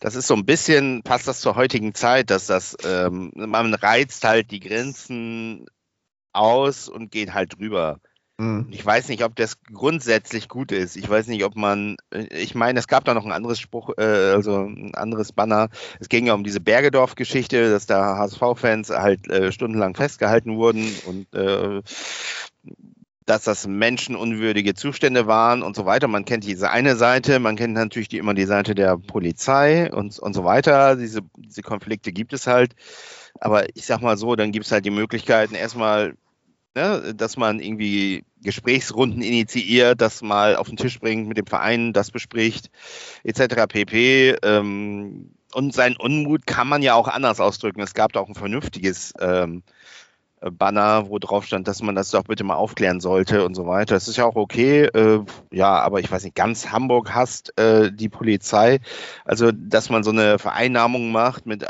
das 0.00 0.14
ist 0.14 0.28
so 0.28 0.34
ein 0.34 0.46
bisschen, 0.46 1.02
passt 1.02 1.28
das 1.28 1.42
zur 1.42 1.56
heutigen 1.56 1.94
Zeit, 1.94 2.30
dass 2.30 2.46
das, 2.46 2.74
ähm, 2.84 3.32
man 3.34 3.74
reizt 3.74 4.24
halt 4.24 4.50
die 4.50 4.60
Grenzen 4.60 5.66
aus 6.38 6.88
und 6.88 7.10
geht 7.10 7.34
halt 7.34 7.58
drüber. 7.58 8.00
Mhm. 8.38 8.68
Ich 8.70 8.86
weiß 8.86 9.08
nicht, 9.08 9.24
ob 9.24 9.34
das 9.34 9.60
grundsätzlich 9.62 10.48
gut 10.48 10.70
ist. 10.70 10.96
Ich 10.96 11.08
weiß 11.08 11.26
nicht, 11.26 11.44
ob 11.44 11.56
man, 11.56 11.96
ich 12.30 12.54
meine, 12.54 12.78
es 12.78 12.86
gab 12.86 13.04
da 13.04 13.12
noch 13.12 13.26
ein 13.26 13.32
anderes 13.32 13.58
Spruch, 13.58 13.90
äh, 13.98 14.02
also 14.02 14.64
ein 14.64 14.94
anderes 14.94 15.32
Banner. 15.32 15.68
Es 15.98 16.08
ging 16.08 16.26
ja 16.26 16.34
um 16.34 16.44
diese 16.44 16.60
Bergedorf-Geschichte, 16.60 17.70
dass 17.70 17.86
da 17.86 18.16
HSV-Fans 18.16 18.90
halt 18.90 19.28
äh, 19.28 19.50
stundenlang 19.50 19.96
festgehalten 19.96 20.56
wurden 20.56 20.88
und 21.06 21.34
äh, 21.34 21.82
dass 23.26 23.42
das 23.42 23.66
menschenunwürdige 23.66 24.74
Zustände 24.74 25.26
waren 25.26 25.62
und 25.62 25.76
so 25.76 25.84
weiter. 25.84 26.08
Man 26.08 26.24
kennt 26.24 26.44
diese 26.44 26.70
eine 26.70 26.96
Seite, 26.96 27.40
man 27.40 27.56
kennt 27.56 27.74
natürlich 27.74 28.08
die, 28.08 28.18
immer 28.18 28.34
die 28.34 28.46
Seite 28.46 28.74
der 28.74 28.96
Polizei 28.96 29.92
und, 29.92 30.18
und 30.18 30.32
so 30.32 30.44
weiter. 30.44 30.96
Diese, 30.96 31.20
diese 31.36 31.62
Konflikte 31.62 32.12
gibt 32.12 32.32
es 32.32 32.46
halt. 32.46 32.74
Aber 33.40 33.66
ich 33.76 33.84
sag 33.84 34.00
mal 34.00 34.16
so, 34.16 34.34
dann 34.36 34.52
gibt 34.52 34.66
es 34.66 34.72
halt 34.72 34.84
die 34.84 34.90
Möglichkeiten, 34.90 35.54
erstmal, 35.54 36.14
ne, 36.78 37.14
dass 37.14 37.36
man 37.36 37.60
irgendwie 37.60 38.24
Gesprächsrunden 38.42 39.20
initiiert, 39.20 40.00
das 40.00 40.22
mal 40.22 40.56
auf 40.56 40.68
den 40.68 40.76
Tisch 40.76 41.00
bringt, 41.00 41.28
mit 41.28 41.36
dem 41.36 41.46
Verein 41.46 41.92
das 41.92 42.10
bespricht, 42.10 42.70
etc. 43.24 43.66
pp. 43.68 44.36
Ähm, 44.42 45.30
und 45.54 45.74
seinen 45.74 45.96
Unmut 45.96 46.46
kann 46.46 46.68
man 46.68 46.82
ja 46.82 46.94
auch 46.94 47.08
anders 47.08 47.40
ausdrücken. 47.40 47.80
Es 47.80 47.94
gab 47.94 48.12
da 48.12 48.20
auch 48.20 48.28
ein 48.28 48.34
vernünftiges 48.34 49.14
ähm, 49.18 49.62
Banner, 50.40 51.08
wo 51.08 51.18
drauf 51.18 51.44
stand, 51.44 51.68
dass 51.68 51.82
man 51.82 51.94
das 51.94 52.10
doch 52.10 52.24
bitte 52.24 52.44
mal 52.44 52.54
aufklären 52.54 53.00
sollte 53.00 53.44
und 53.44 53.54
so 53.54 53.66
weiter. 53.66 53.94
Das 53.94 54.08
ist 54.08 54.16
ja 54.16 54.24
auch 54.24 54.36
okay. 54.36 54.84
Äh, 54.84 55.24
ja, 55.50 55.80
aber 55.80 56.00
ich 56.00 56.10
weiß 56.10 56.24
nicht, 56.24 56.36
ganz 56.36 56.68
Hamburg 56.70 57.14
hasst 57.14 57.58
äh, 57.58 57.90
die 57.92 58.08
Polizei. 58.08 58.80
Also, 59.24 59.50
dass 59.52 59.90
man 59.90 60.04
so 60.04 60.10
eine 60.10 60.38
Vereinnahmung 60.38 61.10
macht 61.10 61.46
mit, 61.46 61.66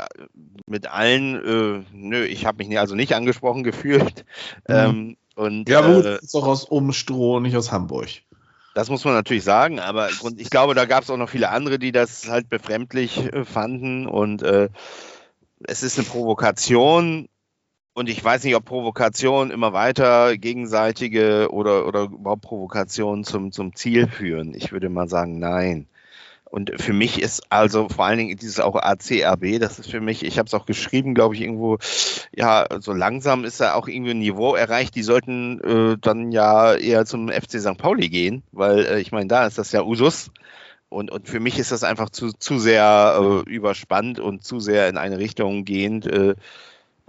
mit 0.67 0.87
allen, 0.87 1.35
äh, 1.35 1.85
nö, 1.93 2.23
ich 2.23 2.45
habe 2.45 2.63
mich 2.63 2.79
also 2.79 2.95
nicht 2.95 3.15
angesprochen 3.15 3.63
gefühlt. 3.63 4.25
Mhm. 4.67 4.75
Ähm, 4.75 5.17
und, 5.35 5.69
ja, 5.69 5.81
gut, 5.81 6.05
äh, 6.05 6.19
ist 6.19 6.35
doch 6.35 6.45
aus 6.45 6.65
Umstroh, 6.65 7.39
nicht 7.39 7.55
aus 7.55 7.71
Hamburg. 7.71 8.09
Das 8.75 8.89
muss 8.89 9.03
man 9.03 9.13
natürlich 9.13 9.43
sagen, 9.43 9.79
aber 9.79 10.09
ich 10.37 10.49
glaube, 10.49 10.75
da 10.75 10.85
gab 10.85 11.03
es 11.03 11.09
auch 11.09 11.17
noch 11.17 11.29
viele 11.29 11.49
andere, 11.49 11.79
die 11.79 11.91
das 11.91 12.29
halt 12.29 12.49
befremdlich 12.49 13.33
äh, 13.33 13.43
fanden 13.43 14.05
und 14.05 14.43
äh, 14.43 14.69
es 15.63 15.83
ist 15.83 15.97
eine 15.97 16.07
Provokation 16.07 17.27
und 17.99 18.07
ich 18.07 18.23
weiß 18.23 18.45
nicht, 18.45 18.55
ob 18.55 18.63
Provokationen 18.63 19.51
immer 19.51 19.73
weiter 19.73 20.37
gegenseitige 20.37 21.49
oder, 21.51 21.85
oder 21.85 22.03
überhaupt 22.03 22.43
Provokationen 22.43 23.25
zum, 23.25 23.51
zum 23.51 23.75
Ziel 23.75 24.07
führen. 24.07 24.53
Ich 24.55 24.71
würde 24.71 24.87
mal 24.87 25.09
sagen, 25.09 25.37
nein. 25.37 25.85
Und 26.45 26.81
für 26.81 26.93
mich 26.93 27.21
ist 27.21 27.51
also 27.51 27.89
vor 27.89 28.05
allen 28.05 28.17
Dingen 28.19 28.37
dieses 28.37 28.61
auch 28.61 28.77
ACRB, 28.77 29.59
das 29.59 29.79
ist 29.79 29.91
für 29.91 29.99
mich, 29.99 30.23
ich 30.23 30.39
habe 30.39 30.47
es 30.47 30.53
auch 30.53 30.65
geschrieben, 30.65 31.13
glaube 31.13 31.35
ich, 31.35 31.41
irgendwo, 31.41 31.77
ja, 32.33 32.67
so 32.79 32.93
langsam 32.93 33.43
ist 33.43 33.59
da 33.59 33.73
auch 33.73 33.89
irgendwie 33.89 34.11
ein 34.11 34.19
Niveau 34.19 34.55
erreicht. 34.55 34.95
Die 34.95 35.03
sollten 35.03 35.59
äh, 35.59 35.97
dann 35.99 36.31
ja 36.31 36.75
eher 36.75 37.05
zum 37.05 37.27
FC 37.27 37.59
St. 37.59 37.77
Pauli 37.77 38.07
gehen, 38.07 38.43
weil 38.53 38.85
äh, 38.85 39.01
ich 39.01 39.11
meine, 39.11 39.27
da 39.27 39.45
ist 39.45 39.57
das 39.57 39.73
ja 39.73 39.83
Usus. 39.83 40.31
Und, 40.87 41.11
und 41.11 41.27
für 41.27 41.41
mich 41.41 41.59
ist 41.59 41.73
das 41.73 41.83
einfach 41.83 42.09
zu, 42.09 42.31
zu 42.31 42.59
sehr 42.59 43.43
äh, 43.45 43.49
überspannt 43.49 44.21
und 44.21 44.45
zu 44.45 44.61
sehr 44.61 44.87
in 44.87 44.95
eine 44.95 45.19
Richtung 45.19 45.65
gehend. 45.65 46.07
Äh, 46.07 46.35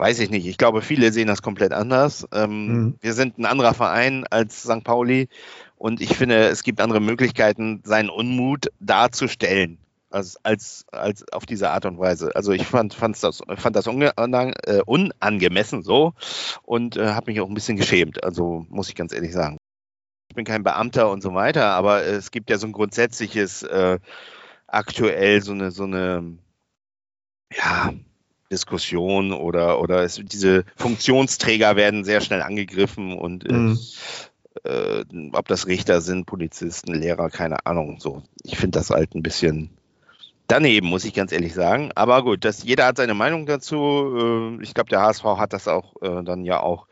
weiß 0.01 0.19
ich 0.21 0.31
nicht. 0.31 0.47
Ich 0.47 0.57
glaube, 0.57 0.81
viele 0.81 1.13
sehen 1.13 1.29
das 1.29 1.43
komplett 1.43 1.73
anders. 1.73 2.27
Ähm, 2.33 2.67
mhm. 2.67 2.95
Wir 3.01 3.13
sind 3.13 3.39
ein 3.39 3.45
anderer 3.45 3.75
Verein 3.75 4.27
als 4.29 4.63
St. 4.63 4.83
Pauli 4.83 5.29
und 5.77 6.01
ich 6.01 6.17
finde, 6.17 6.49
es 6.49 6.63
gibt 6.63 6.81
andere 6.81 7.01
Möglichkeiten, 7.01 7.83
seinen 7.85 8.11
Unmut 8.11 8.69
darzustellen. 8.81 9.79
Als, 10.13 10.45
als, 10.45 10.87
als 10.91 11.25
auf 11.33 11.47
diese 11.47 11.71
Art 11.71 11.85
und 11.85 12.01
Weise. 12.01 12.35
Also 12.35 12.51
ich 12.51 12.67
fand, 12.67 12.95
fand's 12.95 13.21
das, 13.21 13.43
fand 13.55 13.77
das 13.77 13.87
äh, 13.87 14.83
unangemessen 14.85 15.85
so 15.85 16.15
und 16.65 16.97
äh, 16.97 17.11
habe 17.11 17.31
mich 17.31 17.41
auch 17.41 17.47
ein 17.47 17.55
bisschen 17.55 17.77
geschämt. 17.77 18.25
Also 18.25 18.67
muss 18.71 18.89
ich 18.89 18.97
ganz 18.97 19.13
ehrlich 19.13 19.33
sagen. 19.33 19.57
Ich 20.29 20.35
bin 20.35 20.45
kein 20.45 20.65
Beamter 20.65 21.13
und 21.13 21.23
so 21.23 21.33
weiter, 21.35 21.67
aber 21.67 22.03
es 22.03 22.33
gibt 22.33 22.51
ja 22.51 22.59
so 22.59 22.67
ein 22.67 22.73
grundsätzliches 22.73 23.63
äh, 23.63 24.01
aktuell 24.67 25.43
so 25.43 25.53
eine 25.53 25.71
so 25.71 25.85
eine 25.85 26.39
ja 27.57 27.93
Diskussion 28.51 29.33
oder, 29.33 29.81
oder 29.81 30.03
es, 30.03 30.21
diese 30.23 30.65
Funktionsträger 30.77 31.77
werden 31.77 32.05
sehr 32.05 32.21
schnell 32.21 32.43
angegriffen 32.43 33.13
und 33.17 33.49
äh, 33.49 33.53
mhm. 33.53 33.79
äh, 34.65 35.05
ob 35.33 35.49
das 35.49 35.67
Richter 35.67 36.01
sind, 36.01 36.27
Polizisten, 36.27 36.95
Lehrer, 36.95 37.31
keine 37.31 37.67
Ahnung. 37.67 38.01
So, 38.01 38.23
ich 38.43 38.57
finde 38.57 38.79
das 38.79 38.91
halt 38.91 39.15
ein 39.15 39.23
bisschen 39.23 39.71
daneben, 40.51 40.89
muss 40.89 41.05
ich 41.05 41.15
ganz 41.15 41.33
ehrlich 41.33 41.55
sagen. 41.55 41.93
Aber 41.95 42.25
gut, 42.25 42.45
das, 42.45 42.65
jeder 42.65 42.87
hat 42.87 42.97
seine 42.97 43.15
Meinung 43.15 43.47
dazu. 43.47 44.59
Äh, 44.59 44.63
ich 44.63 44.75
glaube, 44.75 44.91
der 44.91 45.03
HSV 45.03 45.25
hat 45.25 45.53
das 45.53 45.69
auch 45.69 45.95
äh, 46.03 46.23
dann 46.25 46.45
ja 46.45 46.61
auch 46.61 46.89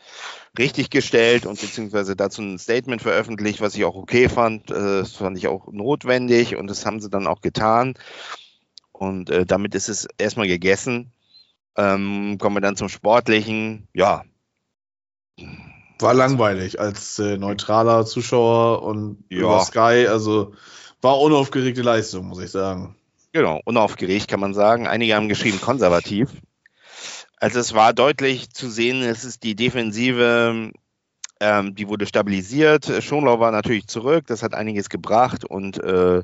richtig 0.57 0.90
gestellt 0.90 1.47
und 1.47 1.61
beziehungsweise 1.61 2.16
dazu 2.16 2.42
ein 2.42 2.59
Statement 2.59 3.03
veröffentlicht, 3.03 3.61
was 3.61 3.75
ich 3.75 3.85
auch 3.85 3.97
okay 3.97 4.29
fand. 4.29 4.71
Äh, 4.71 5.01
das 5.01 5.12
fand 5.12 5.37
ich 5.37 5.49
auch 5.49 5.66
notwendig 5.73 6.57
und 6.57 6.68
das 6.68 6.87
haben 6.87 7.01
sie 7.01 7.11
dann 7.11 7.27
auch 7.27 7.40
getan. 7.40 7.94
Und 8.92 9.31
äh, 9.31 9.44
damit 9.44 9.75
ist 9.75 9.88
es 9.88 10.09
erstmal 10.18 10.49
gegessen. 10.49 11.12
Ähm, 11.78 12.38
kommen 12.38 12.56
wir 12.56 12.60
dann 12.60 12.76
zum 12.76 12.88
Sportlichen. 12.88 13.86
Ja. 13.94 14.24
War 16.00 16.12
langweilig 16.12 16.80
als 16.80 17.20
äh, 17.20 17.38
neutraler 17.38 18.04
Zuschauer 18.04 18.82
und 18.82 19.24
ja. 19.30 19.38
über 19.38 19.60
Sky. 19.60 20.08
Also 20.08 20.54
war 21.00 21.20
unaufgeregte 21.20 21.82
Leistung, 21.82 22.26
muss 22.26 22.42
ich 22.42 22.50
sagen. 22.50 22.96
Genau, 23.32 23.60
unaufgeregt 23.64 24.26
kann 24.26 24.40
man 24.40 24.54
sagen. 24.54 24.88
Einige 24.88 25.14
haben 25.14 25.28
geschrieben 25.28 25.60
konservativ. 25.60 26.30
Also 27.36 27.60
es 27.60 27.72
war 27.74 27.92
deutlich 27.92 28.50
zu 28.50 28.68
sehen, 28.68 29.02
es 29.02 29.24
ist 29.24 29.44
die 29.44 29.54
Defensive, 29.54 30.72
ähm, 31.40 31.74
die 31.76 31.86
wurde 31.86 32.06
stabilisiert. 32.06 32.90
Schonlau 33.00 33.38
war 33.38 33.52
natürlich 33.52 33.86
zurück, 33.86 34.26
das 34.26 34.42
hat 34.42 34.54
einiges 34.54 34.88
gebracht 34.88 35.44
und 35.44 35.78
äh, 35.78 36.22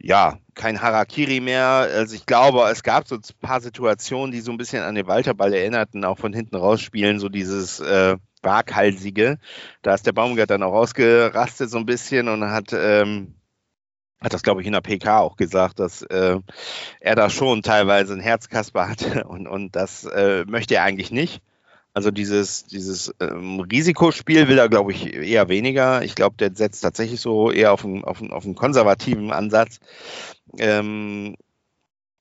ja, 0.00 0.38
kein 0.54 0.80
Harakiri 0.80 1.40
mehr. 1.40 1.88
Also 1.92 2.14
ich 2.14 2.26
glaube, 2.26 2.68
es 2.70 2.82
gab 2.82 3.08
so 3.08 3.16
ein 3.16 3.22
paar 3.40 3.60
Situationen, 3.60 4.32
die 4.32 4.40
so 4.40 4.52
ein 4.52 4.58
bisschen 4.58 4.82
an 4.82 4.94
den 4.94 5.06
Walterball 5.06 5.52
erinnerten, 5.52 6.04
auch 6.04 6.18
von 6.18 6.32
hinten 6.32 6.56
rausspielen, 6.56 7.18
so 7.18 7.28
dieses 7.28 7.80
äh, 7.80 8.16
waghalsige. 8.42 9.38
Da 9.82 9.94
ist 9.94 10.06
der 10.06 10.12
Baumgart 10.12 10.50
dann 10.50 10.62
auch 10.62 10.72
rausgerastet 10.72 11.70
so 11.70 11.78
ein 11.78 11.86
bisschen 11.86 12.28
und 12.28 12.44
hat, 12.44 12.72
ähm, 12.72 13.34
hat 14.20 14.32
das, 14.32 14.42
glaube 14.42 14.60
ich, 14.60 14.66
in 14.66 14.72
der 14.72 14.80
PK 14.80 15.18
auch 15.20 15.36
gesagt, 15.36 15.80
dass 15.80 16.02
äh, 16.02 16.38
er 17.00 17.14
da 17.14 17.30
schon 17.30 17.62
teilweise 17.62 18.14
ein 18.14 18.20
Herzkasper 18.20 18.88
hatte 18.88 19.24
und, 19.28 19.48
und 19.48 19.74
das 19.74 20.04
äh, 20.04 20.44
möchte 20.46 20.76
er 20.76 20.84
eigentlich 20.84 21.10
nicht. 21.10 21.42
Also 21.98 22.12
dieses, 22.12 22.64
dieses 22.64 23.12
ähm, 23.18 23.58
Risikospiel 23.58 24.46
will 24.46 24.56
er, 24.56 24.68
glaube 24.68 24.92
ich, 24.92 25.12
eher 25.14 25.48
weniger. 25.48 26.04
Ich 26.04 26.14
glaube, 26.14 26.36
der 26.36 26.54
setzt 26.54 26.80
tatsächlich 26.80 27.20
so 27.20 27.50
eher 27.50 27.72
auf 27.72 27.84
einen, 27.84 28.04
auf 28.04 28.20
einen, 28.20 28.30
auf 28.30 28.44
einen 28.44 28.54
konservativen 28.54 29.32
Ansatz, 29.32 29.80
ähm, 30.60 31.34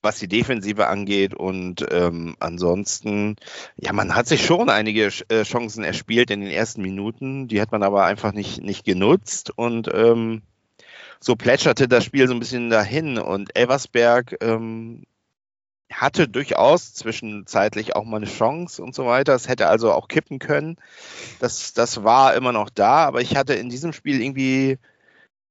was 0.02 0.18
die 0.18 0.28
Defensive 0.28 0.88
angeht. 0.88 1.36
Und 1.36 1.86
ähm, 1.92 2.36
ansonsten, 2.40 3.36
ja, 3.76 3.94
man 3.94 4.16
hat 4.16 4.26
sich 4.26 4.44
schon 4.44 4.72
einige 4.72 5.12
äh, 5.30 5.44
Chancen 5.44 5.84
erspielt 5.84 6.32
in 6.32 6.42
den 6.42 6.50
ersten 6.50 6.82
Minuten. 6.82 7.48
Die 7.48 7.62
hat 7.62 7.72
man 7.72 7.84
aber 7.84 8.04
einfach 8.06 8.34
nicht, 8.34 8.64
nicht 8.64 8.84
genutzt. 8.84 9.52
Und 9.56 9.92
ähm, 9.94 10.42
so 11.20 11.36
plätscherte 11.36 11.88
das 11.88 12.04
Spiel 12.04 12.28
so 12.28 12.34
ein 12.34 12.40
bisschen 12.40 12.72
dahin. 12.72 13.20
Und 13.20 13.56
Elversberg 13.56 14.38
ähm, 14.42 15.04
hatte 15.92 16.28
durchaus 16.28 16.94
zwischenzeitlich 16.94 17.96
auch 17.96 18.04
mal 18.04 18.18
eine 18.18 18.26
Chance 18.26 18.84
und 18.84 18.94
so 18.94 19.06
weiter. 19.06 19.34
Es 19.34 19.48
hätte 19.48 19.68
also 19.68 19.92
auch 19.92 20.08
kippen 20.08 20.40
können. 20.40 20.78
Das, 21.40 21.74
das 21.74 22.04
war 22.04 22.36
immer 22.36 22.52
noch 22.52 22.70
da, 22.70 23.06
aber 23.06 23.22
ich 23.22 23.36
hatte 23.36 23.54
in 23.54 23.70
diesem 23.70 23.94
Spiel 23.94 24.22
irgendwie 24.22 24.78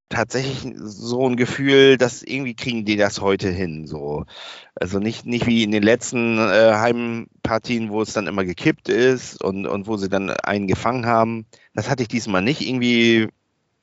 tatsächlich 0.08 0.74
so 0.76 1.28
ein 1.28 1.36
Gefühl, 1.36 1.96
dass 1.96 2.22
irgendwie 2.22 2.54
kriegen 2.54 2.84
die 2.84 2.96
das 2.96 3.20
heute 3.20 3.50
hin. 3.50 3.86
So. 3.86 4.24
Also 4.74 4.98
nicht, 4.98 5.26
nicht 5.26 5.46
wie 5.46 5.64
in 5.64 5.72
den 5.72 5.82
letzten 5.82 6.38
äh, 6.38 6.74
Heimpartien, 6.74 7.90
wo 7.90 8.02
es 8.02 8.12
dann 8.12 8.26
immer 8.26 8.44
gekippt 8.44 8.88
ist 8.88 9.42
und, 9.42 9.66
und 9.66 9.86
wo 9.86 9.96
sie 9.96 10.08
dann 10.08 10.30
einen 10.30 10.68
gefangen 10.68 11.06
haben. 11.06 11.46
Das 11.74 11.90
hatte 11.90 12.02
ich 12.02 12.08
diesmal 12.08 12.42
nicht. 12.42 12.60
Irgendwie, 12.60 13.28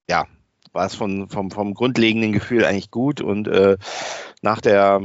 ja, 0.10 0.26
war 0.72 0.86
es 0.86 0.96
von, 0.96 1.30
vom, 1.30 1.52
vom 1.52 1.74
grundlegenden 1.74 2.32
Gefühl 2.32 2.66
eigentlich 2.66 2.92
gut. 2.92 3.22
Und 3.22 3.48
äh, 3.48 3.78
nach 4.42 4.62
der 4.62 5.02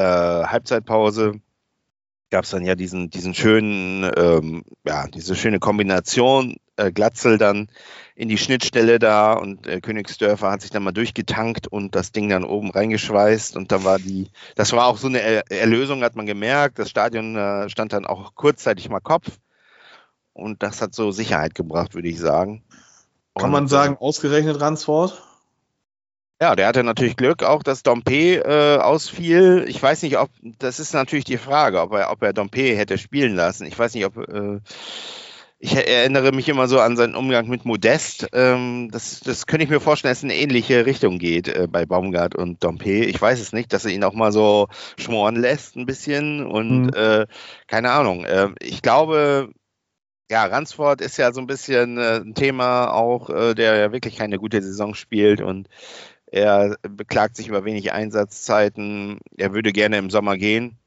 äh, 0.00 0.46
Halbzeitpause 0.46 1.40
gab 2.30 2.44
es 2.44 2.50
dann 2.50 2.64
ja 2.64 2.74
diesen, 2.74 3.10
diesen 3.10 3.34
schönen, 3.34 4.10
ähm, 4.16 4.62
ja, 4.86 5.06
diese 5.08 5.34
schöne 5.34 5.58
Kombination, 5.58 6.56
äh, 6.76 6.92
Glatzel 6.92 7.38
dann 7.38 7.68
in 8.14 8.28
die 8.28 8.38
Schnittstelle 8.38 8.98
da 8.98 9.32
und 9.32 9.66
äh, 9.66 9.80
Königsdörfer 9.80 10.50
hat 10.50 10.62
sich 10.62 10.70
dann 10.70 10.84
mal 10.84 10.92
durchgetankt 10.92 11.66
und 11.66 11.94
das 11.94 12.12
Ding 12.12 12.28
dann 12.28 12.44
oben 12.44 12.70
reingeschweißt 12.70 13.56
und 13.56 13.72
dann 13.72 13.84
war 13.84 13.98
die, 13.98 14.30
das 14.54 14.72
war 14.72 14.86
auch 14.86 14.96
so 14.96 15.08
eine 15.08 15.20
er 15.20 15.50
Erlösung, 15.50 16.02
hat 16.02 16.16
man 16.16 16.26
gemerkt. 16.26 16.78
Das 16.78 16.88
Stadion 16.88 17.36
äh, 17.36 17.68
stand 17.68 17.92
dann 17.92 18.06
auch 18.06 18.34
kurzzeitig 18.34 18.88
mal 18.88 19.00
Kopf 19.00 19.38
und 20.32 20.62
das 20.62 20.80
hat 20.80 20.94
so 20.94 21.10
Sicherheit 21.10 21.54
gebracht, 21.54 21.94
würde 21.94 22.08
ich 22.08 22.18
sagen. 22.18 22.62
Kann 23.34 23.50
man 23.50 23.68
sagen, 23.68 23.96
ausgerechnet 23.98 24.60
Ransford? 24.60 25.22
Ja, 26.42 26.56
der 26.56 26.68
hatte 26.68 26.82
natürlich 26.82 27.16
Glück, 27.16 27.42
auch 27.42 27.62
dass 27.62 27.82
Dompe 27.82 28.36
äh, 28.36 28.78
ausfiel. 28.78 29.66
Ich 29.68 29.82
weiß 29.82 30.02
nicht, 30.02 30.16
ob 30.16 30.30
das 30.58 30.80
ist 30.80 30.94
natürlich 30.94 31.26
die 31.26 31.36
Frage, 31.36 31.82
ob 31.82 31.92
er, 31.92 32.10
ob 32.10 32.22
er 32.22 32.32
Dompe 32.32 32.74
hätte 32.76 32.96
spielen 32.96 33.34
lassen. 33.34 33.66
Ich 33.66 33.78
weiß 33.78 33.94
nicht, 33.94 34.06
ob 34.06 34.16
äh, 34.16 34.60
ich 35.58 35.76
erinnere 35.76 36.32
mich 36.32 36.48
immer 36.48 36.66
so 36.66 36.80
an 36.80 36.96
seinen 36.96 37.14
Umgang 37.14 37.46
mit 37.48 37.66
Modest. 37.66 38.28
Ähm, 38.32 38.88
das, 38.90 39.20
das 39.20 39.46
könnte 39.46 39.64
ich 39.64 39.70
mir 39.70 39.80
vorstellen, 39.80 40.12
dass 40.12 40.18
es 40.18 40.24
in 40.24 40.30
eine 40.30 40.40
ähnliche 40.40 40.86
Richtung 40.86 41.18
geht 41.18 41.48
äh, 41.48 41.68
bei 41.70 41.84
Baumgart 41.84 42.34
und 42.34 42.64
Dompe. 42.64 43.04
Ich 43.04 43.20
weiß 43.20 43.38
es 43.38 43.52
nicht, 43.52 43.74
dass 43.74 43.84
er 43.84 43.90
ihn 43.90 44.02
auch 44.04 44.14
mal 44.14 44.32
so 44.32 44.68
schmoren 44.98 45.36
lässt 45.36 45.76
ein 45.76 45.84
bisschen 45.84 46.46
und 46.46 46.86
mhm. 46.86 46.94
äh, 46.94 47.26
keine 47.66 47.90
Ahnung. 47.90 48.24
Äh, 48.24 48.48
ich 48.60 48.80
glaube, 48.80 49.50
ja, 50.30 50.44
Ransford 50.46 51.02
ist 51.02 51.18
ja 51.18 51.32
so 51.34 51.40
ein 51.40 51.46
bisschen 51.46 51.98
äh, 51.98 52.20
ein 52.20 52.34
Thema 52.34 52.94
auch, 52.94 53.28
äh, 53.28 53.54
der 53.54 53.76
ja 53.76 53.92
wirklich 53.92 54.16
keine 54.16 54.38
gute 54.38 54.62
Saison 54.62 54.94
spielt 54.94 55.42
und 55.42 55.68
er 56.30 56.76
beklagt 56.82 57.36
sich 57.36 57.48
über 57.48 57.64
wenig 57.64 57.92
Einsatzzeiten. 57.92 59.18
Er 59.36 59.52
würde 59.52 59.72
gerne 59.72 59.98
im 59.98 60.10
Sommer 60.10 60.36
gehen 60.36 60.80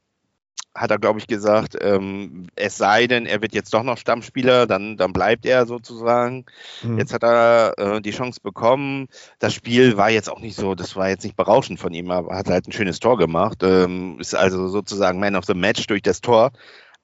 hat 0.74 0.90
er, 0.90 0.98
glaube 0.98 1.20
ich, 1.20 1.28
gesagt, 1.28 1.76
ähm, 1.80 2.48
es 2.56 2.76
sei 2.76 3.06
denn, 3.06 3.26
er 3.26 3.40
wird 3.40 3.54
jetzt 3.54 3.72
doch 3.72 3.84
noch 3.84 3.96
Stammspieler, 3.96 4.66
dann, 4.66 4.96
dann 4.96 5.12
bleibt 5.12 5.46
er 5.46 5.66
sozusagen. 5.66 6.46
Mhm. 6.82 6.98
Jetzt 6.98 7.14
hat 7.14 7.22
er 7.22 7.74
äh, 7.78 8.00
die 8.00 8.10
Chance 8.10 8.40
bekommen. 8.42 9.06
Das 9.38 9.54
Spiel 9.54 9.96
war 9.96 10.10
jetzt 10.10 10.28
auch 10.28 10.40
nicht 10.40 10.56
so, 10.56 10.74
das 10.74 10.96
war 10.96 11.08
jetzt 11.08 11.22
nicht 11.22 11.36
berauschend 11.36 11.78
von 11.78 11.94
ihm, 11.94 12.10
aber 12.10 12.34
hat 12.34 12.48
halt 12.48 12.66
ein 12.66 12.72
schönes 12.72 12.98
Tor 12.98 13.18
gemacht. 13.18 13.62
Ähm, 13.62 14.18
ist 14.18 14.34
also 14.34 14.66
sozusagen 14.66 15.20
Man 15.20 15.36
of 15.36 15.44
the 15.44 15.54
Match 15.54 15.86
durch 15.86 16.02
das 16.02 16.20
Tor. 16.20 16.50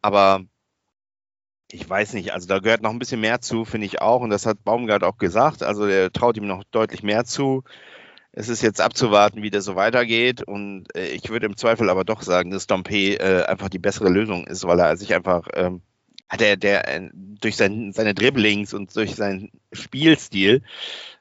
Aber 0.03 0.41
ich 1.71 1.89
weiß 1.89 2.15
nicht, 2.15 2.33
also 2.33 2.49
da 2.49 2.59
gehört 2.59 2.83
noch 2.83 2.91
ein 2.91 2.99
bisschen 2.99 3.21
mehr 3.21 3.41
zu, 3.41 3.65
finde 3.65 3.87
ich 3.87 4.03
auch. 4.03 4.21
Und 4.21 4.31
das 4.31 4.47
hat 4.47 4.65
Baumgart 4.65 5.05
auch 5.05 5.19
gesagt. 5.19 5.63
Also 5.63 5.87
er 5.87 6.11
traut 6.13 6.37
ihm 6.37 6.49
noch 6.49 6.65
deutlich 6.73 7.05
mehr 7.05 7.25
zu 7.25 7.63
es 8.33 8.49
ist 8.49 8.63
jetzt 8.63 8.81
abzuwarten, 8.81 9.43
wie 9.43 9.51
das 9.51 9.65
so 9.65 9.77
weitergeht. 9.77 10.43
Und 10.43 10.87
äh, 10.95 11.09
ich 11.09 11.31
würde 11.31 11.47
im 11.47 11.57
Zweifel 11.57 11.91
aber 11.91 12.05
doch 12.05 12.23
sagen, 12.23 12.51
dass 12.51 12.67
Dompe 12.67 13.15
äh, 13.19 13.45
einfach 13.45 13.69
die 13.69 13.79
bessere 13.79 14.09
Lösung 14.09 14.47
ist, 14.47 14.67
weil 14.67 14.79
er 14.81 14.97
sich 14.97 15.15
einfach 15.15 15.49
ähm, 15.55 15.83
hat 16.29 16.43
er 16.43 16.57
der 16.57 16.89
äh, 16.89 17.11
durch 17.13 17.57
sein, 17.57 17.93
seine 17.93 18.15
Dribblings 18.15 18.73
und 18.73 18.95
durch 18.95 19.17
seinen 19.17 19.51
Spielstil 19.73 20.63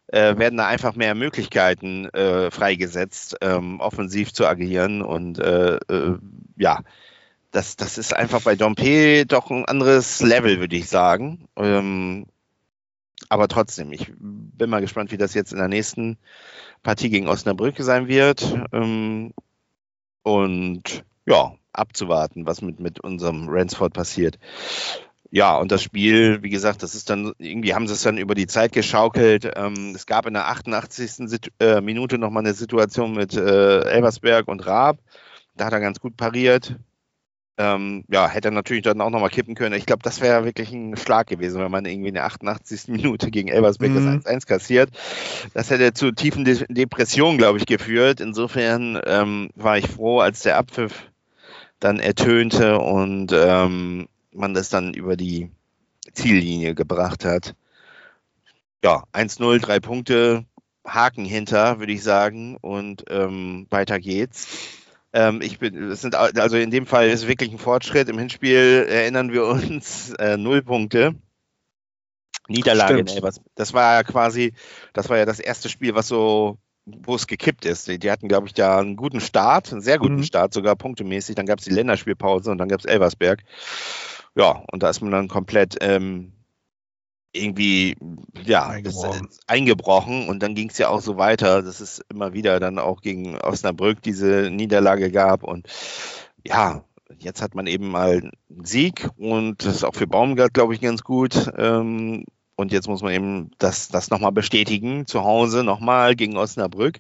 äh, 0.08 0.38
werden 0.38 0.58
da 0.58 0.68
einfach 0.68 0.96
mehr 0.96 1.16
Möglichkeiten 1.16 2.06
äh, 2.10 2.52
freigesetzt, 2.52 3.38
ähm, 3.42 3.80
offensiv 3.80 4.34
zu 4.34 4.46
agieren. 4.46 5.02
Und 5.02 5.40
äh, 5.40 5.78
äh, 5.78 6.18
ja, 6.58 6.82
das, 7.52 7.76
das 7.76 7.98
ist 7.98 8.16
einfach 8.16 8.42
bei 8.42 8.56
Dompe 8.56 9.26
doch 9.26 9.50
ein 9.50 9.66
anderes 9.66 10.22
Level, 10.22 10.60
würde 10.60 10.76
ich 10.76 10.88
sagen. 10.88 11.48
Ähm, 11.56 12.28
aber 13.28 13.48
trotzdem, 13.48 13.92
ich 13.92 14.12
bin 14.18 14.70
mal 14.70 14.82
gespannt, 14.82 15.12
wie 15.12 15.18
das 15.18 15.34
jetzt 15.34 15.52
in 15.52 15.60
der 15.60 15.68
nächsten 15.68 16.18
Partie 16.84 17.10
gegen 17.10 17.28
Osnabrück 17.28 17.76
sein 17.80 18.08
wird. 18.08 18.58
Ähm, 18.72 19.34
und 20.24 21.04
ja, 21.26 21.54
abzuwarten, 21.74 22.46
was 22.46 22.62
mit, 22.62 22.80
mit 22.80 23.00
unserem 23.00 23.48
Ransford 23.50 23.94
passiert. 23.94 24.40
Ja, 25.32 25.58
und 25.58 25.72
das 25.72 25.84
Spiel, 25.84 26.42
wie 26.42 26.50
gesagt, 26.50 26.82
das 26.82 26.96
ist 26.96 27.10
dann, 27.10 27.34
irgendwie 27.38 27.76
haben 27.76 27.88
sie 27.88 27.94
es 27.94 28.02
dann 28.02 28.18
über 28.18 28.34
die 28.34 28.48
Zeit 28.48 28.72
geschaukelt. 28.72 29.52
Ähm, 29.56 29.94
es 29.96 30.08
gab 30.08 30.26
in 30.26 30.34
der 30.34 30.48
88. 30.48 31.30
Situ 31.30 31.52
äh, 31.60 31.82
Minute 31.82 32.18
nochmal 32.18 32.44
eine 32.44 32.56
Situation 32.56 33.14
mit 33.14 33.36
äh, 33.36 33.82
Elversberg 33.82 34.48
und 34.48 34.66
Raab. 34.66 34.98
Da 35.56 35.66
hat 35.66 35.74
er 35.74 35.80
ganz 35.82 36.00
gut 36.00 36.18
pariert. 36.18 36.78
Ähm, 37.62 38.06
ja, 38.08 38.30
hätte 38.30 38.48
er 38.48 38.52
natürlich 38.52 38.84
dann 38.84 39.02
auch 39.02 39.10
nochmal 39.10 39.30
kippen 39.30 39.54
können. 39.54 39.76
Ich 39.76 39.86
glaube, 39.86 40.02
das 40.02 40.22
wäre 40.22 40.46
wirklich 40.46 40.72
ein 40.72 40.96
Schlag 40.96 41.28
gewesen, 41.28 41.60
wenn 41.60 41.70
man 41.70 41.84
irgendwie 41.84 42.08
in 42.08 42.14
der 42.14 42.24
88. 42.24 42.88
Minute 42.88 43.30
gegen 43.32 43.50
Elversberg 43.50 43.92
mhm. 43.92 44.22
das 44.24 44.26
1-1 44.26 44.48
kassiert. 44.48 44.90
Das 45.54 45.70
hätte 45.70 45.94
zu 45.94 46.14
tiefen 46.14 46.46
De 46.46 46.66
Depressionen, 46.70 47.38
glaube 47.38 47.58
ich, 47.58 47.66
geführt. 47.66 48.22
Insofern 48.22 48.98
ähm, 49.06 49.50
war 49.56 49.78
ich 49.78 49.88
froh, 49.88 50.22
als 50.22 50.40
der 50.40 50.58
Abpfiff 50.58 51.12
dann 51.82 52.00
ertönte 52.00 52.80
und 52.80 53.34
ähm, 53.34 54.08
man 54.32 54.54
das 54.54 54.70
dann 54.70 54.94
über 54.94 55.18
die 55.18 55.52
Ziellinie 56.14 56.76
gebracht 56.76 57.26
hat. 57.26 57.56
Ja, 58.82 59.04
1-0, 59.12 59.60
drei 59.60 59.82
Punkte, 59.82 60.46
Haken 60.88 61.26
hinter, 61.26 61.80
würde 61.80 61.92
ich 61.92 62.04
sagen, 62.04 62.56
und 62.56 63.04
ähm, 63.10 63.68
weiter 63.70 64.00
geht's. 64.00 64.48
Ähm, 65.12 65.42
ich 65.42 65.60
bin, 65.60 65.92
es 65.92 66.02
sind 66.02 66.16
also 66.16 66.58
in 66.58 66.72
dem 66.72 66.86
Fall 66.86 67.10
ist 67.10 67.28
wirklich 67.28 67.52
ein 67.52 67.58
Fortschritt. 67.58 68.10
Im 68.10 68.20
Hinspiel 68.20 68.86
erinnern 68.90 69.32
wir 69.32 69.46
uns 69.46 70.12
äh, 70.20 70.38
null 70.38 70.62
Punkte. 70.62 71.16
Niederlage 72.48 72.94
Stimmt. 72.94 73.10
in 73.12 73.16
Elbers. 73.18 73.42
Das 73.56 73.74
war 73.74 73.96
ja 73.96 74.04
quasi, 74.04 74.54
das 74.94 75.10
war 75.10 75.18
ja 75.18 75.26
das 75.26 75.40
erste 75.40 75.70
Spiel, 75.70 75.96
was 75.96 76.08
so, 76.08 76.58
wo 76.86 77.16
es 77.16 77.28
gekippt 77.28 77.66
ist. 77.66 77.88
Die, 77.88 78.00
die 78.00 78.12
hatten, 78.12 78.28
glaube 78.28 78.48
ich, 78.48 78.54
da 78.54 78.80
einen 78.80 78.96
guten 78.96 79.20
Start, 79.20 79.72
einen 79.72 79.82
sehr 79.82 80.00
guten 80.00 80.18
mhm. 80.18 80.24
Start, 80.24 80.54
sogar 80.54 80.76
punktemäßig. 80.76 81.36
Dann 81.36 81.46
gab 81.46 81.60
es 81.60 81.66
die 81.66 81.74
Länderspielpause 81.74 82.52
und 82.52 82.58
dann 82.58 82.70
gab 82.70 82.80
es 82.80 82.86
Elversberg. 82.86 83.44
Ja, 84.36 84.64
und 84.72 84.84
da 84.84 84.90
ist 84.90 85.02
man 85.02 85.12
dann 85.12 85.28
komplett 85.28 85.78
ähm, 85.82 86.34
irgendwie 87.32 87.96
ja 88.44 88.68
eingebrochen. 88.68 89.30
eingebrochen 89.48 90.30
und 90.30 90.42
dann 90.42 90.56
ging 90.56 90.70
es 90.70 90.78
ja 90.78 90.90
auch 90.90 91.02
so 91.02 91.18
weiter, 91.18 91.62
dass 91.62 91.80
es 91.80 92.04
immer 92.10 92.34
wieder 92.34 92.60
dann 92.60 92.80
auch 92.80 93.02
gegen 93.02 93.38
Osnabrück 93.40 94.02
diese 94.02 94.50
Niederlage 94.50 95.12
gab 95.12 95.44
und 95.44 95.68
ja, 96.46 96.84
jetzt 97.20 97.42
hat 97.42 97.56
man 97.56 97.68
eben 97.68 97.90
mal 97.90 98.32
einen 98.48 98.66
Sieg 98.66 99.10
und 99.18 99.64
das 99.64 99.76
ist 99.76 99.84
auch 99.84 99.96
für 99.96 100.08
Baumgart, 100.08 100.54
glaube 100.54 100.74
ich, 100.74 100.82
ganz 100.82 101.04
gut. 101.04 101.52
Ähm, 101.58 102.26
und 102.56 102.72
jetzt 102.74 102.88
muss 102.88 103.02
man 103.02 103.14
eben 103.14 103.52
das, 103.58 103.88
das 103.88 104.10
nochmal 104.10 104.32
bestätigen, 104.32 105.06
zu 105.06 105.24
Hause 105.24 105.64
nochmal 105.64 106.16
gegen 106.16 106.38
Osnabrück. 106.38 107.00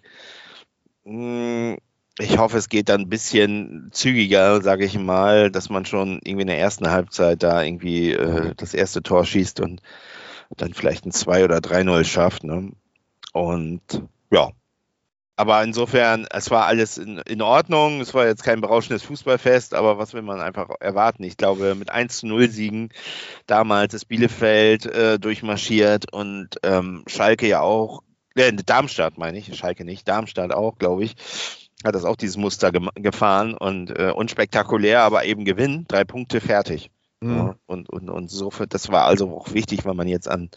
Hm, 1.05 1.77
ich 2.17 2.37
hoffe, 2.37 2.57
es 2.57 2.69
geht 2.69 2.89
dann 2.89 3.01
ein 3.01 3.09
bisschen 3.09 3.89
zügiger, 3.91 4.61
sage 4.61 4.85
ich 4.85 4.97
mal, 4.97 5.51
dass 5.51 5.69
man 5.69 5.85
schon 5.85 6.19
irgendwie 6.23 6.41
in 6.41 6.47
der 6.47 6.59
ersten 6.59 6.89
Halbzeit 6.89 7.43
da 7.43 7.63
irgendwie 7.63 8.11
äh, 8.11 8.53
das 8.55 8.73
erste 8.73 9.03
Tor 9.03 9.25
schießt 9.25 9.59
und 9.61 9.81
dann 10.57 10.73
vielleicht 10.73 11.05
ein 11.05 11.11
2 11.11 11.43
oder 11.43 11.57
3-0 11.57 12.03
schafft. 12.05 12.43
Ne? 12.43 12.71
Und 13.33 13.81
ja. 14.31 14.49
Aber 15.35 15.63
insofern, 15.63 16.27
es 16.29 16.51
war 16.51 16.65
alles 16.65 16.97
in, 16.97 17.19
in 17.19 17.41
Ordnung. 17.41 18.01
Es 18.01 18.13
war 18.13 18.27
jetzt 18.27 18.43
kein 18.43 18.59
berauschendes 18.59 19.03
Fußballfest, 19.03 19.73
aber 19.73 19.97
was 19.97 20.13
will 20.13 20.21
man 20.21 20.41
einfach 20.41 20.69
erwarten? 20.81 21.23
Ich 21.23 21.37
glaube, 21.37 21.75
mit 21.75 21.91
1 21.91 22.17
zu 22.19 22.27
0 22.27 22.49
Siegen 22.49 22.89
damals 23.47 23.93
ist 23.93 24.05
Bielefeld 24.05 24.85
äh, 24.85 25.17
durchmarschiert 25.17 26.11
und 26.11 26.57
ähm, 26.63 27.05
Schalke 27.07 27.47
ja 27.47 27.61
auch, 27.61 28.03
äh, 28.35 28.51
Darmstadt 28.51 29.17
meine 29.17 29.37
ich, 29.37 29.55
Schalke 29.55 29.85
nicht, 29.85 30.09
Darmstadt 30.09 30.51
auch, 30.51 30.77
glaube 30.77 31.05
ich, 31.05 31.15
hat 31.85 31.95
das 31.95 32.03
auch 32.03 32.17
dieses 32.17 32.35
Muster 32.35 32.73
ge 32.73 32.89
gefahren 32.95 33.53
und 33.53 33.97
äh, 33.97 34.11
unspektakulär, 34.13 35.03
aber 35.03 35.23
eben 35.23 35.45
Gewinn, 35.45 35.85
drei 35.87 36.03
Punkte 36.03 36.41
fertig. 36.41 36.91
Mhm. 37.21 37.55
Und, 37.65 37.89
und, 37.89 38.09
und 38.09 38.29
so, 38.29 38.49
das 38.69 38.89
war 38.89 39.05
also 39.05 39.29
auch 39.35 39.53
wichtig, 39.53 39.85
weil 39.85 39.93
man 39.93 40.07
jetzt 40.07 40.29
an 40.29 40.49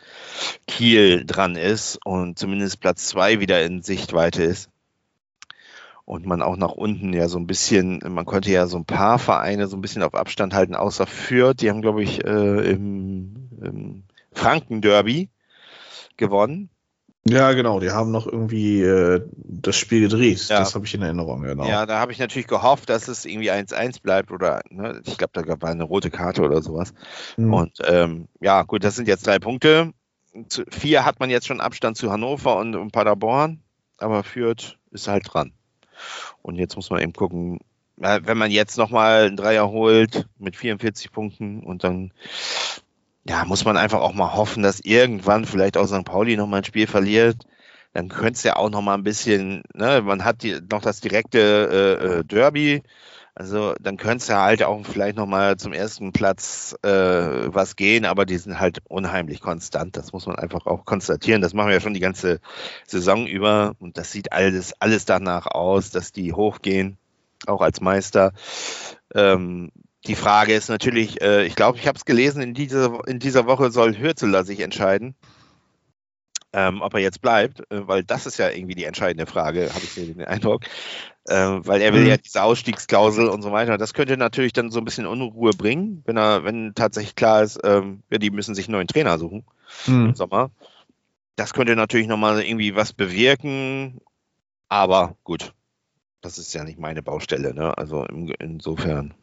Kiel 0.67 1.25
dran 1.27 1.57
ist 1.57 1.99
und 2.05 2.39
zumindest 2.39 2.81
Platz 2.81 3.09
zwei 3.09 3.41
wieder 3.41 3.63
in 3.65 3.83
Sichtweite 3.83 4.45
ist. 4.45 4.71
Und 6.05 6.27
man 6.27 6.43
auch 6.43 6.57
nach 6.57 6.73
unten 6.73 7.13
ja 7.13 7.29
so 7.29 7.39
ein 7.39 7.47
bisschen, 7.47 8.01
man 8.09 8.27
konnte 8.27 8.51
ja 8.51 8.67
so 8.67 8.77
ein 8.77 8.85
paar 8.85 9.19
Vereine 9.19 9.69
so 9.69 9.77
ein 9.77 9.81
bisschen 9.81 10.03
auf 10.03 10.15
Abstand 10.15 10.53
halten, 10.53 10.75
außer 10.75 11.07
Fürth. 11.07 11.61
Die 11.61 11.71
haben, 11.71 11.83
glaube 11.83 12.03
ich, 12.03 12.25
äh, 12.25 12.71
im, 12.71 13.49
im 13.61 14.05
Franken-Derby 14.33 15.31
gewonnen. 16.17 16.71
Ja, 17.25 17.53
genau, 17.53 17.79
die 17.79 17.91
haben 17.91 18.11
noch 18.11 18.27
irgendwie 18.27 18.83
äh, 18.83 19.25
das 19.37 19.77
Spiel 19.77 20.01
gedreht. 20.01 20.49
Ja. 20.49 20.59
Das 20.59 20.75
habe 20.75 20.85
ich 20.87 20.95
in 20.95 21.03
Erinnerung, 21.03 21.43
genau. 21.43 21.67
Ja, 21.67 21.87
da 21.87 22.01
habe 22.01 22.11
ich 22.11 22.19
natürlich 22.19 22.49
gehofft, 22.49 22.89
dass 22.89 23.07
es 23.07 23.25
irgendwie 23.25 23.53
1-1 23.53 24.03
bleibt 24.03 24.33
oder 24.33 24.61
ne, 24.71 25.01
ich 25.05 25.19
glaube, 25.19 25.31
da 25.33 25.43
gab 25.43 25.63
es 25.63 25.71
eine 25.71 25.85
rote 25.85 26.11
Karte 26.11 26.43
oder 26.43 26.63
sowas. 26.63 26.93
Mhm. 27.37 27.55
Und 27.55 27.79
ähm, 27.85 28.29
ja, 28.41 28.63
gut, 28.63 28.83
das 28.83 28.97
sind 28.97 29.07
jetzt 29.07 29.27
drei 29.27 29.39
Punkte. 29.39 29.93
Zu, 30.49 30.65
vier 30.69 31.05
hat 31.05 31.21
man 31.21 31.31
jetzt 31.31 31.47
schon 31.47 31.61
Abstand 31.61 31.97
zu 31.97 32.11
Hannover 32.11 32.57
und, 32.57 32.75
und 32.75 32.91
Paderborn, 32.91 33.61
aber 33.99 34.25
Fürth 34.25 34.79
ist 34.91 35.07
halt 35.07 35.33
dran. 35.33 35.53
Und 36.41 36.57
jetzt 36.57 36.75
muss 36.75 36.91
man 36.91 37.03
eben 37.03 37.13
gucken, 37.13 37.61
wenn 37.97 38.39
man 38.39 38.51
jetzt 38.51 38.79
nochmal 38.79 39.27
einen 39.27 39.37
Dreier 39.37 39.71
holt 39.71 40.27
mit 40.39 40.57
44 40.57 41.13
Punkten 41.13 41.63
und 41.63 41.85
dann 41.85 42.13
ja, 43.25 43.45
muss 43.45 43.65
man 43.65 43.77
einfach 43.77 44.01
auch 44.01 44.15
mal 44.15 44.35
hoffen, 44.35 44.63
dass 44.63 44.81
irgendwann 44.81 45.45
vielleicht 45.45 45.77
auch 45.77 45.87
St. 45.87 46.05
Pauli 46.05 46.37
noch 46.37 46.47
mal 46.47 46.59
ein 46.59 46.65
Spiel 46.65 46.87
verliert. 46.87 47.47
Dann 47.93 48.09
könnte 48.09 48.33
es 48.33 48.43
ja 48.43 48.57
auch 48.57 48.71
noch 48.71 48.81
mal 48.81 48.95
ein 48.95 49.05
bisschen, 49.05 49.63
ne, 49.75 50.03
man 50.03 50.25
hat 50.25 50.43
die, 50.43 50.61
noch 50.71 50.81
das 50.83 51.01
direkte 51.01 51.39
äh, 52.01 52.05
äh 52.21 52.25
Derby. 52.25 52.83
Also 53.35 53.75
dann 53.81 53.97
könnte 53.97 54.19
es 54.19 54.29
ja 54.29 54.43
halt 54.43 54.63
auch 54.63 54.85
vielleicht 54.85 55.17
noch 55.17 55.27
mal 55.27 55.57
zum 55.57 55.73
ersten 55.73 56.13
Platz 56.13 56.77
äh, 56.83 56.89
was 56.89 57.77
gehen, 57.77 58.05
aber 58.05 58.27
die 58.27 58.37
sind 58.37 58.61
halt 58.61 58.81
unheimlich 58.89 59.41
konstant. 59.41 59.97
Das 59.97 60.13
muss 60.13 60.27
man 60.27 60.37
einfach 60.37 60.67
auch 60.67 60.85
konstatieren. 60.85 61.41
Das 61.41 61.55
machen 61.55 61.69
wir 61.69 61.75
ja 61.75 61.81
schon 61.81 61.95
die 61.95 62.01
ganze 62.01 62.41
Saison 62.87 63.27
über 63.27 63.73
und 63.79 63.97
das 63.97 64.13
sieht 64.13 64.33
alles, 64.33 64.75
alles 64.81 65.07
danach 65.07 65.47
aus, 65.47 65.91
dass 65.91 66.13
die 66.13 66.35
hochgehen, 66.35 66.99
auch 67.47 67.63
als 67.63 67.81
Meister. 67.81 68.33
Ähm, 69.15 69.71
die 70.07 70.17
Frage 70.17 70.55
ist 70.55 70.69
natürlich, 70.69 71.21
äh, 71.23 71.45
ich 71.45 71.55
glaube, 71.55 71.79
ich 71.79 71.87
habe 71.87 71.97
es 71.97 72.05
gelesen, 72.05 72.43
in 72.43 72.55
dieser, 72.55 73.07
in 73.07 73.19
dieser 73.19 73.47
Woche 73.47 73.71
soll 73.71 73.97
Hürzeler 73.97 74.45
sich 74.45 74.61
entscheiden. 74.61 75.15
ähm, 76.53 76.83
ob 76.83 76.95
er 76.95 77.01
jetzt 77.01 77.23
bleibt, 77.23 77.61
äh, 77.71 77.87
weil 77.89 78.05
das 78.05 78.27
ist 78.27 78.39
ja 78.39 78.51
irgendwie 78.51 78.75
die 78.75 78.85
entscheidende 78.85 79.27
Frage, 79.27 79.71
habe 79.73 79.85
ich 79.85 79.95
den 79.95 80.25
Eindruck. 80.25 80.65
Äh, 81.27 81.35
weil 81.35 81.81
er 81.81 81.95
will 81.95 82.03
mhm. 82.03 82.09
ja 82.09 82.17
diese 82.17 82.43
Ausstiegsklausel 82.43 83.29
und 83.29 83.43
so 83.43 83.53
weiter. 83.53 83.79
Das 83.79 83.95
könnte 83.95 84.17
natürlich 84.17 84.53
dann 84.53 84.71
so 84.71 84.79
ein 84.81 84.85
bisschen 84.85 85.07
Unruhe 85.07 85.53
bringen, 85.53 86.03
wenn 86.05 86.17
er, 86.17 86.45
wenn 86.45 86.75
tatsächlich 86.75 87.15
klar 87.15 87.43
ist, 87.43 87.61
ähm, 87.65 88.03
ja, 88.11 88.19
die 88.19 88.31
müssen 88.31 88.55
sich 88.55 88.67
einen 88.67 88.73
neuen 88.73 88.89
Trainer 88.89 89.19
suchen 89.19 89.45
mhm. 89.87 90.07
im 90.07 90.15
Sommer. 90.15 90.51
Das 91.37 91.55
könnte 91.55 91.77
natürlich 91.77 92.09
nochmal 92.09 92.43
irgendwie 92.43 92.75
was 92.75 92.93
bewirken, 92.93 94.01
aber 94.69 95.17
gut, 95.25 95.55
das 96.21 96.39
ist 96.39 96.53
ja 96.55 96.65
nicht 96.65 96.79
meine 96.79 97.03
Baustelle, 97.03 97.55
ne? 97.55 97.77
Also 97.79 98.05
im, 98.05 98.33
insofern. 98.39 99.15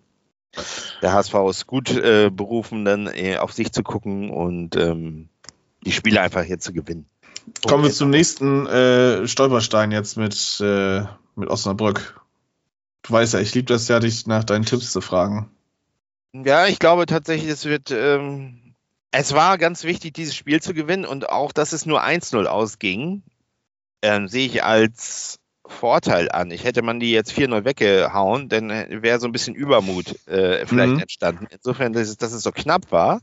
Der 1.01 1.13
HSV 1.13 1.33
ist 1.49 1.67
gut 1.67 1.91
äh, 1.91 2.29
berufen, 2.29 2.85
dann 2.85 3.07
äh, 3.07 3.37
auf 3.37 3.53
sich 3.53 3.71
zu 3.71 3.83
gucken 3.83 4.29
und 4.29 4.75
ähm, 4.75 5.29
die 5.85 5.91
Spiele 5.91 6.21
einfach 6.21 6.43
hier 6.43 6.59
zu 6.59 6.73
gewinnen. 6.73 7.05
Kommen 7.67 7.83
wir 7.83 7.91
zum 7.91 8.09
nächsten 8.09 8.67
äh, 8.67 9.27
Stolperstein 9.27 9.91
jetzt 9.91 10.17
mit, 10.17 10.59
äh, 10.61 11.03
mit 11.35 11.49
Osnabrück. 11.49 12.21
Du 13.03 13.13
weißt 13.13 13.33
ja, 13.33 13.39
ich 13.39 13.53
liebe 13.55 13.65
das 13.65 13.87
ja, 13.87 13.99
dich 13.99 14.27
nach 14.27 14.43
deinen 14.43 14.65
Tipps 14.65 14.91
zu 14.91 15.01
fragen. 15.01 15.49
Ja, 16.33 16.67
ich 16.67 16.79
glaube 16.79 17.05
tatsächlich, 17.05 17.49
es 17.49 17.65
wird. 17.65 17.91
Ähm, 17.91 18.75
es 19.11 19.33
war 19.33 19.57
ganz 19.57 19.83
wichtig, 19.83 20.13
dieses 20.13 20.35
Spiel 20.35 20.61
zu 20.61 20.75
gewinnen 20.75 21.05
und 21.05 21.29
auch, 21.29 21.51
dass 21.51 21.73
es 21.73 21.87
nur 21.87 22.03
1-0 22.03 22.45
ausging, 22.45 23.23
ähm, 24.03 24.27
sehe 24.27 24.45
ich 24.45 24.63
als 24.63 25.38
Vorteil 25.69 26.29
an. 26.31 26.51
Ich 26.51 26.63
hätte 26.63 26.81
man 26.81 26.99
die 26.99 27.11
jetzt 27.11 27.31
4-0 27.31 27.63
weggehauen, 27.63 28.49
dann 28.49 28.69
wäre 28.69 29.19
so 29.19 29.27
ein 29.27 29.31
bisschen 29.31 29.55
Übermut 29.55 30.15
äh, 30.27 30.65
vielleicht 30.65 30.93
mhm. 30.93 30.99
entstanden. 30.99 31.47
Insofern, 31.49 31.93
dass 31.93 32.09
es, 32.09 32.17
dass 32.17 32.33
es 32.33 32.43
so 32.43 32.51
knapp 32.51 32.91
war, 32.91 33.21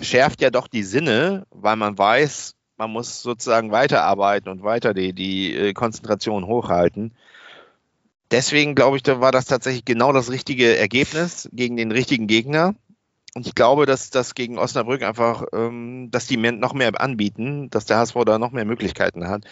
schärft 0.00 0.40
ja 0.40 0.50
doch 0.50 0.68
die 0.68 0.82
Sinne, 0.82 1.46
weil 1.50 1.76
man 1.76 1.98
weiß, 1.98 2.54
man 2.76 2.90
muss 2.90 3.22
sozusagen 3.22 3.72
weiterarbeiten 3.72 4.50
und 4.50 4.62
weiter 4.62 4.94
die, 4.94 5.12
die 5.12 5.54
äh, 5.54 5.72
Konzentration 5.72 6.46
hochhalten. 6.46 7.14
Deswegen 8.30 8.74
glaube 8.74 8.96
ich, 8.96 9.02
da 9.02 9.20
war 9.20 9.32
das 9.32 9.46
tatsächlich 9.46 9.84
genau 9.84 10.12
das 10.12 10.30
richtige 10.30 10.76
Ergebnis 10.76 11.48
gegen 11.52 11.76
den 11.76 11.92
richtigen 11.92 12.26
Gegner. 12.26 12.74
Und 13.34 13.46
ich 13.46 13.54
glaube, 13.54 13.86
dass 13.86 14.10
das 14.10 14.34
gegen 14.34 14.58
Osnabrück 14.58 15.02
einfach, 15.02 15.44
ähm, 15.52 16.08
dass 16.10 16.26
die 16.26 16.36
noch 16.36 16.72
mehr 16.72 17.00
anbieten, 17.00 17.70
dass 17.70 17.84
der 17.84 17.98
HSV 17.98 18.16
da 18.24 18.38
noch 18.38 18.50
mehr 18.50 18.64
Möglichkeiten 18.64 19.28
hat, 19.28 19.44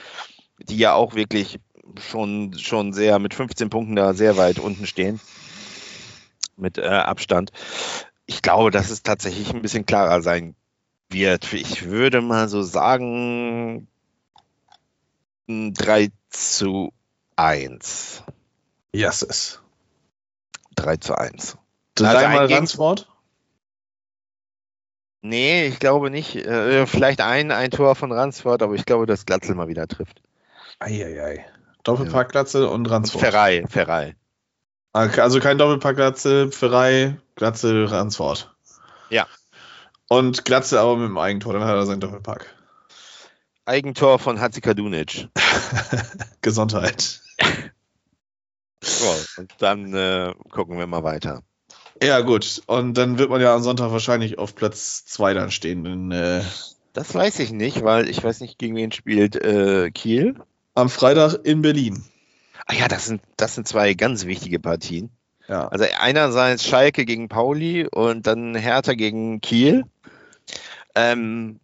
die 0.59 0.79
ja 0.79 0.95
auch 0.95 1.15
wirklich 1.15 1.61
schon, 1.99 2.59
schon 2.59 2.93
sehr 2.93 3.19
mit 3.19 3.35
15 3.35 3.71
Punkten 3.71 3.97
da 3.97 4.15
sehr 4.15 4.37
weit 4.37 4.59
unten 4.59 4.87
stehen. 4.87 5.21
Mit 6.57 6.79
äh, 6.79 6.87
Abstand. 6.87 7.51
Ich 8.27 8.43
glaube, 8.43 8.71
dass 8.71 8.91
es 8.91 9.03
tatsächlich 9.03 9.53
ein 9.53 9.63
bisschen 9.63 9.87
klarer 9.87 10.23
sein 10.23 10.55
wird. 11.11 11.53
Ich 11.53 11.85
würde 11.87 12.21
mal 12.21 12.49
so 12.49 12.63
sagen 12.63 13.89
3 15.49 16.11
zu 16.31 16.93
1. 17.37 18.23
Yes. 18.93 19.61
3 20.77 20.97
zu 20.97 21.17
1. 21.17 21.59
Dreimal 21.95 22.39
also 22.41 22.55
Ransford? 22.55 23.09
Nee, 25.23 25.67
ich 25.67 25.79
glaube 25.79 26.11
nicht. 26.11 26.37
Äh, 26.37 26.87
vielleicht 26.87 27.21
ein, 27.21 27.51
ein 27.51 27.71
Tor 27.71 27.95
von 27.95 28.13
Ransford, 28.13 28.63
aber 28.63 28.75
ich 28.75 28.85
glaube, 28.85 29.07
dass 29.07 29.27
Glatzel 29.27 29.55
mal 29.55 29.69
wieder 29.69 29.89
trifft. 29.89 30.23
Eieiei. 30.81 31.47
Doppelpack 31.85 32.31
Glatzel 32.33 32.65
und 32.65 32.87
Ransford. 32.87 33.21
Ferrei, 33.21 33.65
Ferrei. 33.69 34.17
Also 34.93 35.41
kein 35.41 35.59
Doppelpack 35.59 35.97
Glatzel, 35.97 36.51
Ferrei, 36.51 37.17
Glatzel, 37.37 37.87
Ransford. 37.87 38.55
Ja. 39.11 39.27
Und 40.09 40.45
Glatzel 40.45 40.79
aber 40.79 40.97
mit 40.97 41.09
dem 41.09 41.19
Eigentor, 41.19 41.53
dann 41.53 41.65
hat 41.65 41.75
er 41.75 41.87
sein 41.87 42.01
Doppelpack. 42.01 42.47
Eigentor 43.67 44.19
von 44.19 44.41
Hatzikadunic. 44.41 45.29
Gesundheit. 46.43 47.21
so, 48.83 49.15
und 49.39 49.53
dann 49.59 49.95
äh, 49.95 50.35
gucken 50.51 50.79
wir 50.79 50.87
mal 50.87 51.03
weiter. 51.03 51.43
Ja, 52.03 52.21
gut. 52.21 52.63
Und 52.67 52.95
dann 52.95 53.19
wird 53.19 53.31
man 53.31 53.41
ja 53.41 53.55
am 53.55 53.63
Sonntag 53.63 53.91
wahrscheinlich 53.91 54.39
auf 54.39 54.55
Platz 54.55 55.05
2 55.07 55.35
dann 55.35 55.51
stehen. 55.51 55.87
In, 55.87 56.11
äh 56.11 56.43
das 56.93 57.15
weiß 57.15 57.41
ich 57.41 57.53
nicht, 57.53 57.83
weil 57.83 58.09
ich 58.09 58.23
weiß 58.23 58.41
nicht, 58.41 58.59
gegen 58.59 58.77
wen 58.77 58.93
spielt 58.93 59.37
äh, 59.37 59.91
Kiel. 59.91 60.37
Am 60.75 60.89
Freitag 60.89 61.45
in 61.45 61.63
Berlin. 61.63 62.05
Ah 62.67 62.75
ja, 62.75 62.89
das 62.89 63.07
sind, 63.07 63.23
das 63.37 63.55
sind 63.55 63.69
zwei 63.69 63.95
ganz 63.95 64.27
wichtige 64.27 64.59
Partien. 64.59 65.11
Ja. 65.49 65.69
Also 65.69 65.85
einerseits 65.99 66.67
Schalke 66.67 67.05
gegen 67.05 67.29
Pauli 67.29 67.87
und 67.87 68.27
dann 68.27 68.55
Hertha 68.55 68.95
gegen 68.95 69.41
Kiel. 69.41 69.85
Ähm, 70.95 71.61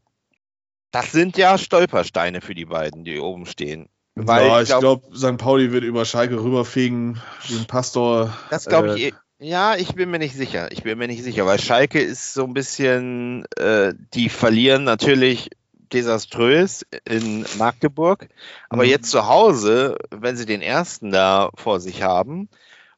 das 0.90 1.12
sind 1.12 1.36
ja 1.36 1.56
Stolpersteine 1.56 2.40
für 2.40 2.54
die 2.54 2.66
beiden, 2.66 3.04
die 3.04 3.18
oben 3.18 3.46
stehen. 3.46 3.88
Weil 4.14 4.46
ja, 4.46 4.60
ich 4.60 4.68
glaube, 4.68 5.02
glaub, 5.02 5.16
St. 5.16 5.38
Pauli 5.38 5.72
wird 5.72 5.84
über 5.84 6.04
Schalke 6.04 6.42
rüberfegen, 6.42 7.20
den 7.48 7.64
Pastor. 7.66 8.36
Das 8.50 8.66
glaube 8.66 8.98
ich. 8.98 9.06
Äh, 9.06 9.12
ja, 9.38 9.76
ich 9.76 9.94
bin 9.94 10.10
mir 10.10 10.18
nicht 10.18 10.36
sicher. 10.36 10.70
Ich 10.70 10.82
bin 10.82 10.98
mir 10.98 11.06
nicht 11.06 11.22
sicher, 11.22 11.46
weil 11.46 11.58
Schalke 11.58 12.00
ist 12.00 12.34
so 12.34 12.44
ein 12.44 12.52
bisschen, 12.52 13.46
äh, 13.56 13.94
die 14.12 14.28
verlieren 14.28 14.84
natürlich 14.84 15.50
desaströs 15.92 16.86
in 17.04 17.44
Magdeburg, 17.58 18.28
aber 18.68 18.84
mhm. 18.84 18.90
jetzt 18.90 19.10
zu 19.10 19.26
Hause, 19.26 19.96
wenn 20.10 20.36
sie 20.36 20.46
den 20.46 20.62
ersten 20.62 21.10
da 21.10 21.50
vor 21.54 21.80
sich 21.80 22.02
haben, 22.02 22.48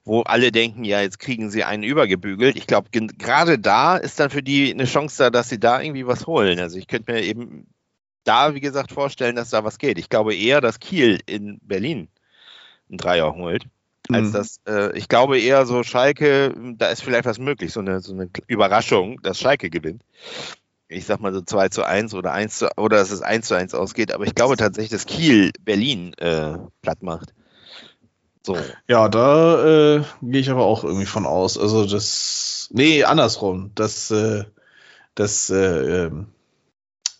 wo 0.04 0.22
alle 0.22 0.50
denken, 0.50 0.84
ja, 0.84 1.00
jetzt 1.00 1.18
kriegen 1.18 1.50
sie 1.50 1.64
einen 1.64 1.84
übergebügelt. 1.84 2.56
Ich 2.56 2.66
glaube, 2.66 2.88
gerade 2.90 3.58
da 3.58 3.96
ist 3.96 4.18
dann 4.18 4.30
für 4.30 4.42
die 4.42 4.72
eine 4.72 4.84
Chance 4.84 5.16
da, 5.18 5.30
dass 5.30 5.48
sie 5.48 5.60
da 5.60 5.80
irgendwie 5.80 6.06
was 6.06 6.26
holen. 6.26 6.58
Also 6.58 6.78
ich 6.78 6.88
könnte 6.88 7.12
mir 7.12 7.22
eben 7.22 7.66
da, 8.24 8.54
wie 8.54 8.60
gesagt, 8.60 8.92
vorstellen, 8.92 9.36
dass 9.36 9.50
da 9.50 9.64
was 9.64 9.78
geht. 9.78 9.98
Ich 9.98 10.08
glaube 10.08 10.34
eher, 10.34 10.60
dass 10.60 10.80
Kiel 10.80 11.20
in 11.26 11.58
Berlin 11.62 12.08
einen 12.88 12.98
Dreier 12.98 13.34
holt. 13.34 13.64
Als 14.10 14.28
mhm. 14.28 14.32
das, 14.32 14.60
äh, 14.66 14.96
ich 14.98 15.08
glaube 15.08 15.38
eher 15.38 15.64
so 15.66 15.84
Schalke, 15.84 16.54
da 16.76 16.88
ist 16.88 17.02
vielleicht 17.02 17.24
was 17.24 17.38
möglich, 17.38 17.72
so 17.72 17.80
eine, 17.80 18.00
so 18.00 18.12
eine 18.12 18.28
Überraschung, 18.48 19.20
dass 19.22 19.38
Schalke 19.38 19.70
gewinnt. 19.70 20.02
Ich 20.92 21.06
sag 21.06 21.20
mal 21.20 21.32
so 21.32 21.40
2 21.40 21.68
zu 21.68 21.84
1 21.84 22.14
oder 22.14 22.32
1 22.32 22.58
zu, 22.58 22.68
oder 22.76 22.98
dass 22.98 23.10
es 23.10 23.22
1 23.22 23.46
zu 23.46 23.54
1 23.54 23.74
ausgeht, 23.74 24.12
aber 24.12 24.24
ich 24.24 24.34
glaube 24.34 24.56
tatsächlich, 24.56 24.90
dass 24.90 25.06
Kiel 25.06 25.52
Berlin 25.60 26.14
äh, 26.14 26.58
platt 26.82 27.02
macht. 27.02 27.32
So. 28.44 28.56
Ja, 28.88 29.08
da 29.08 29.96
äh, 29.96 30.02
gehe 30.20 30.40
ich 30.40 30.50
aber 30.50 30.64
auch 30.64 30.84
irgendwie 30.84 31.06
von 31.06 31.26
aus. 31.26 31.56
Also 31.56 31.86
das, 31.86 32.68
nee, 32.72 33.04
andersrum, 33.04 33.70
dass, 33.74 34.10
äh, 34.10 34.44
dass 35.14 35.48
äh, 35.50 36.06
ähm, 36.06 36.26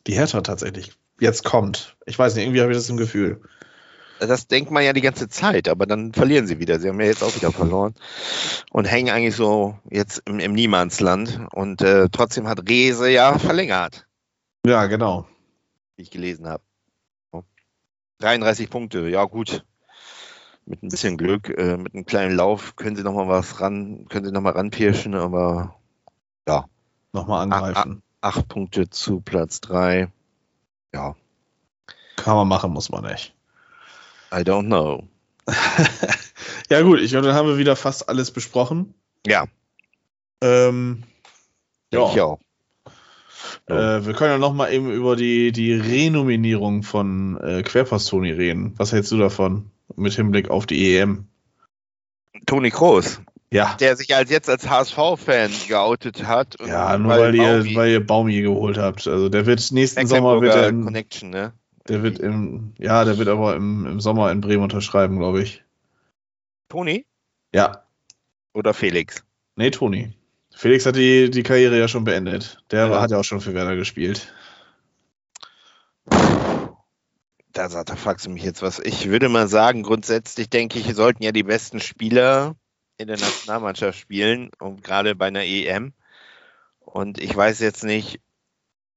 die 0.06 0.14
Hertha 0.14 0.40
tatsächlich 0.40 0.92
jetzt 1.20 1.44
kommt. 1.44 1.96
Ich 2.06 2.18
weiß 2.18 2.34
nicht, 2.34 2.44
irgendwie 2.44 2.60
habe 2.60 2.72
ich 2.72 2.78
das 2.78 2.90
im 2.90 2.96
Gefühl. 2.96 3.40
Das 4.26 4.46
denkt 4.46 4.70
man 4.70 4.84
ja 4.84 4.92
die 4.92 5.00
ganze 5.00 5.28
Zeit, 5.28 5.68
aber 5.68 5.86
dann 5.86 6.12
verlieren 6.12 6.46
sie 6.46 6.58
wieder. 6.58 6.78
Sie 6.78 6.88
haben 6.88 7.00
ja 7.00 7.06
jetzt 7.06 7.22
auch 7.22 7.34
wieder 7.34 7.52
verloren 7.52 7.94
und 8.70 8.84
hängen 8.84 9.10
eigentlich 9.10 9.36
so 9.36 9.78
jetzt 9.90 10.22
im, 10.26 10.38
im 10.38 10.52
Niemandsland. 10.52 11.40
Und 11.52 11.82
äh, 11.82 12.08
trotzdem 12.10 12.48
hat 12.48 12.68
Rese 12.68 13.10
ja 13.10 13.38
verlängert. 13.38 14.06
Ja, 14.66 14.86
genau. 14.86 15.26
Wie 15.96 16.02
ich 16.02 16.10
gelesen 16.10 16.46
habe. 16.48 16.62
33 18.18 18.70
Punkte, 18.70 19.08
ja 19.08 19.24
gut 19.24 19.64
mit 20.64 20.82
ein 20.82 20.88
bisschen 20.88 21.16
Glück, 21.16 21.48
äh, 21.48 21.76
mit 21.76 21.94
einem 21.94 22.06
kleinen 22.06 22.36
Lauf 22.36 22.76
können 22.76 22.96
sie 22.96 23.02
noch 23.02 23.14
mal 23.14 23.28
was 23.28 23.60
ran, 23.60 24.06
können 24.08 24.24
sie 24.24 24.32
noch 24.32 24.40
mal 24.40 24.52
ranpirschen, 24.52 25.14
aber 25.14 25.76
ja. 26.46 26.66
Nochmal 27.12 27.42
angreifen. 27.42 28.02
Acht, 28.20 28.36
acht 28.36 28.48
Punkte 28.48 28.88
zu 28.88 29.20
Platz 29.20 29.60
drei. 29.60 30.10
Ja. 30.94 31.14
Kann 32.16 32.36
man 32.36 32.48
machen, 32.48 32.72
muss 32.72 32.90
man 32.90 33.04
nicht. 33.04 33.34
I 34.32 34.42
don't 34.42 34.66
know. 34.66 35.08
ja, 36.70 36.80
gut, 36.82 37.00
ich 37.00 37.10
glaube, 37.10 37.26
dann 37.26 37.36
haben 37.36 37.48
wir 37.48 37.58
wieder 37.58 37.76
fast 37.76 38.08
alles 38.08 38.30
besprochen. 38.30 38.94
Ja. 39.26 39.46
Ähm, 40.40 41.02
ja. 41.92 42.10
Ich 42.10 42.20
auch. 42.20 42.40
Äh, 43.66 44.04
wir 44.06 44.14
können 44.14 44.30
ja 44.30 44.38
noch 44.38 44.54
mal 44.54 44.72
eben 44.72 44.90
über 44.90 45.16
die, 45.16 45.52
die 45.52 45.74
Renominierung 45.74 46.82
von 46.82 47.38
äh, 47.40 47.62
Querpass-Toni 47.62 48.32
reden. 48.32 48.74
Was 48.76 48.92
hältst 48.92 49.12
du 49.12 49.18
davon? 49.18 49.70
mit 49.96 50.14
Hinblick 50.14 50.50
auf 50.50 50.66
die 50.66 50.96
EM. 50.96 51.26
Toni 52.46 52.70
Kroos. 52.70 53.20
Ja. 53.50 53.76
Der 53.80 53.96
sich 53.96 54.14
als 54.14 54.30
jetzt 54.30 54.48
als 54.48 54.68
HSV-Fan 54.68 55.50
geoutet 55.68 56.26
hat. 56.26 56.56
ja, 56.66 56.96
nur 56.96 57.10
weil, 57.10 57.20
weil, 57.20 57.34
ihr, 57.34 57.76
weil 57.76 57.90
ihr 57.90 58.06
Baumi 58.06 58.40
geholt 58.40 58.78
habt. 58.78 59.06
Also 59.06 59.28
der 59.28 59.44
wird 59.44 59.70
nächsten 59.72 60.06
Sommer 60.06 60.40
wird 60.40 60.54
er 60.54 60.68
in, 60.68 60.84
Connection, 60.84 61.30
ne? 61.30 61.52
Der 61.88 62.02
wird 62.02 62.18
im, 62.18 62.74
ja, 62.78 63.04
der 63.04 63.18
wird 63.18 63.28
aber 63.28 63.56
im, 63.56 63.86
im 63.86 64.00
Sommer 64.00 64.30
in 64.30 64.40
Bremen 64.40 64.62
unterschreiben, 64.62 65.18
glaube 65.18 65.42
ich. 65.42 65.64
Toni? 66.68 67.06
Ja. 67.52 67.84
Oder 68.54 68.72
Felix? 68.72 69.24
Nee, 69.56 69.70
Toni. 69.70 70.12
Felix 70.54 70.86
hat 70.86 70.96
die, 70.96 71.30
die 71.30 71.42
Karriere 71.42 71.78
ja 71.78 71.88
schon 71.88 72.04
beendet. 72.04 72.62
Der 72.70 72.88
ja. 72.88 73.00
hat 73.00 73.10
ja 73.10 73.18
auch 73.18 73.24
schon 73.24 73.40
für 73.40 73.54
Werder 73.54 73.76
gespielt 73.76 74.32
da, 77.52 77.84
da 77.84 77.96
fragst 77.96 78.26
du 78.26 78.30
mich 78.30 78.42
jetzt 78.42 78.62
was. 78.62 78.78
Ich 78.78 79.08
würde 79.08 79.28
mal 79.28 79.48
sagen, 79.48 79.82
grundsätzlich 79.82 80.50
denke 80.50 80.78
ich, 80.78 80.94
sollten 80.94 81.22
ja 81.22 81.32
die 81.32 81.42
besten 81.42 81.80
Spieler 81.80 82.56
in 82.98 83.08
der 83.08 83.18
Nationalmannschaft 83.18 83.98
spielen 83.98 84.50
und 84.58 84.82
gerade 84.82 85.14
bei 85.14 85.26
einer 85.26 85.44
EM. 85.44 85.92
Und 86.80 87.20
ich 87.20 87.34
weiß 87.34 87.60
jetzt 87.60 87.84
nicht, 87.84 88.20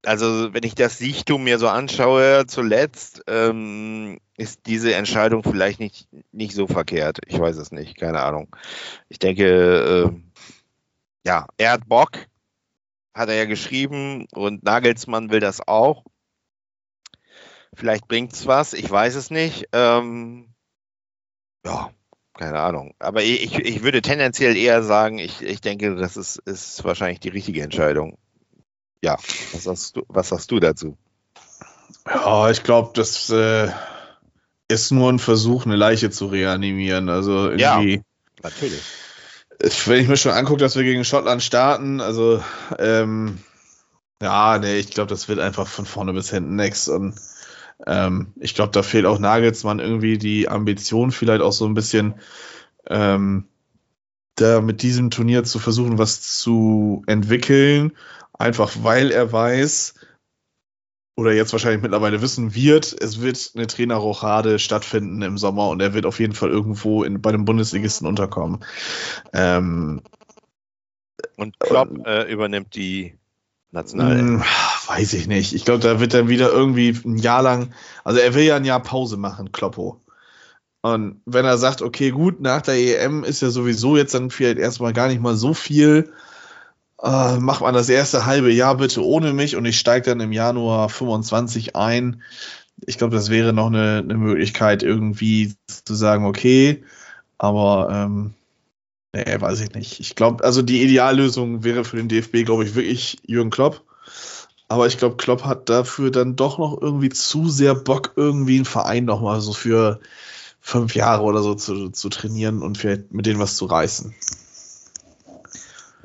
also 0.06 0.54
wenn 0.54 0.64
ich 0.64 0.76
das 0.76 0.98
Siechtum 0.98 1.44
mir 1.44 1.60
so 1.60 1.68
anschaue 1.68 2.46
zuletzt, 2.48 3.24
ähm, 3.28 4.20
ist 4.38 4.62
diese 4.66 4.94
Entscheidung 4.94 5.44
vielleicht 5.44 5.80
nicht, 5.80 6.08
nicht 6.32 6.54
so 6.54 6.68
verkehrt. 6.68 7.20
Ich 7.28 7.40
weiß 7.40 7.58
es 7.58 7.72
nicht, 7.72 7.98
keine 7.98 8.22
Ahnung. 8.22 8.56
Ich 9.10 9.20
denke, 9.20 10.14
äh, 10.14 10.20
ja, 11.26 11.48
er 11.58 11.72
hat 11.72 11.88
Bock, 11.88 12.12
hat 13.14 13.30
er 13.30 13.36
ja 13.36 13.46
geschrieben 13.46 14.28
und 14.32 14.64
Nagelsmann 14.64 15.32
will 15.32 15.40
das 15.40 15.68
auch. 15.68 16.04
Vielleicht 17.74 18.08
bringt 18.08 18.34
es 18.34 18.48
was, 18.48 18.74
ich 18.74 18.90
weiß 18.90 19.16
es 19.16 19.32
nicht. 19.32 19.66
Ähm, 19.74 20.54
ja, 21.66 21.92
keine 22.38 22.60
Ahnung. 22.60 22.94
Aber 23.00 23.24
ich, 23.24 23.56
ich 23.56 23.84
würde 23.84 24.02
tendenziell 24.02 24.56
eher 24.56 24.84
sagen, 24.84 25.18
ich, 25.20 25.42
ich 25.42 25.62
denke, 25.62 25.96
das 25.96 26.18
ist, 26.18 26.38
ist 26.46 26.84
wahrscheinlich 26.84 27.20
die 27.20 27.30
richtige 27.30 27.64
Entscheidung. 27.64 28.18
Ja, 29.06 29.18
was 29.52 29.66
sagst 29.66 29.96
du, 29.96 30.04
was 30.08 30.30
sagst 30.30 30.50
du 30.50 30.60
dazu? 30.60 30.98
Ja, 32.08 32.50
ich 32.50 32.64
glaube, 32.64 32.90
das 32.96 33.30
äh, 33.30 33.70
ist 34.68 34.90
nur 34.90 35.14
ein 35.14 35.20
Versuch, 35.20 35.68
eine 35.68 35.76
Leiche 35.76 36.10
zu 36.10 36.26
reanimieren. 36.26 37.10
Also 37.10 37.52
irgendwie. 37.52 37.94
Ja, 37.98 38.02
natürlich. 38.42 38.82
Wenn 39.86 40.02
ich 40.02 40.08
mir 40.08 40.18
schon 40.18 40.32
angucke, 40.32 40.60
dass 40.60 40.76
wir 40.76 40.82
gegen 40.82 41.06
Schottland 41.06 41.44
starten, 41.44 42.02
also 42.02 42.44
ähm, 42.80 43.38
ja, 44.24 44.58
nee, 44.58 44.78
ich 44.78 44.90
glaube, 44.90 45.10
das 45.10 45.28
wird 45.28 45.38
einfach 45.38 45.68
von 45.68 45.86
vorne 45.86 46.12
bis 46.14 46.32
hinten 46.32 46.56
nichts. 46.56 46.88
Und 46.88 47.14
ähm, 47.86 48.34
ich 48.40 48.56
glaube, 48.56 48.72
da 48.72 48.82
fehlt 48.82 49.06
auch 49.06 49.20
Nagelsmann 49.20 49.78
irgendwie 49.78 50.18
die 50.18 50.50
Ambition, 50.50 51.12
vielleicht 51.12 51.44
auch 51.44 51.54
so 51.54 51.68
ein 51.68 51.76
bisschen 51.76 52.16
ähm, 52.88 53.46
da 54.34 54.62
mit 54.62 54.82
diesem 54.82 55.12
Turnier 55.12 55.44
zu 55.44 55.60
versuchen, 55.60 56.00
was 56.00 56.22
zu 56.22 57.04
entwickeln, 57.06 57.94
einfach 58.38 58.72
weil 58.82 59.12
er 59.12 59.32
weiß, 59.32 59.96
oder 61.18 61.34
jetzt 61.34 61.54
wahrscheinlich 61.54 61.82
mittlerweile 61.82 62.22
wissen 62.22 62.54
wird, 62.56 62.96
es 63.00 63.22
wird 63.22 63.52
eine 63.56 63.68
Trainerrochade 63.68 64.60
stattfinden 64.60 65.22
im 65.22 65.38
Sommer 65.38 65.70
und 65.70 65.82
er 65.82 65.94
wird 65.94 66.06
auf 66.06 66.20
jeden 66.20 66.34
Fall 66.34 66.50
irgendwo 66.50 67.04
in, 67.04 67.22
bei 67.22 67.32
dem 67.32 67.46
Bundesligisten 67.46 68.08
unterkommen. 68.08 68.64
Ähm, 69.34 70.02
und 71.38 71.60
Klopp 71.60 72.06
äh, 72.06 72.32
übernimmt 72.32 72.76
die 72.76 73.18
National. 73.72 74.18
Hm, 74.18 74.44
weiß 74.88 75.14
ich 75.14 75.28
nicht. 75.28 75.54
Ich 75.54 75.66
glaube, 75.66 75.80
da 75.80 76.00
wird 76.00 76.14
dann 76.14 76.28
wieder 76.28 76.50
irgendwie 76.50 76.90
ein 77.06 77.18
Jahr 77.18 77.42
lang, 77.42 77.74
also 78.04 78.20
er 78.20 78.34
will 78.34 78.44
ja 78.44 78.58
ein 78.58 78.66
Jahr 78.66 78.82
Pause 78.82 79.18
machen, 79.18 79.52
Kloppo. 79.52 80.02
Und 80.82 81.22
wenn 81.26 81.46
er 81.46 81.58
sagt, 81.58 81.82
okay, 81.82 82.12
gut, 82.12 82.42
nach 82.42 82.62
der 82.62 82.76
EM 82.76 83.24
ist 83.24 83.42
ja 83.42 83.50
sowieso 83.50 83.98
jetzt 83.98 84.14
dann 84.14 84.30
vielleicht 84.30 84.60
erstmal 84.60 84.94
gar 84.94 85.08
nicht 85.08 85.22
mal 85.22 85.36
so 85.36 85.54
viel, 85.54 86.14
äh, 87.02 87.38
macht 87.38 87.62
man 87.62 87.74
das 87.74 87.90
erste 87.90 88.26
halbe 88.26 88.52
Jahr 88.52 88.78
bitte 88.78 89.04
ohne 89.04 89.34
mich 89.34 89.56
und 89.56 89.66
ich 89.66 89.78
steige 89.80 90.10
dann 90.10 90.20
im 90.20 90.32
Januar 90.32 90.90
25 90.90 91.76
ein. 91.76 92.22
Ich 92.86 92.98
glaube, 92.98 93.16
das 93.16 93.30
wäre 93.30 93.54
noch 93.54 93.68
eine, 93.68 94.02
eine, 94.04 94.16
Möglichkeit, 94.16 94.84
irgendwie 94.84 95.56
zu 95.68 95.96
sagen, 95.96 96.26
okay, 96.26 96.84
aber 97.38 97.90
ähm, 97.92 98.34
nee, 99.14 99.40
weiß 99.40 99.62
ich 99.62 99.74
nicht. 99.74 100.00
Ich 100.00 100.16
glaube, 100.16 100.44
also 100.44 100.62
die 100.62 100.82
Ideallösung 100.84 101.64
wäre 101.64 101.86
für 101.86 101.98
den 101.98 102.10
DFB, 102.10 102.46
glaube 102.46 102.64
ich, 102.64 102.76
wirklich 102.76 103.18
Jürgen 103.26 103.50
Klopp. 103.50 103.84
Aber 104.68 104.88
ich 104.88 104.98
glaube, 104.98 105.18
Klopp 105.18 105.46
hat 105.46 105.70
dafür 105.70 106.12
dann 106.12 106.36
doch 106.36 106.58
noch 106.58 106.82
irgendwie 106.82 107.10
zu 107.10 107.50
sehr 107.50 107.76
Bock, 107.76 108.14
irgendwie 108.16 108.56
einen 108.56 108.66
Verein 108.66 109.06
nochmal 109.06 109.40
so 109.42 109.54
für 109.54 110.00
fünf 110.60 110.96
Jahre 110.96 111.24
oder 111.24 111.44
so 111.44 111.54
zu, 111.54 111.90
zu 111.90 112.10
trainieren 112.10 112.64
und 112.64 112.78
vielleicht 112.78 113.14
mit 113.14 113.28
denen 113.28 113.40
was 113.40 113.56
zu 113.56 113.66
reißen. 113.66 114.16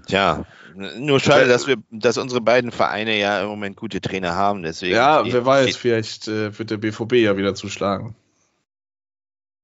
Tja, 0.07 0.45
nur 0.75 1.21
schade, 1.21 1.49
dass 1.49 1.67
wir, 1.67 1.77
dass 1.91 2.19
unsere 2.19 2.41
beiden 2.41 2.73
Vereine 2.73 3.19
ja 3.19 3.43
im 3.43 3.49
Moment 3.49 3.77
gute 3.77 4.01
Trainer 4.01 4.35
haben. 4.35 4.63
Deswegen 4.63 4.95
ja, 4.95 5.25
wer 5.25 5.45
weiß, 5.45 5.77
vielleicht 5.77 6.29
äh, 6.29 6.59
wird 6.59 6.71
der 6.71 6.77
BVB 6.77 7.15
ja 7.15 7.37
wieder 7.37 7.55
zuschlagen. 7.55 8.17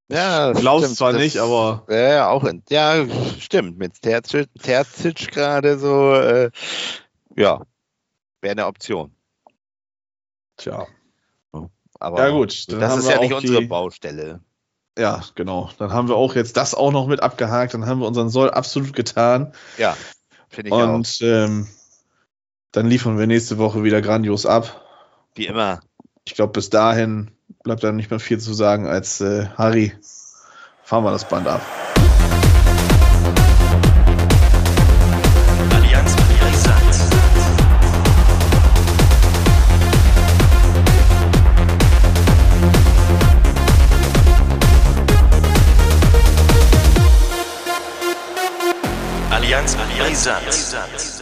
Ja, 0.08 0.52
glaubst 0.52 0.96
zwar 0.96 1.12
das, 1.12 1.22
nicht, 1.22 1.38
aber 1.38 1.84
ja, 1.90 2.28
auch 2.28 2.44
in, 2.44 2.62
ja, 2.70 3.06
stimmt 3.40 3.76
mit 3.76 4.00
Terzic, 4.02 4.48
Terzic 4.62 5.32
gerade 5.32 5.78
so, 5.78 6.14
äh, 6.14 6.50
ja, 7.34 7.62
wäre 8.40 8.52
eine 8.52 8.66
Option. 8.66 9.12
Tja. 10.56 10.86
Aber 11.98 12.18
ja, 12.18 12.30
gut, 12.30 12.70
das 12.70 12.98
ist 12.98 13.08
ja 13.08 13.20
nicht 13.20 13.32
unsere 13.32 13.60
die, 13.60 13.66
Baustelle. 13.66 14.40
Ja, 14.98 15.22
genau. 15.34 15.70
Dann 15.78 15.92
haben 15.92 16.08
wir 16.08 16.16
auch 16.16 16.34
jetzt 16.34 16.56
das 16.56 16.74
auch 16.74 16.92
noch 16.92 17.06
mit 17.06 17.22
abgehakt. 17.22 17.74
Dann 17.74 17.86
haben 17.86 18.00
wir 18.00 18.06
unseren 18.06 18.30
Soll 18.30 18.50
absolut 18.50 18.92
getan. 18.92 19.52
Ja, 19.76 19.96
finde 20.48 20.68
ich 20.68 20.74
Und 20.74 21.06
auch. 21.06 21.22
Ähm, 21.22 21.68
dann 22.72 22.88
liefern 22.88 23.18
wir 23.18 23.26
nächste 23.26 23.58
Woche 23.58 23.84
wieder 23.84 24.02
grandios 24.02 24.44
ab. 24.44 24.84
Wie 25.34 25.46
immer. 25.46 25.80
Ich 26.26 26.34
glaube, 26.34 26.52
bis 26.52 26.70
dahin 26.70 27.30
bleibt 27.62 27.84
dann 27.84 27.96
nicht 27.96 28.10
mehr 28.10 28.20
viel 28.20 28.38
zu 28.38 28.52
sagen 28.52 28.86
als 28.86 29.20
äh, 29.20 29.46
Harry. 29.56 29.92
Fahren 30.82 31.04
wir 31.04 31.10
das 31.10 31.28
Band 31.28 31.48
ab. 31.48 31.62
Reasons. 50.16 50.46
Reasons. 50.46 51.15